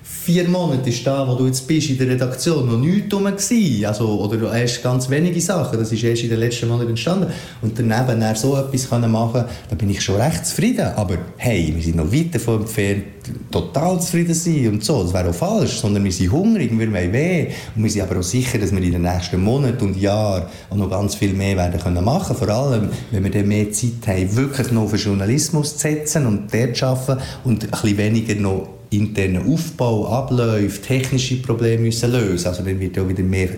vier 0.07 0.47
Monate 0.49 0.91
ist 0.91 1.07
da, 1.07 1.27
wo 1.27 1.35
du 1.35 1.47
jetzt 1.47 1.67
bist 1.67 1.89
in 1.89 1.97
der 1.97 2.09
Redaktion, 2.09 2.67
noch 2.67 2.79
nichts 2.79 3.13
rum 3.15 3.25
gewesen. 3.25 3.87
Also, 3.87 4.07
oder 4.21 4.55
erst 4.55 4.83
ganz 4.83 5.09
wenige 5.09 5.41
Sachen. 5.41 5.79
Das 5.79 5.91
ist 5.93 6.05
erst 6.05 6.23
in 6.23 6.29
den 6.29 6.41
letzten 6.41 6.69
Monaten 6.69 6.91
entstanden. 6.91 7.33
Und 7.63 7.79
daneben 7.79 8.21
dann 8.21 8.37
so 8.37 8.55
etwas 8.55 8.89
können 8.89 9.11
machen 9.11 9.45
da 9.69 9.75
bin 9.75 9.89
ich 9.89 10.03
schon 10.03 10.21
recht 10.21 10.45
zufrieden. 10.45 10.89
Aber 10.95 11.17
hey, 11.39 11.73
wir 11.75 11.83
sind 11.83 11.97
noch 11.97 12.13
weit 12.13 12.35
davon 12.35 12.61
entfernt, 12.61 13.05
total 13.51 13.99
zufrieden 13.99 14.35
sein 14.35 14.69
und 14.69 14.85
so. 14.85 15.03
Das 15.05 15.15
wäre 15.15 15.31
auch 15.31 15.35
falsch. 15.35 15.79
Sondern 15.79 16.05
wir 16.05 16.13
sind 16.13 16.31
hungrig, 16.31 16.71
wir 16.71 16.93
wollen 16.93 17.13
weh. 17.13 17.47
Und 17.75 17.83
wir 17.83 17.91
sind 17.91 18.03
aber 18.03 18.19
auch 18.19 18.23
sicher, 18.23 18.59
dass 18.59 18.73
wir 18.73 18.83
in 18.83 18.93
den 18.93 19.03
nächsten 19.03 19.43
Monaten 19.43 19.87
und 19.87 19.97
Jahren 19.97 20.45
auch 20.69 20.77
noch 20.77 20.91
ganz 20.91 21.15
viel 21.15 21.33
mehr 21.33 21.57
werden 21.57 21.81
können 21.81 22.05
machen. 22.05 22.37
Vor 22.37 22.49
allem, 22.51 22.91
wenn 23.11 23.25
wir 23.25 23.31
dann 23.31 23.49
mehr 23.49 23.73
Zeit 23.73 24.07
haben, 24.07 24.37
wirklich 24.37 24.71
noch 24.71 24.87
für 24.89 24.97
Journalismus 24.97 25.79
zu 25.79 25.79
setzen 25.79 26.27
und 26.27 26.53
dort 26.53 26.77
zu 26.77 26.85
arbeiten 26.85 27.23
und 27.45 27.65
ein 27.65 27.71
bisschen 27.71 27.97
weniger 27.97 28.35
noch 28.35 28.69
internen 28.97 29.47
Aufbau, 29.47 30.09
Abläufe, 30.09 30.81
technische 30.83 31.37
Probleme 31.37 31.85
müssen 31.85 32.13
lösen 32.13 32.49
Also 32.49 32.63
dann 32.63 32.79
wird 32.79 32.97
ja 32.97 33.09
wieder 33.09 33.23
mehr 33.23 33.51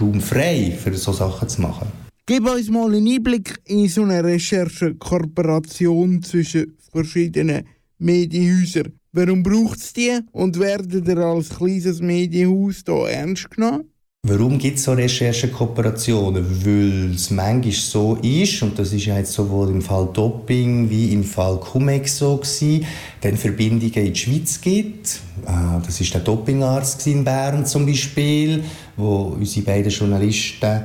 Raum 0.00 0.20
frei, 0.20 0.76
für 0.82 0.94
so 0.94 1.12
Sachen 1.12 1.48
zu 1.48 1.62
machen. 1.62 1.88
Gib 2.26 2.48
uns 2.48 2.70
mal 2.70 2.94
einen 2.94 3.06
Einblick 3.06 3.58
in 3.66 3.88
so 3.88 4.02
eine 4.02 4.24
Recherche-Kooperation 4.24 6.22
zwischen 6.22 6.76
verschiedenen 6.90 7.66
Medienhäusern. 7.98 8.92
Warum 9.12 9.42
braucht 9.42 9.78
es 9.78 9.92
die 9.92 10.18
und 10.32 10.58
werdet 10.58 11.06
ihr 11.06 11.18
als 11.18 11.50
kleines 11.50 12.00
Medienhaus 12.00 12.82
hier 12.86 13.08
ernst 13.10 13.50
genommen? 13.50 13.93
Warum 14.26 14.56
gibt 14.56 14.78
es 14.78 14.84
so 14.84 14.92
Recherchekooperationen? 14.92 16.64
Weil 16.64 17.14
es 17.14 17.30
manchmal 17.30 17.72
so 17.72 18.16
ist, 18.22 18.62
und 18.62 18.78
das 18.78 18.90
ist 18.94 19.04
ja 19.04 19.18
jetzt 19.18 19.34
sowohl 19.34 19.68
im 19.68 19.82
Fall 19.82 20.08
Doping 20.14 20.88
wie 20.88 21.12
im 21.12 21.22
Fall 21.22 21.60
Cumex 21.60 22.16
so 22.16 22.38
gewesen, 22.38 22.86
dann 23.20 23.36
Verbindungen 23.36 23.92
in 23.92 24.14
die 24.14 24.18
Schweiz 24.18 24.58
gibt. 24.62 25.20
Ah, 25.44 25.78
das 25.84 26.00
ist 26.00 26.14
der 26.14 26.22
Dopingarzt 26.22 27.06
in 27.06 27.22
Bern 27.22 27.66
zum 27.66 27.84
Beispiel, 27.84 28.64
wo 28.96 29.34
unsere 29.38 29.66
beiden 29.66 29.92
Journalisten 29.92 30.84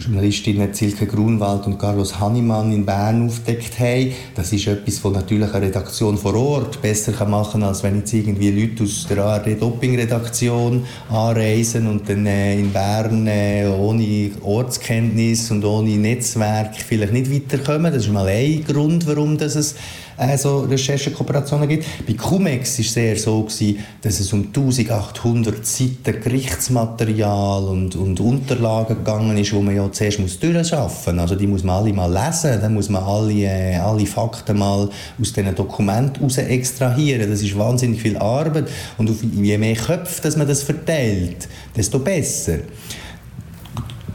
Journalistinnen 0.00 0.72
Silke 0.72 1.06
Grunwald 1.06 1.66
und 1.66 1.78
Carlos 1.78 2.18
Hannemann 2.18 2.72
in 2.72 2.86
Bern 2.86 3.26
aufdeckt 3.26 3.78
haben. 3.78 4.12
Das 4.34 4.50
ist 4.50 4.66
etwas, 4.66 5.04
was 5.04 5.12
natürlich 5.12 5.52
eine 5.52 5.66
Redaktion 5.66 6.16
vor 6.16 6.34
Ort 6.34 6.80
besser 6.80 7.12
machen 7.26 7.60
kann, 7.60 7.62
als 7.64 7.82
wenn 7.82 7.98
jetzt 7.98 8.14
irgendwie 8.14 8.50
Leute 8.50 8.84
aus 8.84 9.06
der 9.08 9.22
ARD-Doping-Redaktion 9.22 10.84
anreisen 11.10 11.86
und 11.86 12.08
dann 12.08 12.24
äh, 12.24 12.58
in 12.58 12.72
Bern 12.72 13.26
äh, 13.26 13.66
ohne 13.66 14.30
Ortskenntnis 14.42 15.50
und 15.50 15.64
ohne 15.66 15.90
Netzwerk 15.90 16.76
vielleicht 16.76 17.12
nicht 17.12 17.30
weiterkommen. 17.30 17.92
Das 17.92 18.06
ist 18.06 18.12
mal 18.12 18.26
ein 18.26 18.64
Grund, 18.64 19.06
warum 19.06 19.36
das 19.36 19.54
es 19.54 19.74
äh, 20.20 20.36
so 20.36 20.60
Recherchekooperationen 20.60 21.68
gibt. 21.68 21.86
Bei 22.06 22.12
Cumex 22.12 22.78
war 22.78 22.84
es 22.84 22.92
sehr 22.92 23.16
so, 23.16 23.42
gewesen, 23.42 23.78
dass 24.02 24.20
es 24.20 24.32
um 24.32 24.46
1800 24.46 25.64
Seiten 25.66 26.20
Gerichtsmaterial 26.20 27.64
und, 27.64 27.96
und 27.96 28.20
Unterlagen 28.20 28.98
gegangen 28.98 29.36
ist, 29.38 29.52
wo 29.52 29.60
man 29.60 29.74
ja 29.74 29.90
zuerst 29.90 30.20
muss 30.20 30.38
durchschaffen 30.38 31.16
muss. 31.16 31.22
Also 31.22 31.34
die 31.34 31.46
muss 31.46 31.64
man 31.64 31.76
alle 31.76 31.92
mal 31.92 32.12
lesen, 32.12 32.60
dann 32.60 32.74
muss 32.74 32.88
man 32.88 33.02
alle, 33.02 33.32
äh, 33.32 33.76
alle 33.76 34.06
Fakten 34.06 34.58
mal 34.58 34.88
aus 35.20 35.32
diesen 35.32 35.54
Dokumenten 35.54 36.20
heraus 36.20 36.38
extrahieren. 36.38 37.30
Das 37.30 37.42
ist 37.42 37.56
wahnsinnig 37.58 38.00
viel 38.00 38.16
Arbeit 38.16 38.68
und 38.98 39.10
je 39.42 39.58
mehr 39.58 39.76
Köpfe 39.76 40.20
dass 40.22 40.36
man 40.36 40.46
das 40.46 40.62
verteilt, 40.62 41.48
desto 41.74 41.98
besser. 41.98 42.58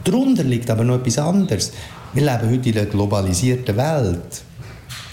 Darunter 0.04 0.44
liegt 0.44 0.70
aber 0.70 0.84
noch 0.84 0.96
etwas 0.96 1.18
anderes. 1.18 1.72
Wir 2.14 2.22
leben 2.22 2.50
heute 2.50 2.68
in 2.68 2.78
einer 2.78 2.86
globalisierten 2.86 3.76
Welt. 3.76 4.42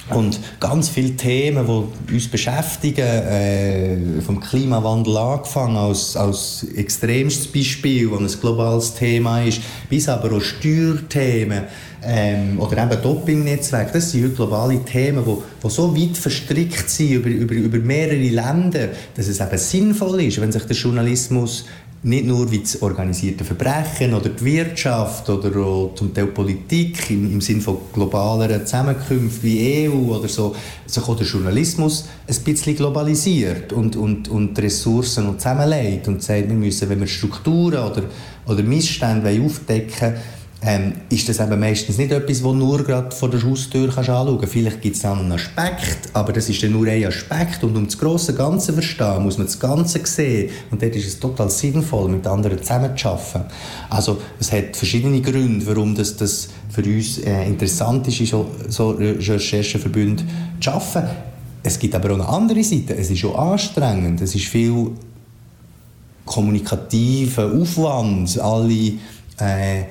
Und 0.09 0.39
ganz 0.59 0.89
viele 0.89 1.15
Themen, 1.15 1.65
die 1.65 2.13
uns 2.13 2.27
beschäftigen, 2.27 3.01
äh, 3.01 4.21
vom 4.21 4.41
Klimawandel 4.41 5.15
angefangen 5.15 5.77
als, 5.77 6.17
als 6.17 6.65
extremstes 6.75 7.47
Beispiel, 7.47 8.11
wo 8.11 8.17
ein 8.17 8.27
globales 8.27 8.93
Thema 8.95 9.41
ist, 9.41 9.61
bis 9.89 10.09
aber 10.09 10.35
auch 10.35 10.41
Steuerthemen 10.41 11.63
ähm, 12.05 12.59
oder 12.59 12.83
eben 12.83 13.01
Dopingnetzwerk, 13.01 13.93
das 13.93 14.11
sind 14.11 14.25
heute 14.25 14.33
globale 14.35 14.83
Themen, 14.83 15.23
die, 15.25 15.37
die 15.63 15.69
so 15.69 15.95
weit 15.95 16.17
verstrickt 16.17 16.89
sind 16.89 17.11
über, 17.11 17.29
über, 17.29 17.53
über 17.53 17.77
mehrere 17.77 18.17
Länder, 18.17 18.89
dass 19.15 19.27
es 19.27 19.39
eben 19.39 19.57
sinnvoll 19.57 20.23
ist, 20.23 20.41
wenn 20.41 20.51
sich 20.51 20.63
der 20.63 20.75
Journalismus 20.75 21.65
nicht 22.03 22.25
nur 22.25 22.51
wie 22.51 22.59
das 22.59 22.81
organisierte 22.81 23.45
Verbrechen 23.45 24.13
oder 24.13 24.29
die 24.29 24.43
Wirtschaft 24.43 25.29
oder 25.29 25.51
zum 25.95 26.13
Teil 26.13 26.27
Politik 26.27 27.09
im, 27.09 27.31
im 27.31 27.39
Sinne 27.39 27.61
von 27.61 27.77
globaleren 27.93 28.65
Zusammenkünften 28.65 29.41
wie 29.41 29.87
EU 29.87 30.13
oder 30.13 30.27
so, 30.27 30.53
sich 30.85 31.01
auch 31.01 31.15
der 31.15 31.25
Journalismus 31.25 32.05
ein 32.27 32.43
bisschen 32.43 32.75
globalisiert 32.75 33.71
und, 33.71 33.95
und, 33.95 34.27
und 34.27 34.59
Ressourcen 34.59 35.27
und 35.27 35.39
zusammenlegt 35.39 36.07
und 36.09 36.21
sagt, 36.21 36.49
wir 36.49 36.55
müssen, 36.55 36.89
wenn 36.89 36.99
wir 36.99 37.07
Strukturen 37.07 37.79
oder, 37.79 38.03
oder 38.47 38.63
Missstände 38.63 39.41
aufdecken 39.41 40.13
wollen, 40.13 40.21
ähm, 40.65 40.93
ist 41.09 41.27
das 41.27 41.39
eben 41.39 41.59
meistens 41.59 41.97
nicht 41.97 42.11
etwas, 42.11 42.41
das 42.41 42.53
nur 42.53 42.83
gerade 42.83 43.13
vor 43.13 43.29
der 43.29 43.43
Haustür 43.43 43.87
kannst 43.87 44.09
anschauen 44.09 44.37
kannst. 44.37 44.53
Vielleicht 44.53 44.81
gibt 44.81 44.95
es 44.95 45.03
auch 45.03 45.17
einen 45.17 45.31
Aspekt, 45.31 46.09
aber 46.13 46.31
das 46.31 46.47
ist 46.47 46.63
dann 46.63 46.71
nur 46.71 46.87
ein 46.87 47.05
Aspekt. 47.05 47.63
Und 47.63 47.75
um 47.75 47.85
das 47.85 47.97
grosse 47.97 48.33
Ganze 48.33 48.67
zu 48.67 48.73
verstehen, 48.73 49.23
muss 49.23 49.37
man 49.37 49.47
das 49.47 49.59
Ganze 49.59 49.99
sehen. 50.05 50.51
Und 50.71 50.81
dort 50.81 50.95
ist 50.95 51.07
es 51.07 51.19
total 51.19 51.49
sinnvoll, 51.49 52.09
mit 52.09 52.25
anderen 52.25 52.59
zusammenzuarbeiten. 52.59 53.45
Also 53.89 54.21
es 54.39 54.51
hat 54.51 54.77
verschiedene 54.77 55.21
Gründe, 55.21 55.65
warum 55.67 55.95
das, 55.95 56.15
das 56.15 56.49
für 56.69 56.83
uns 56.83 57.17
äh, 57.17 57.45
interessant 57.45 58.07
ist, 58.07 58.25
so, 58.29 58.49
so 58.69 58.91
Rechercheverbünde 58.91 60.23
zu 60.61 60.71
arbeiten. 60.71 61.09
Es 61.61 61.77
gibt 61.77 61.95
aber 61.95 62.11
auch 62.11 62.15
eine 62.15 62.27
andere 62.27 62.63
Seite. 62.63 62.95
Es 62.95 63.09
ist 63.09 63.23
auch 63.25 63.51
anstrengend. 63.51 64.21
Es 64.21 64.33
ist 64.33 64.45
viel 64.45 64.91
kommunikativer 66.25 67.51
Aufwand. 67.53 68.39
Alle 68.39 68.93
äh, 69.39 69.83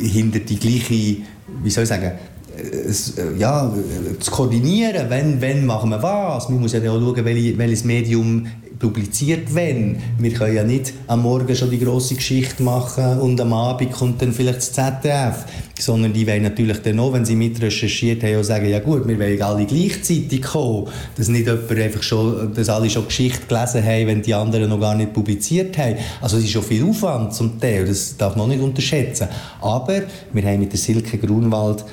hinter 0.00 0.40
die 0.40 0.58
gleiche, 0.58 1.22
wie 1.62 1.70
soll 1.70 1.84
ich 1.84 1.88
sagen, 1.88 2.12
äh, 2.56 3.38
ja, 3.38 3.72
zu 4.18 4.30
koordinieren, 4.30 5.08
wenn, 5.08 5.40
wenn 5.40 5.64
machen 5.64 5.90
wir 5.90 6.02
was. 6.02 6.48
Man 6.48 6.60
muss 6.60 6.72
ja 6.72 6.80
auch 6.80 7.00
schauen, 7.00 7.24
welches 7.24 7.84
Medium 7.84 8.46
publiziert 8.78 9.54
wenn. 9.54 9.96
Wir 10.18 10.32
können 10.32 10.54
ja 10.54 10.64
nicht 10.64 10.92
am 11.06 11.22
Morgen 11.22 11.54
schon 11.54 11.70
die 11.70 11.80
große 11.80 12.14
Geschichte 12.14 12.62
machen 12.62 13.18
und 13.18 13.40
am 13.40 13.52
Abend 13.52 13.92
kommt 13.92 14.22
dann 14.22 14.32
vielleicht 14.32 14.58
das 14.58 14.72
ZDF, 14.72 15.44
sondern 15.78 16.12
die 16.12 16.26
wollen 16.26 16.42
natürlich 16.42 16.78
dann 16.82 16.98
auch, 17.00 17.12
wenn 17.12 17.24
sie 17.24 17.34
mit 17.34 17.60
recherchiert 17.60 18.22
haben, 18.22 18.36
auch 18.36 18.44
sagen, 18.44 18.68
ja 18.68 18.78
gut, 18.78 19.06
wir 19.06 19.18
wollen 19.18 19.42
alle 19.42 19.66
gleichzeitig 19.66 20.42
kommen, 20.42 20.88
dass 21.16 21.28
nicht 21.28 21.46
jemand 21.46 21.70
einfach 21.70 22.02
schon, 22.02 22.54
dass 22.54 22.68
alle 22.68 22.88
schon 22.88 23.06
Geschichte 23.06 23.46
gelesen 23.48 23.84
haben, 23.84 24.06
wenn 24.06 24.22
die 24.22 24.34
anderen 24.34 24.68
noch 24.68 24.80
gar 24.80 24.94
nicht 24.94 25.12
publiziert 25.12 25.76
haben. 25.78 25.96
Also 26.20 26.36
es 26.36 26.44
ist 26.44 26.52
schon 26.52 26.62
viel 26.62 26.84
Aufwand 26.84 27.34
zum 27.34 27.60
Teil, 27.60 27.86
das 27.86 28.16
darf 28.16 28.36
man 28.36 28.48
nicht 28.48 28.62
unterschätzen. 28.62 29.28
Aber 29.60 30.02
wir 30.32 30.42
haben 30.42 30.60
mit 30.60 30.72
der 30.72 30.78
Silke 30.78 31.18
Grunwald 31.18 31.84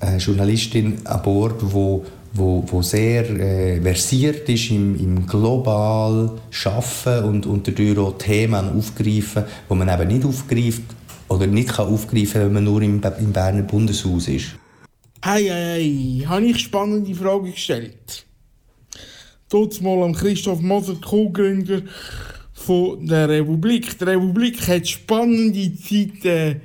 eine 0.00 0.18
Journalistin 0.18 0.98
an 1.04 1.22
Bord, 1.22 1.62
die 1.62 1.72
wo, 2.34 2.64
wo 2.66 2.82
sehr 2.82 3.28
äh, 3.30 3.80
versiert 3.80 4.48
ist 4.48 4.70
im, 4.70 4.98
im 4.98 5.26
global 5.26 6.30
Schaffen 6.50 7.24
und, 7.24 7.68
dadurch 7.68 7.98
auch 7.98 8.18
Themen 8.18 8.76
aufgreifen, 8.76 9.44
die 9.68 9.74
man 9.74 9.88
eben 9.88 10.08
nicht 10.08 10.24
aufgreift 10.24 10.82
oder 11.28 11.46
nicht 11.46 11.70
kann 11.70 11.86
aufgreifen 11.86 12.42
wenn 12.42 12.52
man 12.52 12.64
nur 12.64 12.82
im, 12.82 13.00
im 13.18 13.32
Berner 13.32 13.62
Bundeshaus 13.62 14.28
ist. 14.28 14.56
Hey, 15.24 15.44
hey, 15.44 16.20
hey, 16.20 16.24
habe 16.26 16.46
ich 16.46 16.58
spannende 16.58 17.14
Frage 17.14 17.50
gestellt. 17.50 18.26
Dort 19.48 19.80
mal 19.82 20.02
am 20.02 20.14
Christoph 20.14 20.60
Moser, 20.60 20.94
Co-Gründer 20.94 21.82
der 22.68 23.28
Republik. 23.28 23.98
Die 23.98 24.04
Republik 24.04 24.66
hat 24.66 24.88
spannende 24.88 25.74
Zeiten 25.76 26.60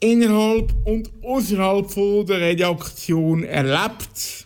innerhalb 0.00 0.74
und 0.84 1.10
außerhalb 1.22 2.26
der 2.26 2.40
Redaktion 2.40 3.44
erlebt. 3.44 4.45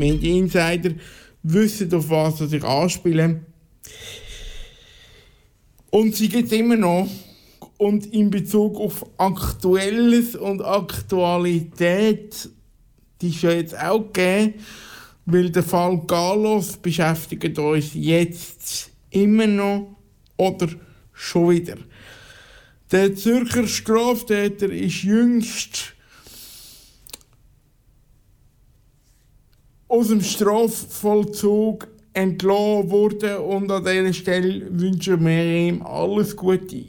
Die 0.00 0.38
Insider 0.38 0.94
wissen, 1.42 1.92
auf 1.94 2.10
was 2.10 2.38
sie 2.38 2.48
sich 2.48 2.64
anspielen. 2.64 3.46
Und 5.90 6.14
sie 6.14 6.28
gibt 6.28 6.52
immer 6.52 6.76
noch. 6.76 7.08
Und 7.78 8.06
in 8.12 8.30
Bezug 8.30 8.78
auf 8.78 9.04
Aktuelles 9.18 10.34
und 10.34 10.62
Aktualität, 10.62 12.48
die 13.20 13.28
ist 13.28 13.42
ja 13.42 13.50
jetzt 13.50 13.78
auch 13.78 14.12
gegeben, 14.12 14.54
weil 15.26 15.50
der 15.50 15.62
Fall 15.62 15.98
Galos 16.06 16.76
beschäftigt 16.78 17.58
uns 17.58 17.90
jetzt 17.92 18.90
immer 19.10 19.46
noch 19.46 19.96
oder 20.36 20.68
schon 21.12 21.50
wieder. 21.50 21.76
Der 22.92 23.14
Zürcher 23.14 23.66
Straftäter 23.66 24.70
ist 24.70 25.02
jüngst 25.02 25.95
aus 29.88 30.08
dem 30.08 30.22
Strafvollzug 30.22 31.88
entlassen 32.12 32.90
worden 32.90 33.36
und 33.38 33.70
an 33.70 33.84
dieser 33.84 34.12
Stelle 34.12 34.66
wünschen 34.70 35.24
wir 35.24 35.44
ihm 35.44 35.82
alles 35.82 36.34
Gute 36.34 36.84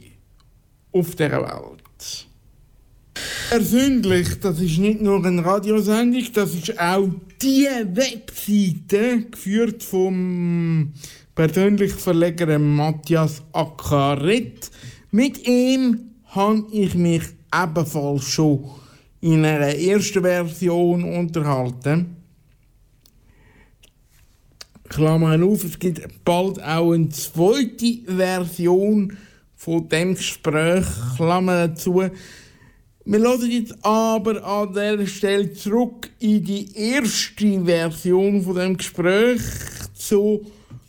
auf 0.92 1.14
dieser 1.14 1.42
Welt. 1.42 2.26
Persönlich, 3.50 4.40
das 4.40 4.60
ist 4.60 4.78
nicht 4.78 5.00
nur 5.00 5.24
eine 5.24 5.44
Radiosendung, 5.44 6.24
das 6.32 6.54
ist 6.54 6.78
auch 6.78 7.08
die 7.42 7.66
Webseite, 7.92 9.24
geführt 9.30 9.82
vom 9.82 10.92
persönlichen 11.34 11.98
Verleger 11.98 12.58
Matthias 12.58 13.42
Akaret. 13.52 14.70
Mit 15.10 15.46
ihm 15.46 16.10
habe 16.26 16.66
ich 16.72 16.94
mich 16.94 17.22
ebenfalls 17.54 18.24
schon 18.24 18.64
in 19.20 19.44
einer 19.44 19.74
ersten 19.74 20.22
Version 20.22 21.04
unterhalten. 21.04 22.17
Klammern 24.88 25.42
auf, 25.42 25.64
es 25.64 25.78
gibt 25.78 26.24
bald 26.24 26.62
auch 26.62 26.92
eine 26.92 27.08
zweite 27.10 27.98
Version 28.06 29.16
von 29.54 29.88
dem 29.88 30.14
Gespräch, 30.14 30.86
Klammern 31.16 31.70
dazu. 31.70 32.02
Wir 33.04 33.18
lassen 33.18 33.50
jetzt 33.50 33.74
aber 33.82 34.44
an 34.44 34.72
dieser 34.72 35.06
Stelle 35.06 35.52
zurück 35.52 36.10
in 36.18 36.44
die 36.44 36.68
erste 36.74 37.64
Version 37.64 38.42
von 38.42 38.54
dem 38.56 38.76
Gespräch 38.76 39.40
zu 39.94 40.44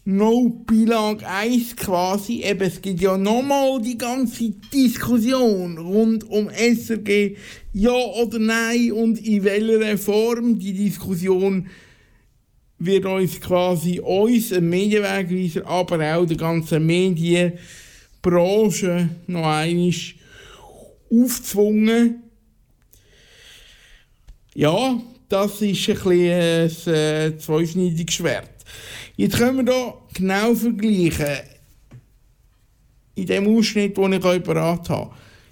No 0.05 0.49
Bilag 0.65 1.23
1 1.23 1.75
quasi. 1.75 2.41
Eben, 2.43 2.61
es 2.61 2.81
gibt 2.81 2.99
ja 2.99 3.17
nochmal 3.17 3.79
die 3.81 3.97
ganze 3.97 4.49
Diskussion 4.73 5.77
rund 5.77 6.27
um 6.29 6.49
SRG, 6.49 7.35
ja 7.73 7.91
oder 7.91 8.39
nein 8.39 8.91
und 8.91 9.23
in 9.25 9.43
welcher 9.43 9.97
Form. 9.97 10.57
Die 10.57 10.73
Diskussion 10.73 11.67
wird 12.79 13.05
uns 13.05 13.39
quasi 13.39 13.99
uns, 13.99 14.51
ein 14.53 14.67
Medienwegweiser, 14.69 15.67
aber 15.67 16.15
auch 16.15 16.25
der 16.25 16.37
ganzen 16.37 16.85
Medienbranche 16.85 17.59
noch 19.27 19.45
einmal 19.45 19.93
aufzwungen. 21.11 22.23
Ja, 24.55 24.99
das 25.27 25.61
ist 25.61 25.89
ein 25.89 25.95
bisschen 25.95 26.31
ein 26.31 26.71
äh, 26.87 27.37
zweischneidiges 27.37 28.15
Schwert. 28.15 28.49
Jetzt 29.15 29.37
können 29.37 29.65
wir 29.65 29.73
hier 29.73 29.93
genau 30.13 30.55
vergleichen, 30.55 31.39
in 33.15 33.25
dem 33.25 33.57
Ausschnitt, 33.57 33.97
den 33.97 34.13
ich 34.13 34.23
euch 34.23 34.41
beraten 34.41 34.89
habe. 34.89 35.11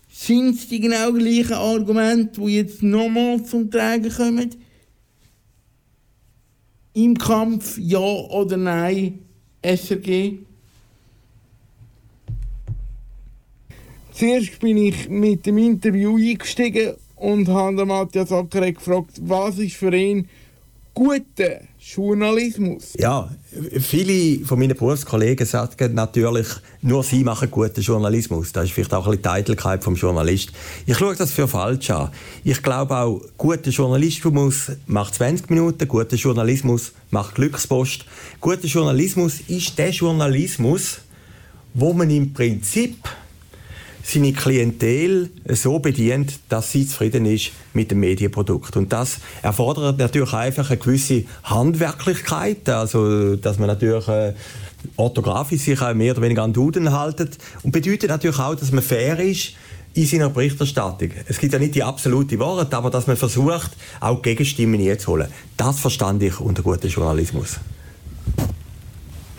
Sind 0.10 0.56
es 0.56 0.68
die 0.68 0.80
genau 0.80 1.12
gleichen 1.12 1.54
Argumente, 1.54 2.40
die 2.42 2.56
jetzt 2.56 2.82
nochmal 2.82 3.44
zum 3.44 3.70
Tragen 3.70 4.10
kommen? 4.10 4.56
Im 6.98 7.16
Kampf 7.16 7.78
ja 7.78 8.00
oder 8.00 8.58
nein 8.58 9.20
SRG? 9.62 10.40
Zuerst 14.12 14.60
bin 14.60 14.78
ich 14.78 15.08
mit 15.08 15.46
dem 15.46 15.60
Interview 15.60 16.18
eingestiegen 16.18 16.96
und 17.16 17.50
habe 17.50 17.86
Matthias 17.86 18.32
Ackere 18.32 18.74
gefragt, 18.74 19.22
was 19.22 19.60
ist 19.60 19.76
für 19.76 19.96
ihn 19.96 20.28
guter 20.96 21.60
Journalismus? 21.96 22.94
Ja, 22.98 23.30
viele 23.80 24.46
von 24.46 24.60
meinen 24.60 24.76
Berufskollegen 24.76 25.46
sagen 25.46 25.94
natürlich, 25.94 26.48
nur 26.82 27.02
sie 27.02 27.24
machen 27.24 27.50
guten 27.50 27.80
Journalismus. 27.80 28.52
Das 28.52 28.66
ist 28.66 28.72
vielleicht 28.72 28.94
auch 28.94 29.06
ein 29.06 29.12
bisschen 29.12 29.24
die 29.24 29.30
Eitelkeit 29.30 29.84
vom 29.86 29.96
Journalist. 29.96 30.52
Ich 30.86 30.98
schaue 30.98 31.16
das 31.16 31.32
für 31.32 31.48
falsch 31.48 31.90
an. 31.92 32.12
Ich 32.44 32.62
glaube 32.62 32.94
auch, 32.94 33.22
guter 33.38 33.70
Journalismus 33.70 34.72
macht 34.86 35.16
20 35.16 35.50
Minuten, 35.50 35.88
guter 35.88 36.18
Journalismus 36.18 36.92
macht 37.10 37.36
Glückspost. 37.36 38.04
Guter 38.42 38.68
Journalismus 38.68 39.40
ist 39.48 39.78
der 39.78 39.92
Journalismus, 39.92 41.00
wo 41.74 41.94
man 41.94 42.10
im 42.10 42.34
Prinzip 42.34 42.98
seine 44.08 44.32
Klientel 44.32 45.30
so 45.50 45.80
bedient, 45.80 46.40
dass 46.48 46.72
sie 46.72 46.88
zufrieden 46.88 47.26
ist 47.26 47.52
mit 47.74 47.92
dem 47.92 48.00
Medienprodukt. 48.00 48.78
Und 48.78 48.94
das 48.94 49.18
erfordert 49.42 49.98
natürlich 49.98 50.34
einfach 50.34 50.70
eine 50.70 50.80
gewisse 50.80 51.26
Handwerklichkeit, 51.44 52.70
also 52.70 53.36
dass 53.36 53.60
man 53.60 53.68
natürlich 53.68 54.08
äh, 54.08 54.34
orthografisch 54.96 55.62
sich 55.62 55.82
auch 55.82 55.94
mehr 55.94 56.14
oder 56.14 56.22
weniger 56.22 56.44
an 56.44 56.54
Duden 56.54 56.94
haltet 56.94 57.38
und 57.64 57.72
bedeutet 57.72 58.10
natürlich 58.10 58.40
auch, 58.40 58.56
dass 58.56 58.72
man 58.72 58.82
fair 58.82 59.20
ist 59.20 59.54
in 59.94 60.06
seiner 60.06 60.30
Berichterstattung. 60.30 61.10
Es 61.28 61.40
gibt 61.40 61.52
ja 61.52 61.60
nicht 61.60 61.76
die 61.76 61.84
absolute 61.84 62.40
Wahrheit, 62.40 62.74
aber 62.74 62.90
dass 62.90 63.08
man 63.08 63.18
versucht, 63.18 63.72
auch 64.00 64.22
Gegenstimmen 64.22 64.80
einzuholen. 64.80 65.28
Das 65.58 65.80
verstand 65.80 66.24
ich 66.24 66.40
unter 66.40 66.62
gutem 66.64 66.90
Journalismus. 66.90 67.60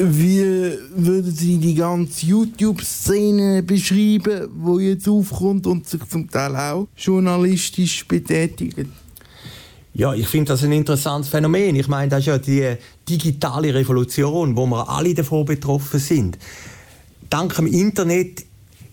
Wie 0.01 0.79
würden 0.95 1.35
Sie 1.35 1.59
die 1.59 1.75
ganze 1.75 2.27
YouTube-Szene 2.27 3.65
beschreiben, 3.65 4.49
die 4.79 4.85
jetzt 4.85 5.09
aufkommt 5.09 5.67
und 5.67 5.89
sich 5.89 6.05
zum 6.09 6.31
Teil 6.31 6.55
auch 6.55 6.87
journalistisch 6.97 8.07
betätigt? 8.07 8.87
Ja, 9.95 10.15
ich 10.15 10.29
finde 10.29 10.53
das 10.53 10.63
ein 10.63 10.71
interessantes 10.71 11.29
Phänomen. 11.29 11.75
Ich 11.75 11.89
meine, 11.89 12.09
das 12.09 12.21
ist 12.21 12.27
ja 12.27 12.39
die 12.39 12.77
digitale 13.09 13.75
Revolution, 13.75 14.57
wo 14.57 14.67
wir 14.67 14.89
alle 14.89 15.15
davon 15.15 15.45
betroffen 15.45 15.99
sind. 15.99 16.39
Dank 17.29 17.57
dem 17.57 17.67
Internet 17.67 18.45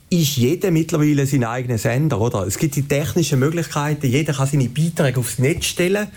ist 0.10 0.38
jeder 0.38 0.72
mittlerweile 0.72 1.28
sein 1.28 1.44
eigener 1.44 1.78
Sender, 1.78 2.20
oder? 2.20 2.48
Es 2.48 2.58
gibt 2.58 2.78
die 2.78 2.88
technischen 2.88 3.38
Möglichkeiten, 3.38 4.08
jeder 4.08 4.34
kann 4.34 4.48
seine 4.48 4.70
Beiträge 4.70 5.20
aufs 5.20 5.38
Netz 5.38 5.66
stellen, 5.66 6.08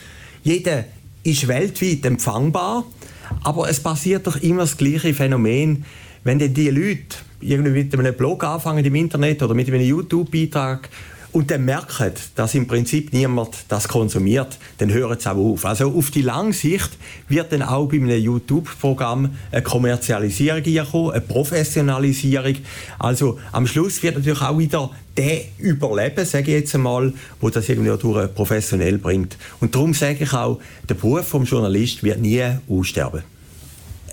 jeder 0.42 0.86
ist 1.24 1.46
weltweit 1.46 2.06
empfangbar. 2.06 2.86
Aber 3.42 3.68
es 3.68 3.80
passiert 3.80 4.26
doch 4.26 4.36
immer 4.36 4.62
das 4.62 4.76
gleiche 4.76 5.14
Phänomen, 5.14 5.84
wenn 6.24 6.38
dann 6.38 6.54
die 6.54 6.70
Leute 6.70 7.18
irgendwie 7.40 7.70
mit 7.70 7.94
einem 7.98 8.14
Blog 8.14 8.44
anfangen 8.44 8.84
im 8.84 8.94
Internet 8.94 9.42
oder 9.42 9.54
mit 9.54 9.68
einem 9.68 9.80
YouTube-Beitrag 9.80 10.88
und 11.38 11.52
dann 11.52 11.64
merken, 11.64 12.10
dass 12.34 12.56
im 12.56 12.66
Prinzip 12.66 13.12
niemand 13.12 13.50
das 13.68 13.86
konsumiert, 13.86 14.58
dann 14.78 14.92
hören 14.92 15.20
sie 15.20 15.30
auch 15.30 15.36
auf. 15.36 15.64
Also 15.64 15.92
auf 15.92 16.10
die 16.10 16.22
lange 16.22 16.52
Sicht 16.52 16.98
wird 17.28 17.52
dann 17.52 17.62
auch 17.62 17.86
bei 17.86 17.98
einem 17.98 18.10
YouTube-Programm 18.10 19.36
eine 19.52 19.62
Kommerzialisierung 19.62 20.64
kommen, 20.90 21.12
eine 21.12 21.20
Professionalisierung. 21.20 22.56
Also 22.98 23.38
am 23.52 23.68
Schluss 23.68 24.02
wird 24.02 24.16
natürlich 24.16 24.42
auch 24.42 24.58
wieder 24.58 24.90
der 25.16 25.42
überleben, 25.58 26.24
sage 26.24 26.56
ich 26.56 26.60
jetzt 26.62 26.74
einmal, 26.74 27.12
wo 27.40 27.50
das 27.50 27.68
irgendwie 27.68 27.96
durch 27.96 28.34
professionell 28.34 28.98
bringt. 28.98 29.36
Und 29.60 29.76
darum 29.76 29.94
sage 29.94 30.24
ich 30.24 30.32
auch, 30.32 30.58
der 30.88 30.94
Beruf 30.94 31.28
vom 31.28 31.44
Journalist 31.44 32.02
wird 32.02 32.20
nie 32.20 32.42
aussterben. 32.68 33.22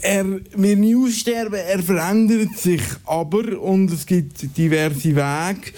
Er 0.03 0.25
wird 0.27 0.77
nie 0.77 0.95
aussterben, 0.95 1.55
er 1.55 1.81
verändert 1.81 2.55
sich 2.55 2.83
aber 3.03 3.59
und 3.59 3.91
es 3.91 4.05
gibt 4.05 4.55
diverse 4.55 5.15
Wege 5.15 5.71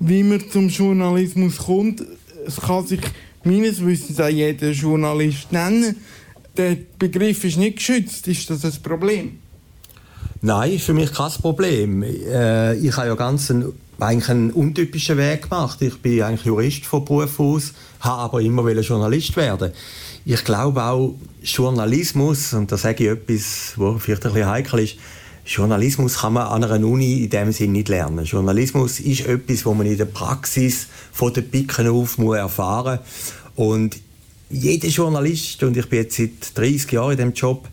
wie 0.00 0.22
man 0.22 0.48
zum 0.50 0.68
Journalismus 0.68 1.58
kommt. 1.58 2.02
Es 2.46 2.60
kann 2.60 2.86
sich 2.86 3.00
meines 3.44 3.84
Wissens 3.84 4.20
auch 4.20 4.28
jeder 4.28 4.70
Journalist 4.70 5.52
nennen. 5.52 5.96
Der 6.56 6.76
Begriff 6.98 7.44
ist 7.44 7.56
nicht 7.56 7.76
geschützt. 7.76 8.28
Ist 8.28 8.48
das 8.50 8.64
ein 8.64 8.82
Problem? 8.82 9.38
Nein, 10.40 10.72
ist 10.72 10.84
für 10.84 10.94
mich 10.94 11.12
kein 11.12 11.30
Problem. 11.30 12.02
Äh, 12.02 12.74
ich 12.76 12.96
habe 12.96 13.08
ja 13.08 13.14
ganz 13.14 13.50
einen, 13.50 13.72
eigentlich 13.98 14.28
einen 14.28 14.50
untypischen 14.50 15.16
Weg 15.16 15.48
gemacht. 15.48 15.80
Ich 15.80 15.96
bin 15.98 16.22
eigentlich 16.22 16.44
Jurist 16.44 16.84
von 16.84 17.04
Beruf 17.04 17.40
aus, 17.40 17.72
habe 18.00 18.22
aber 18.22 18.40
immer 18.40 18.68
Journalist 18.70 19.36
werden. 19.36 19.72
Ich 20.26 20.44
glaube 20.44 20.82
auch, 20.82 21.14
Journalismus, 21.42 22.52
und 22.52 22.70
da 22.70 22.76
sage 22.76 23.04
ich 23.04 23.10
etwas, 23.10 23.72
was 23.76 24.02
vielleicht 24.02 24.26
ein 24.26 24.32
bisschen 24.32 24.48
heikel 24.48 24.78
ist, 24.80 24.96
Journalismus 25.46 26.18
kann 26.18 26.32
man 26.32 26.46
an 26.46 26.64
einer 26.64 26.86
Uni 26.86 27.24
in 27.24 27.30
dem 27.30 27.52
Sinne 27.52 27.72
nicht 27.72 27.88
lernen. 27.88 28.24
Journalismus 28.24 29.00
ist 29.00 29.26
etwas, 29.26 29.66
wo 29.66 29.74
man 29.74 29.86
in 29.86 29.98
der 29.98 30.06
Praxis 30.06 30.86
von 31.12 31.32
den 31.32 31.48
Picken 31.50 31.88
auf 31.88 32.16
muss 32.18 32.36
erfahren 32.36 32.98
und 33.54 33.98
jeder 34.50 34.88
Journalist, 34.88 35.62
und 35.62 35.76
ich 35.76 35.88
bin 35.88 36.00
jetzt 36.00 36.16
seit 36.16 36.56
30 36.56 36.92
Jahren 36.92 37.12
in 37.12 37.16
diesem 37.16 37.32
Job, 37.32 37.68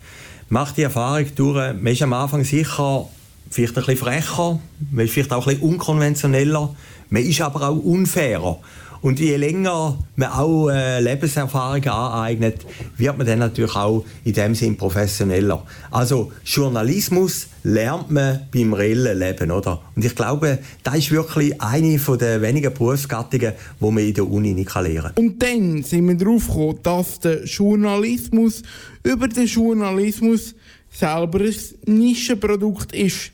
macht 0.49 0.77
die 0.77 0.83
Erfahrung 0.83 1.27
durch, 1.35 1.73
man 1.73 1.87
ist 1.87 2.01
am 2.01 2.13
Anfang 2.13 2.43
sicher 2.43 3.07
vielleicht 3.49 3.77
ein 3.77 3.85
bisschen 3.85 3.97
frecher, 3.97 4.59
man 4.91 5.05
ist 5.05 5.13
vielleicht 5.13 5.31
auch 5.33 5.47
ein 5.47 5.55
bisschen 5.55 5.69
unkonventioneller, 5.69 6.75
man 7.09 7.23
ist 7.23 7.41
aber 7.41 7.69
auch 7.69 7.77
unfairer. 7.77 8.59
Und 9.01 9.19
je 9.19 9.35
länger 9.35 9.97
man 10.15 10.29
auch 10.29 10.69
äh, 10.69 10.99
Lebenserfahrung 11.01 11.83
aneignet, 11.85 12.65
wird 12.97 13.17
man 13.17 13.25
dann 13.25 13.39
natürlich 13.39 13.75
auch 13.75 14.05
in 14.23 14.33
dem 14.33 14.53
Sinn 14.53 14.77
professioneller. 14.77 15.65
Also 15.89 16.31
Journalismus 16.45 17.47
lernt 17.63 18.11
man 18.11 18.47
beim 18.53 18.73
reellen 18.73 19.17
Leben, 19.17 19.49
oder? 19.49 19.81
Und 19.95 20.05
ich 20.05 20.15
glaube, 20.15 20.59
das 20.83 20.97
ist 20.97 21.11
wirklich 21.11 21.59
eine 21.59 21.97
der 21.97 22.41
wenigen 22.41 22.73
Berufsgattungen, 22.73 23.53
die 23.79 23.85
man 23.85 23.97
in 23.97 24.13
der 24.13 24.29
Uni 24.29 24.53
nicht 24.53 24.73
lernen 24.73 25.01
kann. 25.01 25.13
Und 25.15 25.41
dann 25.41 25.81
sind 25.83 26.07
wir 26.07 26.15
darauf 26.15 26.47
gekommen, 26.47 26.79
dass 26.83 27.19
der 27.19 27.43
Journalismus 27.45 28.61
über 29.03 29.27
den 29.27 29.47
Journalismus 29.47 30.53
selber 30.91 31.39
ein 31.39 31.55
Nischenprodukt 31.85 32.93
ist. 32.93 33.31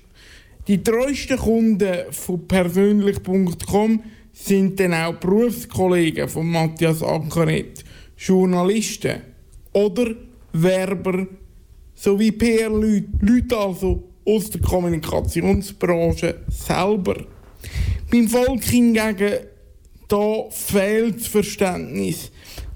Die 0.68 0.82
treuesten 0.82 1.38
Kunden 1.38 2.11
von 2.11 2.47
persönlich.com 2.47 4.01
sind 4.45 4.79
dann 4.79 4.93
auch 4.93 5.15
Berufskollegen 5.15 6.29
von 6.29 6.49
Matthias 6.49 7.01
Ankaret, 7.01 7.83
Journalisten 8.17 9.21
oder 9.73 10.15
Werber 10.53 11.27
sowie 11.93 12.31
PR-Leute, 12.31 13.07
Leute 13.21 13.57
also 13.57 14.03
aus 14.25 14.49
der 14.49 14.61
Kommunikationsbranche 14.61 16.35
selber. 16.49 17.25
Beim 18.11 18.27
Volk 18.27 18.63
hingegen 18.63 19.39
da 20.07 20.49
fehlt 20.49 21.19
das 21.19 21.27
Verständnis, 21.27 22.31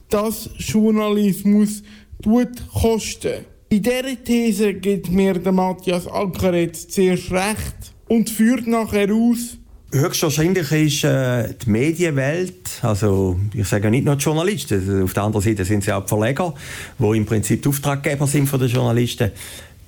dass 0.10 0.50
Journalismus 0.58 1.82
tut 2.22 2.62
kosten. 2.74 3.46
Bei 3.70 3.78
dieser 3.78 4.24
These 4.24 4.74
gibt 4.74 5.10
mir 5.10 5.36
der 5.36 5.54
Matthias 5.54 6.08
Alcaret 6.08 6.76
zuerst 6.76 7.32
recht 7.32 7.94
und 8.10 8.30
führt 8.30 8.68
nachher 8.68 9.14
aus, 9.14 9.58
Höchstwahrscheinlich 9.94 10.72
ist 10.72 11.04
äh, 11.04 11.54
die 11.54 11.70
Medienwelt, 11.70 12.70
also 12.82 13.38
ich 13.54 13.68
sage 13.68 13.90
nicht 13.90 14.06
nur 14.06 14.16
die 14.16 14.24
Journalisten, 14.24 14.80
also 14.80 15.04
auf 15.04 15.14
der 15.14 15.24
anderen 15.24 15.44
Seite 15.44 15.66
sind 15.66 15.84
sie 15.84 15.92
auch 15.92 16.04
die 16.04 16.08
Verleger, 16.08 16.54
die 16.98 17.18
im 17.18 17.26
Prinzip 17.26 17.62
die 17.62 17.68
Auftraggeber 17.68 18.26
sind 18.26 18.48
von 18.48 18.62
den 18.62 18.70
Journalisten, 18.70 19.32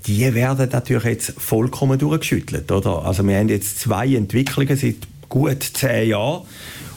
die 0.05 0.33
werden 0.33 0.67
natürlich 0.69 1.05
jetzt 1.05 1.33
vollkommen 1.37 1.97
durchgeschüttelt. 1.97 2.69
Oder? 2.69 3.05
Also 3.05 3.25
wir 3.25 3.37
haben 3.37 3.47
jetzt 3.47 3.79
zwei 3.79 4.13
Entwicklungen 4.13 4.75
seit 4.75 4.97
gut 5.29 5.63
zehn 5.63 6.09
Jahren. 6.09 6.41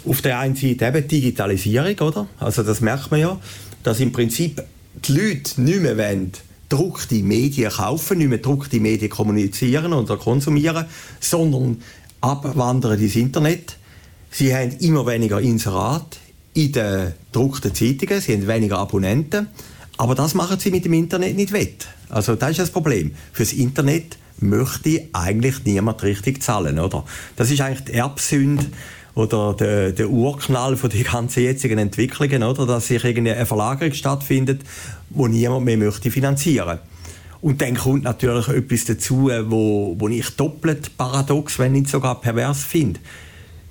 Auf 0.05 0.23
der 0.23 0.41
einen 0.41 0.57
Seite 0.57 0.87
eben 0.87 1.07
Digitalisierung, 1.07 1.99
oder? 2.01 2.27
Also 2.41 2.65
das 2.65 2.81
merkt 2.81 3.13
man 3.13 3.21
ja, 3.21 3.41
dass 3.85 4.01
im 4.01 4.11
Prinzip 4.11 4.61
die 5.07 5.13
Leute 5.13 5.61
nicht 5.61 5.81
mehr 5.81 5.97
wollen, 5.97 6.33
druckte 6.69 7.15
Medien 7.17 7.71
kaufen, 7.71 8.19
nicht 8.19 8.29
mehr 8.29 8.39
druckte 8.39 8.81
Medien 8.81 9.11
kommunizieren 9.11 9.93
oder 9.93 10.17
konsumieren, 10.17 10.87
sondern 11.21 11.81
abwandern 12.21 13.01
ins 13.01 13.17
Internet. 13.17 13.77
Sie 14.31 14.55
haben 14.55 14.73
immer 14.79 15.07
weniger 15.07 15.41
Inserat 15.41 16.19
in 16.55 16.73
den 16.73 17.15
gedruckten 17.33 17.75
Zeitungen, 17.75 18.21
sie 18.21 18.35
haben 18.35 18.47
weniger 18.47 18.79
Abonnenten. 18.79 19.49
Aber 19.99 20.15
das 20.15 20.35
machen 20.35 20.59
sie 20.59 20.71
mit 20.71 20.85
dem 20.85 20.93
Internet 20.93 21.37
nicht 21.37 21.53
wett. 21.53 21.87
Also 22.09 22.35
das 22.35 22.51
ist 22.51 22.61
das 22.61 22.71
Problem. 22.71 23.13
Fürs 23.33 23.53
Internet 23.53 24.19
möchte 24.39 25.09
eigentlich 25.13 25.65
niemand 25.65 26.03
richtig 26.03 26.43
zahlen, 26.43 26.79
oder? 26.79 27.05
Das 27.37 27.51
ist 27.51 27.61
eigentlich 27.61 27.85
die 27.85 27.93
Erbsünde 27.93 28.67
oder 29.15 29.55
der, 29.55 29.93
der 29.93 30.11
Urknall 30.11 30.77
von 30.77 30.91
den 30.91 31.05
ganzen 31.05 31.43
jetzigen 31.43 31.79
Entwicklungen, 31.79 32.43
oder? 32.43 32.67
Dass 32.67 32.89
sich 32.89 33.03
eine 33.05 33.47
Verlagerung 33.47 33.95
stattfindet, 33.95 34.61
wo 35.11 35.27
niemand 35.27 35.65
mehr 35.65 35.79
möchte 35.79 36.11
finanzieren 36.11 36.67
möchte. 36.67 36.96
Und 37.47 37.63
dann 37.63 37.77
kommt 37.77 38.03
natürlich 38.03 38.49
etwas 38.49 38.87
dazu, 38.87 39.31
wo, 39.45 39.95
wo 39.97 40.09
ich 40.09 40.31
doppelt 40.31 40.97
paradox, 40.97 41.61
wenn 41.61 41.71
nicht 41.71 41.89
sogar 41.89 42.21
pervers 42.21 42.65
finde. 42.65 42.99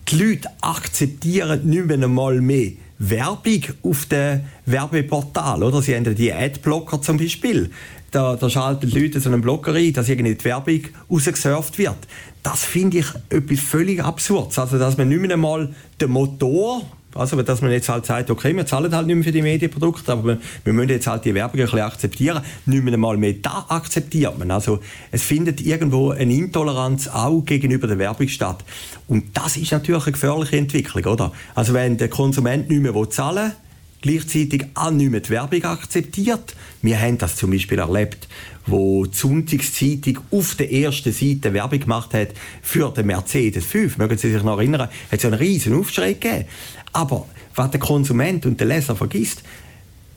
Die 0.08 0.16
Leute 0.16 0.48
akzeptieren 0.62 1.68
nicht 1.68 1.86
mehr 1.86 2.02
einmal 2.02 2.40
mehr 2.40 2.72
Werbung 3.00 3.64
auf 3.84 4.06
dem 4.06 4.46
Werbeportal. 4.66 5.62
Oder? 5.62 5.82
Sie 5.82 5.94
haben 5.94 6.16
die 6.16 6.32
Adblocker 6.32 7.02
zum 7.02 7.18
Beispiel. 7.18 7.70
Da, 8.12 8.38
da 8.38 8.50
schalten 8.50 8.90
die 8.90 8.98
Leute 8.98 9.20
so 9.20 9.30
einen 9.30 9.42
Blocker 9.42 9.74
ein, 9.74 9.92
dass 9.92 10.08
irgendwie 10.08 10.36
die 10.36 10.46
Werbung 10.46 10.80
rausgesurft 11.12 11.78
wird. 11.78 11.98
Das 12.44 12.64
finde 12.64 13.00
ich 13.00 13.08
etwas 13.28 13.60
völlig 13.60 14.02
Absurdes. 14.02 14.58
Also, 14.58 14.80
dass 14.80 14.98
man 14.98 15.10
nicht 15.10 15.20
mehr 15.20 15.34
einmal 15.34 15.76
den 16.00 16.12
Motor 16.12 16.82
also, 17.16 17.42
dass 17.42 17.62
man 17.62 17.72
jetzt 17.72 17.88
halt 17.88 18.06
sagt, 18.06 18.30
okay, 18.30 18.54
wir 18.56 18.66
zahlen 18.66 18.94
halt 18.94 19.08
nicht 19.08 19.16
mehr 19.16 19.24
für 19.24 19.32
die 19.32 19.42
Medienprodukte, 19.42 20.12
aber 20.12 20.26
wir, 20.26 20.38
wir 20.66 20.74
müssen 20.74 20.90
jetzt 20.90 21.08
halt 21.08 21.24
die 21.24 21.34
Werbung 21.34 21.60
ein 21.62 21.66
bisschen 21.66 21.80
akzeptieren. 21.80 22.44
Nicht 22.66 22.84
mehr 22.84 22.94
einmal 22.94 23.16
mehr 23.16 23.34
da 23.42 23.66
akzeptiert 23.70 24.38
man. 24.38 24.52
Also, 24.52 24.80
es 25.12 25.24
findet 25.24 25.62
irgendwo 25.62 26.12
eine 26.12 26.34
Intoleranz 26.34 27.08
auch 27.08 27.42
gegenüber 27.42 27.88
der 27.88 28.00
Werbung 28.00 28.28
statt. 28.28 28.66
Und 29.08 29.26
das 29.34 29.56
ist 29.56 29.72
natürlich 29.72 30.04
eine 30.04 30.12
gefährliche 30.12 30.58
Entwicklung, 30.58 31.06
oder? 31.06 31.32
Also, 31.56 31.74
wenn 31.74 31.98
der 31.98 32.10
Konsument 32.10 32.70
nicht 32.70 32.82
mehr 32.82 32.94
zahlen 33.10 33.46
will, 33.46 33.65
gleichzeitig 34.06 34.66
auch 34.76 34.92
nicht 34.92 35.10
mehr 35.10 35.20
die 35.20 35.32
Werbung 35.32 35.64
akzeptiert. 35.64 36.56
Wir 36.84 37.02
haben 37.02 37.18
das 37.18 37.36
zum 37.38 37.50
Beispiel 37.50 37.80
erlebt, 37.80 38.28
wo 38.68 39.08
die 39.08 39.18
Sonntagszeitung 39.18 40.20
auf 40.30 40.54
der 40.54 40.72
ersten 40.72 41.12
Seite 41.12 41.54
Werbung 41.54 41.80
gemacht 41.80 42.14
hat 42.14 42.30
für 42.62 42.92
den 42.92 43.08
Mercedes 43.08 43.66
5. 43.66 43.98
Mögen 43.98 44.16
Sie 44.16 44.32
sich 44.32 44.44
noch 44.44 44.60
erinnern? 44.60 44.82
Hat 44.82 44.92
es 45.12 45.26
einen 45.26 45.34
riesen 45.34 45.74
Aufschrei 45.74 46.14
gegeben. 46.14 46.46
Aber 46.94 47.26
was 47.56 47.72
der 47.72 47.80
Konsument 47.80 48.46
und 48.46 48.60
der 48.60 48.68
Leser 48.68 48.96
vergisst, 48.96 49.42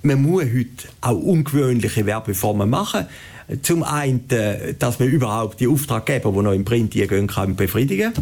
man 0.02 0.20
muss 0.20 0.44
heute 0.44 0.88
auch 1.00 1.16
ungewöhnliche 1.16 2.04
Werbeformen 2.04 2.68
machen. 2.68 3.06
Zum 3.62 3.82
einen, 3.82 4.26
dass 4.78 4.98
man 4.98 5.08
überhaupt 5.08 5.60
die 5.60 5.68
Auftraggeber, 5.68 6.32
die 6.32 6.38
noch 6.42 6.52
im 6.52 6.66
Print 6.66 6.90
gehen 6.90 7.26
kann, 7.26 7.56
befriedigen 7.56 8.12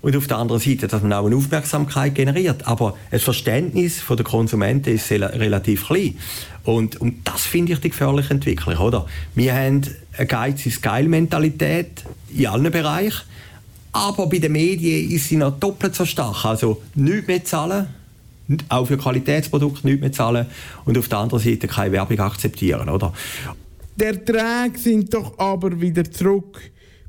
und 0.00 0.16
auf 0.16 0.28
der 0.28 0.36
anderen 0.36 0.60
Seite, 0.60 0.86
dass 0.86 1.02
man 1.02 1.12
auch 1.12 1.26
eine 1.26 1.34
Aufmerksamkeit 1.34 2.14
generiert. 2.14 2.68
Aber 2.68 2.96
das 3.10 3.24
Verständnis 3.24 4.02
der 4.08 4.24
Konsumenten 4.24 4.94
ist 4.94 5.10
relativ 5.10 5.88
klein. 5.88 6.16
Und, 6.62 7.00
und 7.00 7.26
das 7.26 7.42
finde 7.42 7.72
ich 7.72 7.80
die 7.80 7.90
gefährliche 7.90 8.34
Entwicklung. 8.34 8.76
Oder? 8.76 9.06
Wir 9.34 9.54
haben 9.54 9.82
eine 10.16 10.26
Geiz 10.26 10.64
ist 10.66 10.82
Geil-Mentalität 10.82 12.04
in 12.34 12.46
allen 12.46 12.70
Bereichen, 12.70 13.22
aber 13.92 14.28
bei 14.28 14.38
den 14.38 14.52
Medien 14.52 15.10
ist 15.10 15.28
sie 15.28 15.36
noch 15.36 15.58
doppelt 15.58 15.94
so 15.94 16.04
stark. 16.04 16.44
Also 16.44 16.82
nichts 16.94 17.26
mehr 17.26 17.44
zahlen, 17.44 17.86
auch 18.68 18.86
für 18.86 18.98
Qualitätsprodukte 18.98 19.86
nichts 19.86 20.00
mehr 20.00 20.12
zahlen 20.12 20.46
und 20.84 20.96
auf 20.96 21.08
der 21.08 21.18
anderen 21.18 21.42
Seite 21.42 21.66
keine 21.66 21.92
Werbung 21.92 22.20
akzeptieren, 22.20 22.88
oder? 22.88 23.12
Der 23.96 24.08
Erträge 24.08 24.78
sind 24.78 25.14
doch 25.14 25.38
aber 25.38 25.80
wieder 25.80 26.04
zurück 26.10 26.60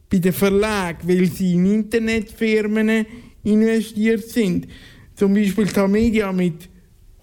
bei 0.10 0.20
den 0.20 0.34
Verlagen, 0.34 1.08
weil 1.08 1.26
sie 1.26 1.56
in 1.56 1.66
Internetfirmen 1.66 3.08
investiert 3.44 4.30
sind. 4.30 4.68
Zum 5.16 5.34
Beispiel 5.34 5.68
Tamedia 5.68 6.32
mit 6.32 6.70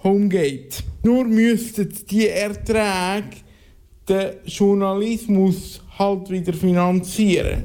Homegate. 0.02 0.82
Nur 1.02 1.24
müssten 1.24 1.88
die 2.10 2.28
Erträge 2.28 3.36
den 4.06 4.32
Journalismus 4.44 5.80
halt 5.98 6.28
wieder 6.28 6.52
finanzieren. 6.52 7.64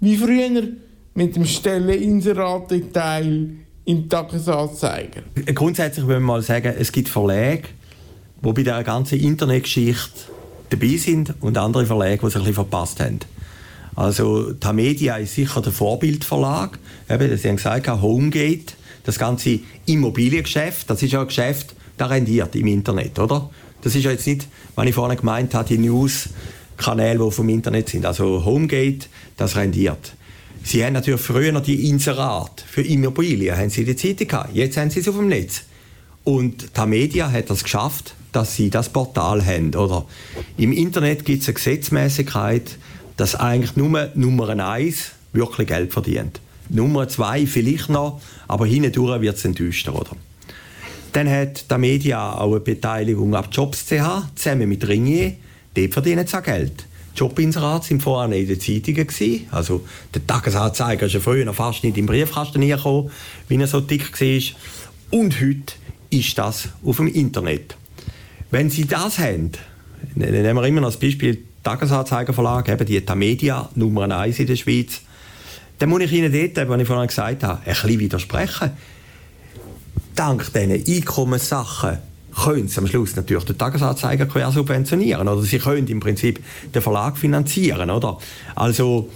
Wie 0.00 0.16
früher 0.16 0.66
mit 1.14 1.36
dem 1.36 1.44
Stelleninserat-Teil 1.44 3.50
im 3.84 4.08
Tagesanzeiger. 4.08 5.22
Grundsätzlich 5.54 6.04
würde 6.06 6.18
man 6.20 6.38
mal 6.38 6.42
sagen, 6.42 6.74
es 6.78 6.90
gibt 6.90 7.08
Verlage, 7.08 7.68
die 8.36 8.42
bei 8.42 8.52
dieser 8.52 8.82
ganzen 8.82 9.20
Internetgeschichte 9.20 10.39
dabei 10.70 10.96
sind 10.96 11.34
und 11.40 11.58
andere 11.58 11.86
Verlage, 11.86 12.18
die 12.18 12.26
sich 12.26 12.36
ein 12.36 12.40
bisschen 12.40 12.54
verpasst 12.54 13.00
haben. 13.00 13.20
Also 13.96 14.52
Tamedia 14.54 15.16
ist 15.16 15.34
sicher 15.34 15.60
der 15.60 15.72
Vorbildverlag. 15.72 16.78
Eben, 17.08 17.36
Sie 17.36 17.48
haben 17.48 17.56
gesagt, 17.56 17.88
Homegate, 17.88 18.74
das 19.04 19.18
ganze 19.18 19.60
Immobiliengeschäft, 19.86 20.88
das 20.88 21.02
ist 21.02 21.12
ja 21.12 21.20
ein 21.20 21.26
Geschäft, 21.26 21.74
das 21.96 22.08
rendiert 22.08 22.54
im 22.54 22.66
Internet, 22.66 23.18
oder? 23.18 23.50
Das 23.82 23.94
ist 23.94 24.04
ja 24.04 24.10
jetzt 24.10 24.26
nicht, 24.26 24.46
was 24.74 24.86
ich 24.86 24.94
vorhin 24.94 25.18
gemeint 25.18 25.54
habe, 25.54 25.68
die 25.68 25.78
News-Kanäle, 25.78 27.24
die 27.24 27.30
vom 27.30 27.48
Internet 27.48 27.88
sind. 27.88 28.06
Also 28.06 28.44
Homegate, 28.44 29.06
das 29.36 29.56
rendiert. 29.56 30.14
Sie 30.62 30.84
haben 30.84 30.92
natürlich 30.92 31.20
früher 31.20 31.52
noch 31.52 31.62
die 31.62 31.88
Inserat 31.88 32.64
für 32.66 32.82
Immobilien, 32.82 33.56
haben 33.56 33.70
sie 33.70 33.84
die 33.84 33.96
Zeitung 33.96 34.28
gehabt. 34.28 34.54
Jetzt 34.54 34.76
haben 34.76 34.90
sie 34.90 35.00
es 35.00 35.08
auf 35.08 35.16
dem 35.16 35.28
Netz. 35.28 35.62
Und 36.24 36.76
die 36.76 36.86
Media 36.86 37.30
hat 37.30 37.48
das 37.48 37.62
geschafft, 37.62 38.14
dass 38.32 38.56
sie 38.56 38.70
das 38.70 38.88
Portal 38.88 39.44
haben. 39.44 39.74
Oder 39.74 40.06
Im 40.56 40.72
Internet 40.72 41.24
gibt 41.24 41.42
es 41.42 41.48
eine 41.48 41.54
Gesetzmäßigkeit, 41.54 42.78
dass 43.16 43.34
eigentlich 43.34 43.76
nur 43.76 44.10
Nummer 44.14 44.48
eins 44.48 45.12
wirklich 45.32 45.68
Geld 45.68 45.92
verdient. 45.92 46.40
Nummer 46.68 47.08
zwei 47.08 47.46
vielleicht 47.46 47.88
noch, 47.88 48.20
aber 48.48 48.66
hindurch 48.66 49.20
wird 49.20 49.36
es 49.36 49.44
enttäuschter. 49.44 49.94
Oder? 49.94 50.16
Dann 51.12 51.28
hat 51.28 51.70
die 51.70 51.78
Media 51.78 52.34
auch 52.34 52.52
eine 52.52 52.60
Beteiligung 52.60 53.34
ab 53.34 53.48
Jobs.ch 53.50 54.34
zusammen 54.34 54.68
mit 54.68 54.86
Ringier. 54.86 55.34
Dort 55.74 55.92
verdienen 55.92 56.26
sie 56.26 56.36
auch 56.36 56.42
Geld. 56.42 56.86
Jobinserate 57.16 57.86
sind 57.86 58.02
vorher 58.02 58.34
in 58.36 58.46
den 58.46 58.60
Zeitungen. 58.60 59.06
Also 59.50 59.84
der 60.14 60.26
Tagesanzeiger 60.26 61.06
ist 61.06 61.12
ja 61.12 61.20
früher 61.20 61.44
noch 61.44 61.54
fast 61.54 61.82
nicht 61.82 61.98
im 61.98 62.06
Briefkasten 62.06 62.60
gekommen, 62.60 63.10
wie 63.48 63.56
er 63.56 63.66
so 63.66 63.80
dick 63.80 64.20
war. 64.20 65.18
Und 65.18 65.40
heute 65.40 65.74
ist 66.10 66.38
das 66.38 66.68
auf 66.84 66.96
dem 66.98 67.08
Internet. 67.08 67.76
Wenn 68.50 68.70
Sie 68.70 68.86
das 68.86 69.18
haben, 69.18 69.52
ne, 70.14 70.30
nehmen 70.30 70.56
wir 70.56 70.66
immer 70.66 70.80
noch 70.80 70.90
das 70.90 70.98
Beispiel 70.98 71.44
Tagesanzeiger 71.62 72.32
Verlag, 72.32 72.68
eben 72.68 72.86
die 72.86 73.00
Tamedia, 73.00 73.68
Nummer 73.74 74.10
1 74.10 74.38
in 74.38 74.46
der 74.46 74.56
Schweiz, 74.56 75.02
dann 75.78 75.88
muss 75.88 76.02
ich 76.02 76.12
Ihnen 76.12 76.32
dort, 76.32 76.68
was 76.68 76.80
ich 76.80 76.86
vorhin 76.86 77.06
gesagt 77.06 77.42
habe, 77.42 77.60
ein 77.60 77.64
bisschen 77.64 77.98
widersprechen. 77.98 78.70
Dank 80.14 80.52
diesen 80.52 80.72
Einkommenssachen 80.72 81.98
können 82.34 82.68
Sie 82.68 82.78
am 82.78 82.86
Schluss 82.86 83.16
natürlich 83.16 83.44
den 83.44 83.58
Tagesanzeiger 83.58 84.26
quer 84.26 84.50
subventionieren. 84.50 85.28
Oder 85.28 85.42
Sie 85.42 85.58
können 85.58 85.86
im 85.86 86.00
Prinzip 86.00 86.40
den 86.74 86.82
Verlag 86.82 87.16
finanzieren. 87.16 87.90
Oder? 87.90 88.18
Also, 88.54 89.10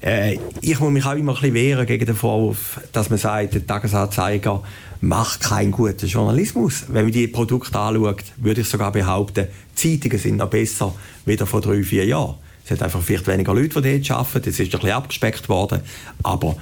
äh, 0.00 0.38
ich 0.60 0.78
muss 0.80 0.90
mich 0.90 1.04
auch 1.04 1.14
immer 1.14 1.32
ein 1.32 1.40
bisschen 1.40 1.54
wehren 1.54 1.86
gegen 1.86 2.06
den 2.06 2.14
Vorwurf, 2.14 2.80
dass 2.92 3.10
man 3.10 3.18
sagt, 3.18 3.54
der 3.54 3.66
Tagesanzeiger 3.66 4.62
macht 5.00 5.40
keinen 5.40 5.70
guten 5.70 6.06
Journalismus. 6.06 6.84
Wenn 6.88 7.04
man 7.04 7.12
die 7.12 7.28
Produkte 7.28 7.78
anschaut, 7.78 8.24
würde 8.36 8.62
ich 8.62 8.68
sogar 8.68 8.92
behaupten, 8.92 9.46
Zeitungen 9.74 10.18
sind 10.18 10.36
noch 10.36 10.50
besser 10.50 10.94
wieder 11.24 11.46
vor 11.46 11.60
drei, 11.60 11.82
vier 11.82 12.04
Jahren. 12.04 12.34
Es 12.64 12.72
hat 12.72 12.82
einfach 12.82 13.02
vielleicht 13.02 13.26
weniger 13.26 13.54
Leute, 13.54 13.80
die 13.80 14.00
dort 14.00 14.10
arbeiten. 14.10 14.50
Es 14.50 14.60
ist 14.60 14.66
ein 14.66 14.80
bisschen 14.80 14.90
abgespeckt 14.90 15.48
worden. 15.48 15.80
Aber 16.22 16.56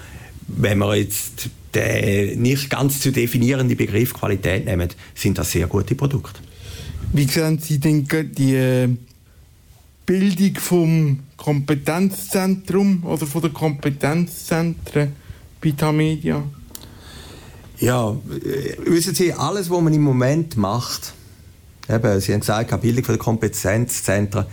wenn 0.48 0.78
wir 0.78 0.96
jetzt 0.96 1.50
den 1.74 2.40
nicht 2.42 2.70
ganz 2.70 3.00
zu 3.00 3.10
definierenden 3.10 3.76
Begriff 3.76 4.14
Qualität 4.14 4.66
nehmen, 4.66 4.88
sind 5.14 5.38
das 5.38 5.50
sehr 5.50 5.66
gute 5.66 5.94
Produkte. 5.94 6.40
Wie 7.12 7.26
sehen 7.26 7.58
Sie 7.58 7.78
denn 7.78 8.06
die 8.36 8.54
äh, 8.54 8.88
Bildung 10.04 10.54
vom 10.56 11.20
Kompetenzzentrum 11.36 13.04
oder 13.04 13.26
von 13.26 13.42
der 13.42 13.50
Kompetenzzentren 13.50 15.12
bei 15.60 15.70
Tamedia? 15.72 16.44
Ja, 17.78 18.10
äh, 18.10 18.76
wissen 18.86 19.14
Sie, 19.14 19.32
alles, 19.32 19.70
was 19.70 19.80
man 19.80 19.92
im 19.92 20.02
Moment 20.02 20.56
macht, 20.56 21.12
eben, 21.88 22.20
Sie 22.20 22.32
haben 22.32 22.40
gesagt, 22.40 22.80
Bildung 22.80 23.04
der 23.04 23.18
Kompetenzzentren, 23.18 24.46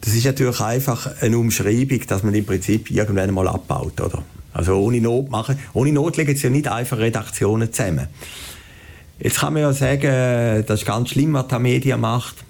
das 0.00 0.14
ist 0.14 0.24
natürlich 0.24 0.60
einfach 0.60 1.08
eine 1.20 1.38
Umschreibung, 1.38 2.00
dass 2.08 2.24
man 2.24 2.34
im 2.34 2.44
Prinzip 2.44 2.90
irgendwann 2.90 3.28
einmal 3.28 3.46
abbaut, 3.46 4.00
oder? 4.00 4.24
Also 4.52 4.74
ohne 4.74 5.00
Not 5.00 5.30
machen. 5.30 5.58
Ohne 5.72 5.92
Not 5.92 6.16
legen 6.16 6.36
sie 6.36 6.44
ja 6.44 6.50
nicht 6.50 6.68
einfach 6.68 6.98
Redaktionen 6.98 7.72
zusammen. 7.72 8.08
Jetzt 9.20 9.38
kann 9.38 9.52
man 9.52 9.62
ja 9.62 9.72
sagen, 9.72 10.64
das 10.66 10.80
ist 10.80 10.86
ganz 10.86 11.10
schlimm, 11.10 11.32
was 11.34 11.46
die 11.46 11.58
Media 11.60 11.96
macht. 11.96 12.44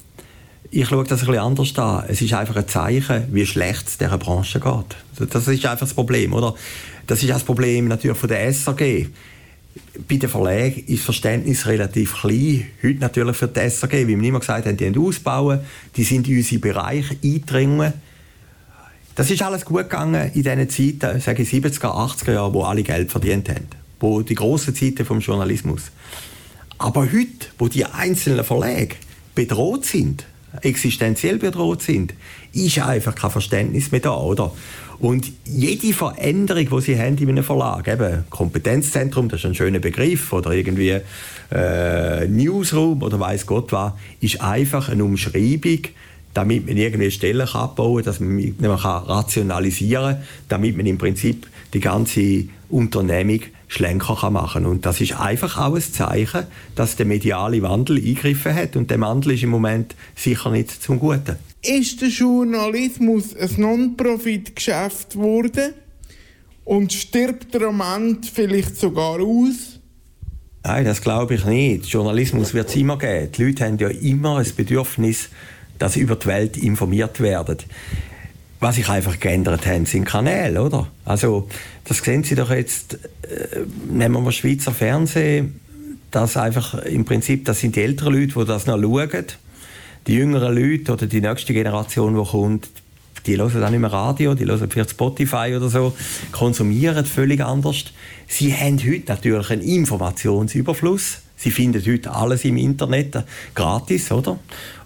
Ich 0.70 0.88
schaue 0.88 1.04
das 1.04 1.20
ein 1.20 1.26
bisschen 1.26 1.42
anders 1.42 1.78
an. 1.78 2.04
Es 2.08 2.22
ist 2.22 2.32
einfach 2.32 2.56
ein 2.56 2.66
Zeichen, 2.66 3.26
wie 3.30 3.44
schlecht 3.44 3.86
es 3.86 3.98
dieser 3.98 4.16
Branche 4.16 4.58
geht. 4.58 5.30
Das 5.30 5.46
ist 5.46 5.66
einfach 5.66 5.86
das 5.86 5.92
Problem, 5.92 6.32
oder? 6.32 6.54
Das 7.06 7.22
ist 7.22 7.28
das 7.28 7.44
Problem 7.44 7.88
natürlich 7.88 8.16
von 8.16 8.30
der 8.30 8.50
SAG. 8.52 9.10
Bei 10.08 10.16
den 10.16 10.28
Verlagen 10.28 10.84
ist 10.86 10.98
das 10.98 11.04
Verständnis 11.04 11.66
relativ 11.66 12.20
klein. 12.20 12.66
Heute 12.82 12.98
natürlich 12.98 13.36
für 13.36 13.48
die 13.48 13.68
SAG, 13.70 13.92
wie 13.92 14.18
wir 14.18 14.28
immer 14.28 14.40
gesagt 14.40 14.66
haben, 14.66 14.76
die 14.76 14.86
haben 14.86 14.98
ausbauen, 14.98 15.60
die 15.96 16.04
sind 16.04 16.28
in 16.28 16.36
unsere 16.36 16.60
Bereiche 16.60 17.16
eindringen. 17.22 17.94
Das 19.14 19.30
ist 19.30 19.42
alles 19.42 19.64
gut 19.64 19.82
gegangen 19.82 20.30
in 20.34 20.42
diesen 20.42 20.68
Zeiten, 21.00 21.20
sage 21.20 21.42
ich 21.42 21.50
70er, 21.50 21.86
80er 21.86 22.32
Jahren, 22.32 22.54
wo 22.54 22.64
alle 22.64 22.82
Geld 22.82 23.10
verdient 23.10 23.48
haben. 23.48 23.66
Wo 24.00 24.22
die 24.22 24.34
grossen 24.34 24.74
Zeiten 24.74 25.04
vom 25.04 25.20
Journalismus. 25.20 25.90
Aber 26.78 27.02
heute, 27.02 27.46
wo 27.58 27.68
die 27.68 27.84
einzelnen 27.84 28.44
Verlage 28.44 28.96
bedroht 29.34 29.84
sind, 29.84 30.24
existenziell 30.60 31.38
bedroht 31.38 31.82
sind, 31.82 32.14
ist 32.52 32.78
einfach 32.78 33.14
kein 33.14 33.30
Verständnis 33.30 33.90
mehr 33.90 34.00
da, 34.00 34.14
oder? 34.14 34.52
Und 34.98 35.32
jede 35.44 35.92
Veränderung, 35.92 36.68
die 36.78 36.80
sie 36.80 36.98
haben 36.98 37.16
in 37.18 37.30
einem 37.30 37.42
Verlag, 37.42 37.88
eben 37.88 38.24
Kompetenzzentrum, 38.30 39.28
das 39.28 39.40
ist 39.40 39.46
ein 39.46 39.54
schöner 39.54 39.80
Begriff, 39.80 40.32
oder 40.32 40.52
irgendwie 40.52 41.00
äh, 41.50 42.28
Newsroom 42.28 43.02
oder 43.02 43.18
weiß 43.18 43.46
Gott 43.46 43.72
was, 43.72 43.94
ist 44.20 44.40
einfach 44.40 44.88
eine 44.88 45.04
Umschreibung, 45.04 45.80
damit 46.34 46.66
man 46.66 46.76
irgendwie 46.76 47.10
Stellen 47.10 47.46
kann 47.46 47.62
abbauen 47.62 48.04
dass 48.04 48.20
man, 48.20 48.54
man 48.58 48.78
kann 48.78 49.02
rationalisieren 49.04 50.14
kann, 50.14 50.22
damit 50.48 50.76
man 50.76 50.86
im 50.86 50.98
Prinzip 50.98 51.46
die 51.74 51.80
ganze 51.80 52.44
Unternehmung 52.68 53.40
schlanker 53.72 54.16
kann 54.20 54.34
machen 54.34 54.66
Und 54.66 54.84
das 54.84 55.00
ist 55.00 55.18
einfach 55.18 55.58
auch 55.58 55.74
ein 55.74 55.82
Zeichen, 55.82 56.46
dass 56.74 56.96
der 56.96 57.06
mediale 57.06 57.62
Wandel 57.62 57.96
eingegriffen 57.96 58.54
hat 58.54 58.76
und 58.76 58.90
der 58.90 59.00
Wandel 59.00 59.32
ist 59.32 59.42
im 59.42 59.50
Moment 59.50 59.94
sicher 60.14 60.50
nicht 60.50 60.70
zum 60.82 60.98
Guten. 60.98 61.36
Ist 61.62 62.00
der 62.02 62.08
Journalismus 62.08 63.34
ein 63.34 63.50
Non-Profit-Geschäft 63.56 65.14
geworden? 65.14 65.72
Und 66.64 66.92
stirbt 66.92 67.54
der 67.54 67.72
Moment 67.72 68.26
vielleicht 68.26 68.76
sogar 68.76 69.20
aus? 69.20 69.80
Nein, 70.64 70.84
das 70.84 71.00
glaube 71.00 71.34
ich 71.34 71.44
nicht. 71.44 71.86
Journalismus 71.86 72.54
wird 72.54 72.68
es 72.68 72.76
immer 72.76 72.98
geben. 72.98 73.32
Die 73.32 73.44
Leute 73.44 73.64
haben 73.64 73.78
ja 73.78 73.88
immer 73.88 74.38
ein 74.38 74.46
Bedürfnis, 74.54 75.28
dass 75.78 75.94
sie 75.94 76.00
über 76.00 76.16
die 76.16 76.26
Welt 76.26 76.56
informiert 76.56 77.20
werden. 77.20 77.58
Was 78.62 78.76
sich 78.76 78.88
einfach 78.88 79.18
geändert 79.18 79.66
hat, 79.66 79.88
sind 79.88 80.04
Kanäle, 80.04 80.62
oder? 80.62 80.86
Also, 81.04 81.48
das 81.82 81.98
sehen 81.98 82.22
Sie 82.22 82.36
doch 82.36 82.48
jetzt, 82.48 82.94
äh, 82.94 83.58
nehmen 83.90 84.14
wir 84.14 84.20
mal 84.20 84.30
Schweizer 84.30 84.70
Fernsehen, 84.70 85.58
dass 86.12 86.36
einfach 86.36 86.74
im 86.84 87.04
Prinzip, 87.04 87.44
das 87.44 87.58
sind 87.58 87.74
die 87.74 87.82
älteren 87.82 88.14
Leute, 88.14 88.38
die 88.38 88.44
das 88.44 88.66
noch 88.66 88.80
schauen 88.80 89.24
die 90.06 90.14
jüngeren 90.14 90.56
Leute 90.56 90.92
oder 90.92 91.06
die 91.06 91.20
nächste 91.20 91.52
Generation, 91.52 92.16
die 92.16 92.24
kommt, 92.24 92.68
die 93.26 93.36
hören 93.36 93.60
dann 93.60 93.72
nicht 93.72 93.80
mehr 93.80 93.92
Radio, 93.92 94.34
die 94.34 94.44
hören 94.44 94.70
vielleicht 94.70 94.90
Spotify 94.90 95.54
oder 95.56 95.68
so, 95.68 95.96
konsumieren 96.30 97.04
völlig 97.04 97.40
anders. 97.40 97.86
Sie 98.28 98.54
haben 98.54 98.78
heute 98.78 99.08
natürlich 99.08 99.50
einen 99.50 99.62
Informationsüberfluss. 99.62 101.18
Sie 101.36 101.50
finden 101.50 101.84
heute 101.84 102.12
alles 102.12 102.44
im 102.44 102.56
Internet 102.56 103.24
gratis, 103.56 104.12
oder? 104.12 104.38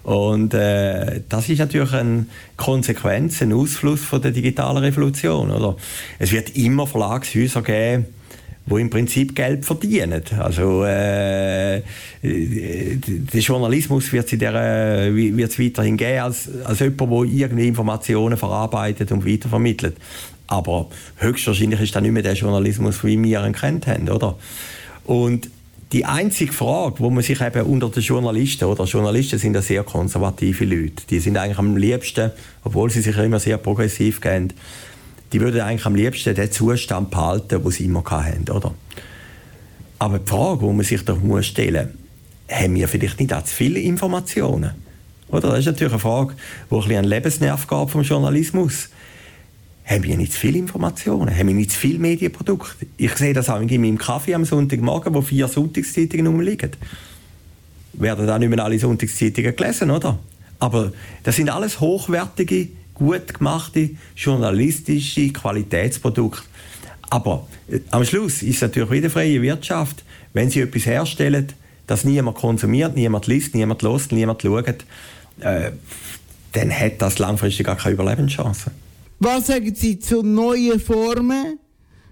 Und 0.07 0.53
äh, 0.53 1.19
das 1.27 1.49
ist 1.49 1.59
natürlich 1.59 1.91
eine 1.91 2.27
Konsequenz, 2.55 3.41
ein 3.41 3.51
Ausfluss 3.51 3.99
von 3.99 4.21
der 4.21 4.31
digitalen 4.31 4.77
Revolution, 4.77 5.51
oder? 5.51 5.75
Es 6.17 6.31
wird 6.31 6.55
immer 6.55 6.87
Verlagshäuser 6.87 7.61
geben, 7.61 8.05
wo 8.67 8.77
im 8.77 8.89
Prinzip 8.89 9.35
Geld 9.35 9.65
verdienen. 9.65 10.23
Also 10.39 10.85
äh, 10.85 11.81
der 12.23 13.41
Journalismus 13.41 14.13
wird 14.13 14.31
es 14.31 14.39
weiterhin 15.59 15.97
geben 15.97 16.19
als, 16.21 16.49
als 16.63 16.79
jemand, 16.79 17.01
der 17.01 17.23
irgendwie 17.23 17.67
Informationen 17.67 18.37
verarbeitet 18.37 19.11
und 19.11 19.25
weitervermittelt. 19.27 19.97
Aber 20.47 20.87
höchstwahrscheinlich 21.17 21.81
ist 21.81 21.93
das 21.93 22.01
nicht 22.01 22.13
mehr 22.13 22.23
der 22.23 22.35
Journalismus, 22.35 23.03
wie 23.03 23.21
wir 23.21 23.45
ihn 23.45 23.51
kennt 23.51 23.87
haben, 23.87 24.07
oder? 24.07 24.37
Und 25.03 25.49
die 25.93 26.05
einzige 26.05 26.51
Frage, 26.51 26.99
wo 26.99 27.09
man 27.09 27.23
sich 27.23 27.39
eben 27.39 27.61
unter 27.61 27.89
den 27.89 28.03
Journalisten, 28.03 28.65
oder 28.65 28.83
Journalisten 28.83 29.39
sind 29.39 29.53
ja 29.53 29.61
sehr 29.61 29.83
konservative 29.83 30.65
Leute, 30.65 31.03
die 31.09 31.19
sind 31.19 31.37
eigentlich 31.37 31.57
am 31.57 31.77
liebsten, 31.77 32.31
obwohl 32.63 32.89
sie 32.89 33.01
sich 33.01 33.17
immer 33.17 33.39
sehr 33.39 33.57
progressiv 33.57 34.19
kennen, 34.19 34.53
die 35.31 35.39
würden 35.39 35.61
eigentlich 35.61 35.85
am 35.85 35.95
liebsten 35.95 36.35
den 36.35 36.51
Zustand 36.51 37.09
behalten, 37.09 37.61
den 37.61 37.71
sie 37.71 37.85
immer 37.85 38.03
hatten, 38.03 38.49
oder? 38.49 38.73
Aber 39.99 40.19
die 40.19 40.29
Frage, 40.29 40.65
die 40.65 40.73
man 40.73 40.83
sich 40.83 41.03
doch 41.03 41.19
muss 41.19 41.47
stellen 41.47 41.89
muss, 42.47 42.57
haben 42.59 42.75
wir 42.75 42.87
vielleicht 42.87 43.19
nicht 43.19 43.33
auch 43.33 43.43
zu 43.43 43.53
viele 43.53 43.79
Informationen? 43.79 44.71
Oder? 45.29 45.49
Das 45.49 45.59
ist 45.59 45.65
natürlich 45.65 45.93
eine 45.93 45.99
Frage, 45.99 46.35
die 46.69 46.75
ein 46.75 46.79
bisschen 46.79 46.97
an 46.97 47.05
Lebensnerv 47.05 47.67
geht 47.67 47.89
vom 47.89 48.01
Journalismus. 48.01 48.89
Haben 49.87 50.03
wir 50.03 50.17
nicht 50.17 50.33
zu 50.33 50.39
viele 50.39 50.57
Informationen? 50.57 51.33
Haben 51.33 51.47
wir 51.47 51.55
nicht 51.55 51.71
zu 51.71 51.79
viele 51.79 51.99
Medienprodukte? 51.99 52.85
Ich 52.97 53.15
sehe 53.15 53.33
das 53.33 53.49
auch 53.49 53.61
in 53.61 53.81
meinem 53.81 53.97
Kaffee 53.97 54.35
am 54.35 54.43
Sonntagmorgen, 54.43 55.13
wo 55.13 55.21
vier 55.21 55.47
Sonntagszeitungen 55.47 56.27
rumliegen. 56.27 56.71
Werden 57.93 58.27
da 58.27 58.37
nicht 58.37 58.49
mehr 58.49 58.63
alle 58.63 58.77
Sonntagszeitungen 58.77 59.55
gelesen, 59.55 59.89
oder? 59.89 60.19
Aber 60.59 60.91
das 61.23 61.37
sind 61.37 61.49
alles 61.49 61.79
hochwertige 61.79 62.67
gut 62.95 63.33
gemachte 63.33 63.91
journalistische 64.15 65.31
Qualitätsprodukte. 65.31 66.41
Aber 67.09 67.47
äh, 67.69 67.79
am 67.91 68.03
Schluss 68.03 68.41
ist 68.41 68.55
es 68.55 68.61
natürlich 68.61 68.91
wieder 68.91 69.09
freie 69.09 69.41
Wirtschaft. 69.41 70.03
Wenn 70.33 70.49
Sie 70.49 70.61
etwas 70.61 70.85
herstellen, 70.85 71.53
das 71.85 72.03
niemand 72.03 72.37
konsumiert, 72.37 72.95
niemand 72.95 73.27
liest, 73.27 73.55
niemand 73.55 73.81
lost, 73.83 74.11
niemand 74.11 74.41
schaut, 74.41 74.83
äh, 75.39 75.71
dann 76.51 76.71
hat 76.71 77.01
das 77.01 77.19
langfristig 77.19 77.65
gar 77.65 77.77
keine 77.77 77.93
Überlebenschance. 77.93 78.71
Was 79.19 79.47
sagen 79.47 79.73
Sie 79.73 79.97
zu 79.97 80.21
neuen 80.21 80.79
Formen 80.79 81.57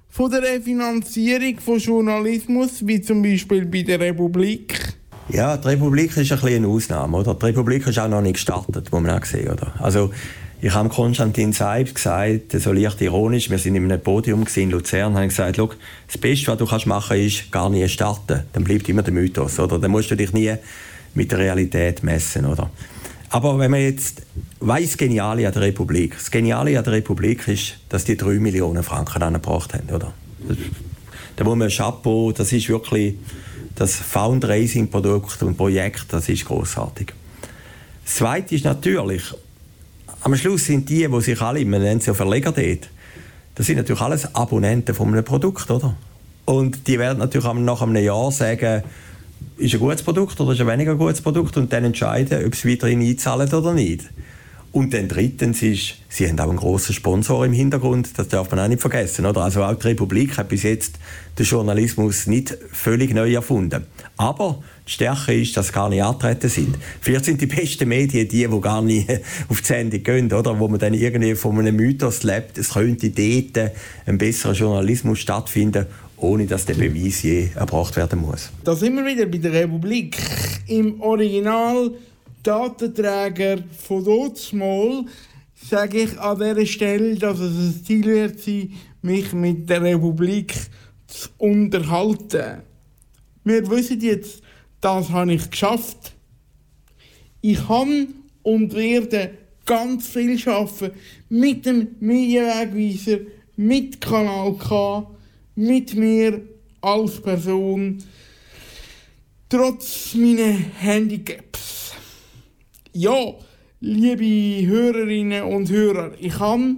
von 0.09 0.31
der 0.31 0.41
Refinanzierung 0.41 1.59
von 1.59 1.77
Journalismus, 1.77 2.87
wie 2.87 2.99
zum 2.99 3.21
Beispiel 3.21 3.63
bei 3.67 3.83
der 3.83 3.99
Republik? 3.99 4.95
Ja, 5.29 5.55
die 5.55 5.67
Republik 5.67 6.17
ist 6.17 6.31
ein 6.31 6.39
bisschen 6.39 6.55
eine 6.55 6.67
Ausnahme, 6.67 7.17
oder? 7.17 7.35
Die 7.35 7.45
Republik 7.45 7.85
ist 7.85 7.99
auch 7.99 8.07
noch 8.07 8.23
nicht 8.23 8.33
gestartet, 8.33 8.91
muss 8.91 9.03
man 9.03 9.19
auch 9.19 9.23
sehen, 9.23 9.51
oder? 9.51 9.73
Also, 9.77 10.09
ich 10.61 10.73
habe 10.73 10.89
Konstantin 10.89 11.53
Seib 11.53 11.93
gesagt, 11.93 12.53
so 12.53 12.71
leicht 12.71 12.99
ironisch, 13.01 13.51
wir 13.51 13.59
sind 13.59 13.75
in 13.75 13.83
einem 13.83 14.01
Podium 14.01 14.43
in 14.55 14.71
Luzern, 14.71 15.11
und 15.11 15.17
habe 15.17 15.27
gesagt, 15.27 15.59
das 15.59 16.17
Beste, 16.17 16.47
was 16.47 16.57
du 16.57 16.65
kannst 16.65 16.87
machen 16.87 17.17
ist 17.19 17.51
gar 17.51 17.69
nie 17.69 17.87
starten. 17.87 18.45
Dann 18.51 18.63
bleibt 18.63 18.89
immer 18.89 19.03
der 19.03 19.13
Mythos, 19.13 19.59
oder? 19.59 19.77
Dann 19.77 19.91
musst 19.91 20.09
du 20.09 20.15
dich 20.15 20.33
nie 20.33 20.55
mit 21.13 21.31
der 21.31 21.37
Realität 21.37 22.01
messen, 22.01 22.47
oder? 22.47 22.71
Aber 23.29 23.59
wenn 23.59 23.71
man 23.71 23.81
jetzt 23.81 24.21
weiß 24.59 24.97
Geniale 24.97 25.47
an 25.47 25.53
der 25.53 25.61
Republik. 25.61 26.13
Das 26.13 26.31
Geniale 26.31 26.77
an 26.77 26.83
der 26.83 26.93
Republik 26.93 27.47
ist, 27.47 27.77
dass 27.89 28.05
die 28.05 28.17
3 28.17 28.39
Millionen 28.39 28.83
Franken 28.83 29.21
angebracht 29.21 29.73
haben, 29.73 29.89
oder? 29.93 30.13
Da 31.35 31.43
muss 31.43 31.55
man 31.55 31.69
Chapeau, 31.69 32.31
das 32.31 32.51
ist 32.51 32.69
wirklich 32.69 33.15
das 33.75 33.95
Fundraising-Produkt 33.95 35.43
und 35.43 35.57
Projekt, 35.57 36.05
das 36.09 36.29
ist 36.29 36.45
großartig. 36.45 37.13
Das 38.05 38.15
Zweite 38.15 38.55
ist 38.55 38.63
natürlich, 38.63 39.23
am 40.21 40.35
Schluss 40.35 40.65
sind 40.65 40.89
die, 40.89 41.07
die 41.07 41.21
sich 41.21 41.41
alle, 41.41 41.65
man 41.65 41.81
nennt 41.81 42.03
sie 42.03 42.07
ja 42.07 42.13
Verleger 42.13 42.51
dort, 42.51 42.89
das 43.55 43.65
sind 43.65 43.77
natürlich 43.77 44.01
alles 44.01 44.33
Abonnenten 44.33 44.95
von 44.95 45.09
einem 45.09 45.25
Produkt, 45.25 45.69
oder? 45.69 45.95
Und 46.45 46.87
die 46.87 46.99
werden 46.99 47.19
natürlich 47.19 47.51
nach 47.53 47.81
einem 47.81 47.95
Jahr 47.97 48.31
sagen, 48.31 48.83
ist 49.57 49.73
ein 49.73 49.79
gutes 49.79 50.03
Produkt 50.03 50.39
oder 50.39 50.53
ist 50.53 50.61
ein 50.61 50.67
weniger 50.67 50.95
gutes 50.95 51.21
Produkt 51.21 51.57
und 51.57 51.71
dann 51.71 51.85
entscheiden, 51.85 52.45
ob 52.45 52.55
sie 52.55 52.71
weiterhin 52.71 53.01
einzahlen 53.01 53.51
oder 53.53 53.73
nicht. 53.73 54.05
Und 54.75 54.93
dann 54.93 55.07
drittens 55.07 55.61
ist, 55.61 55.95
sie 56.09 56.27
haben 56.27 56.37
auch 56.37 56.49
einen 56.49 56.57
grossen 56.57 56.93
Sponsor 56.93 57.45
im 57.45 57.53
Hintergrund, 57.53 58.09
das 58.17 58.27
darf 58.27 58.51
man 58.51 58.59
auch 58.59 58.67
nicht 58.67 58.81
vergessen. 58.81 59.25
Oder? 59.25 59.39
Also 59.39 59.63
auch 59.63 59.73
die 59.75 59.87
Republik 59.87 60.37
hat 60.37 60.49
bis 60.49 60.63
jetzt 60.63 60.99
den 61.39 61.45
Journalismus 61.45 62.27
nicht 62.27 62.57
völlig 62.73 63.13
neu 63.13 63.33
erfunden. 63.33 63.85
Aber 64.17 64.61
die 64.85 64.91
Stärke 64.91 65.33
ist, 65.33 65.55
dass 65.55 65.67
sie 65.67 65.71
gar 65.71 65.87
nicht 65.87 66.03
antreten 66.03 66.49
sind. 66.49 66.77
Vielleicht 66.99 67.23
sind 67.23 67.39
die 67.39 67.45
besten 67.45 67.87
Medien 67.87 68.27
die, 68.27 68.45
die 68.45 68.61
gar 68.61 68.81
nicht 68.81 69.09
auf 69.47 69.61
die 69.61 69.65
Sendung 69.65 70.03
gehen, 70.03 70.33
oder? 70.33 70.59
wo 70.59 70.67
man 70.67 70.77
dann 70.77 70.93
irgendwie 70.93 71.35
von 71.35 71.57
einem 71.57 71.77
Mythos 71.77 72.23
lebt, 72.23 72.57
es 72.57 72.73
könnte 72.73 73.11
dort 73.11 73.71
ein 74.05 74.17
besserer 74.17 74.51
Journalismus 74.51 75.19
stattfinden 75.19 75.85
ohne 76.17 76.45
dass 76.45 76.65
der 76.65 76.75
Beweis 76.75 77.23
je 77.23 77.49
erbracht 77.55 77.95
werden 77.95 78.21
muss. 78.21 78.49
Da 78.63 78.75
sind 78.75 78.95
wir 78.95 79.05
wieder 79.05 79.25
bei 79.25 79.37
der 79.37 79.53
Republik. 79.53 80.17
Im 80.67 81.01
Original 81.01 81.91
Datenträger 82.43 83.57
von 83.77 84.03
Dotsmal 84.03 85.05
sage 85.55 86.03
ich 86.03 86.19
an 86.19 86.37
dieser 86.37 86.65
Stelle, 86.65 87.15
dass 87.15 87.39
es 87.39 87.55
ein 87.55 87.85
Ziel 87.85 88.05
wird 88.05 88.39
sein, 88.39 88.73
mich 89.01 89.33
mit 89.33 89.69
der 89.69 89.81
Republik 89.81 90.53
zu 91.07 91.29
unterhalten. 91.37 92.61
Wir 93.43 93.69
wissen 93.69 94.01
jetzt, 94.01 94.41
das 94.81 95.09
habe 95.09 95.33
ich 95.33 95.49
geschafft. 95.49 96.13
Ich 97.41 97.67
kann 97.67 98.07
und 98.43 98.73
werde 98.73 99.31
ganz 99.65 100.07
viel 100.07 100.37
schaffen 100.37 100.91
mit 101.29 101.65
dem 101.65 101.87
Medienwegweiser, 101.99 103.19
mit 103.55 104.01
Kanal 104.01 104.55
K, 104.55 105.07
mit 105.55 105.95
mir 105.95 106.41
als 106.81 107.21
Person, 107.21 108.03
trotz 109.49 110.13
meiner 110.13 110.53
Handicaps. 110.79 111.93
Ja, 112.93 113.33
liebe 113.79 114.67
Hörerinnen 114.67 115.43
und 115.43 115.69
Hörer, 115.69 116.13
ich 116.19 116.37
habe 116.39 116.75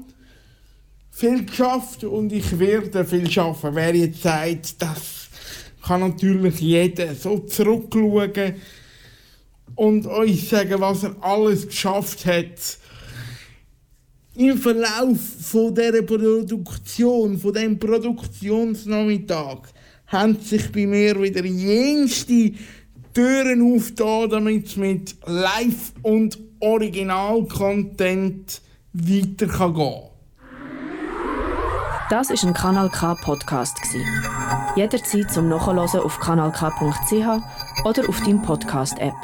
viel 1.11 1.45
geschafft 1.45 2.03
und 2.03 2.31
ich 2.31 2.59
werde 2.59 3.03
viel 3.03 3.29
schaffen. 3.29 3.73
Wer 3.73 3.95
jetzt 3.95 4.21
sagt, 4.21 4.81
das 4.81 5.29
kann 5.81 6.01
natürlich 6.01 6.59
jeder 6.59 7.15
so 7.15 7.39
zurückschauen 7.39 8.55
und 9.75 10.05
euch 10.05 10.47
sagen, 10.47 10.79
was 10.79 11.03
er 11.03 11.15
alles 11.21 11.67
geschafft 11.67 12.25
hat 12.25 12.77
im 14.37 14.57
Verlauf 14.57 15.17
von 15.41 15.73
dieser 15.73 16.03
Produktion, 16.03 17.39
von 17.39 17.53
diesem 17.53 17.79
Produktionsnachmittag, 17.79 19.61
haben 20.07 20.39
sich 20.39 20.71
bei 20.71 20.85
mir 20.85 21.21
wieder 21.21 21.43
jenste 21.43 22.51
Türen 23.13 23.75
aufgetan, 23.75 24.29
damit 24.29 24.67
es 24.67 24.77
mit 24.77 25.15
Live- 25.25 25.93
und 26.03 26.37
Original-Content 26.59 28.61
weiter 28.93 29.47
gehen 29.47 29.73
kann. 29.73 30.01
Das 32.09 32.29
ist 32.29 32.45
ein 32.45 32.53
Kanal 32.53 32.89
K 32.89 33.15
Podcast 33.15 33.77
Jederzeit 34.75 35.31
zum 35.31 35.49
Nachhören 35.49 35.79
auf 35.79 36.19
kanalk.ch 36.19 37.85
oder 37.85 38.09
auf 38.09 38.21
deinem 38.21 38.43
Podcast 38.43 38.97
App. 38.99 39.15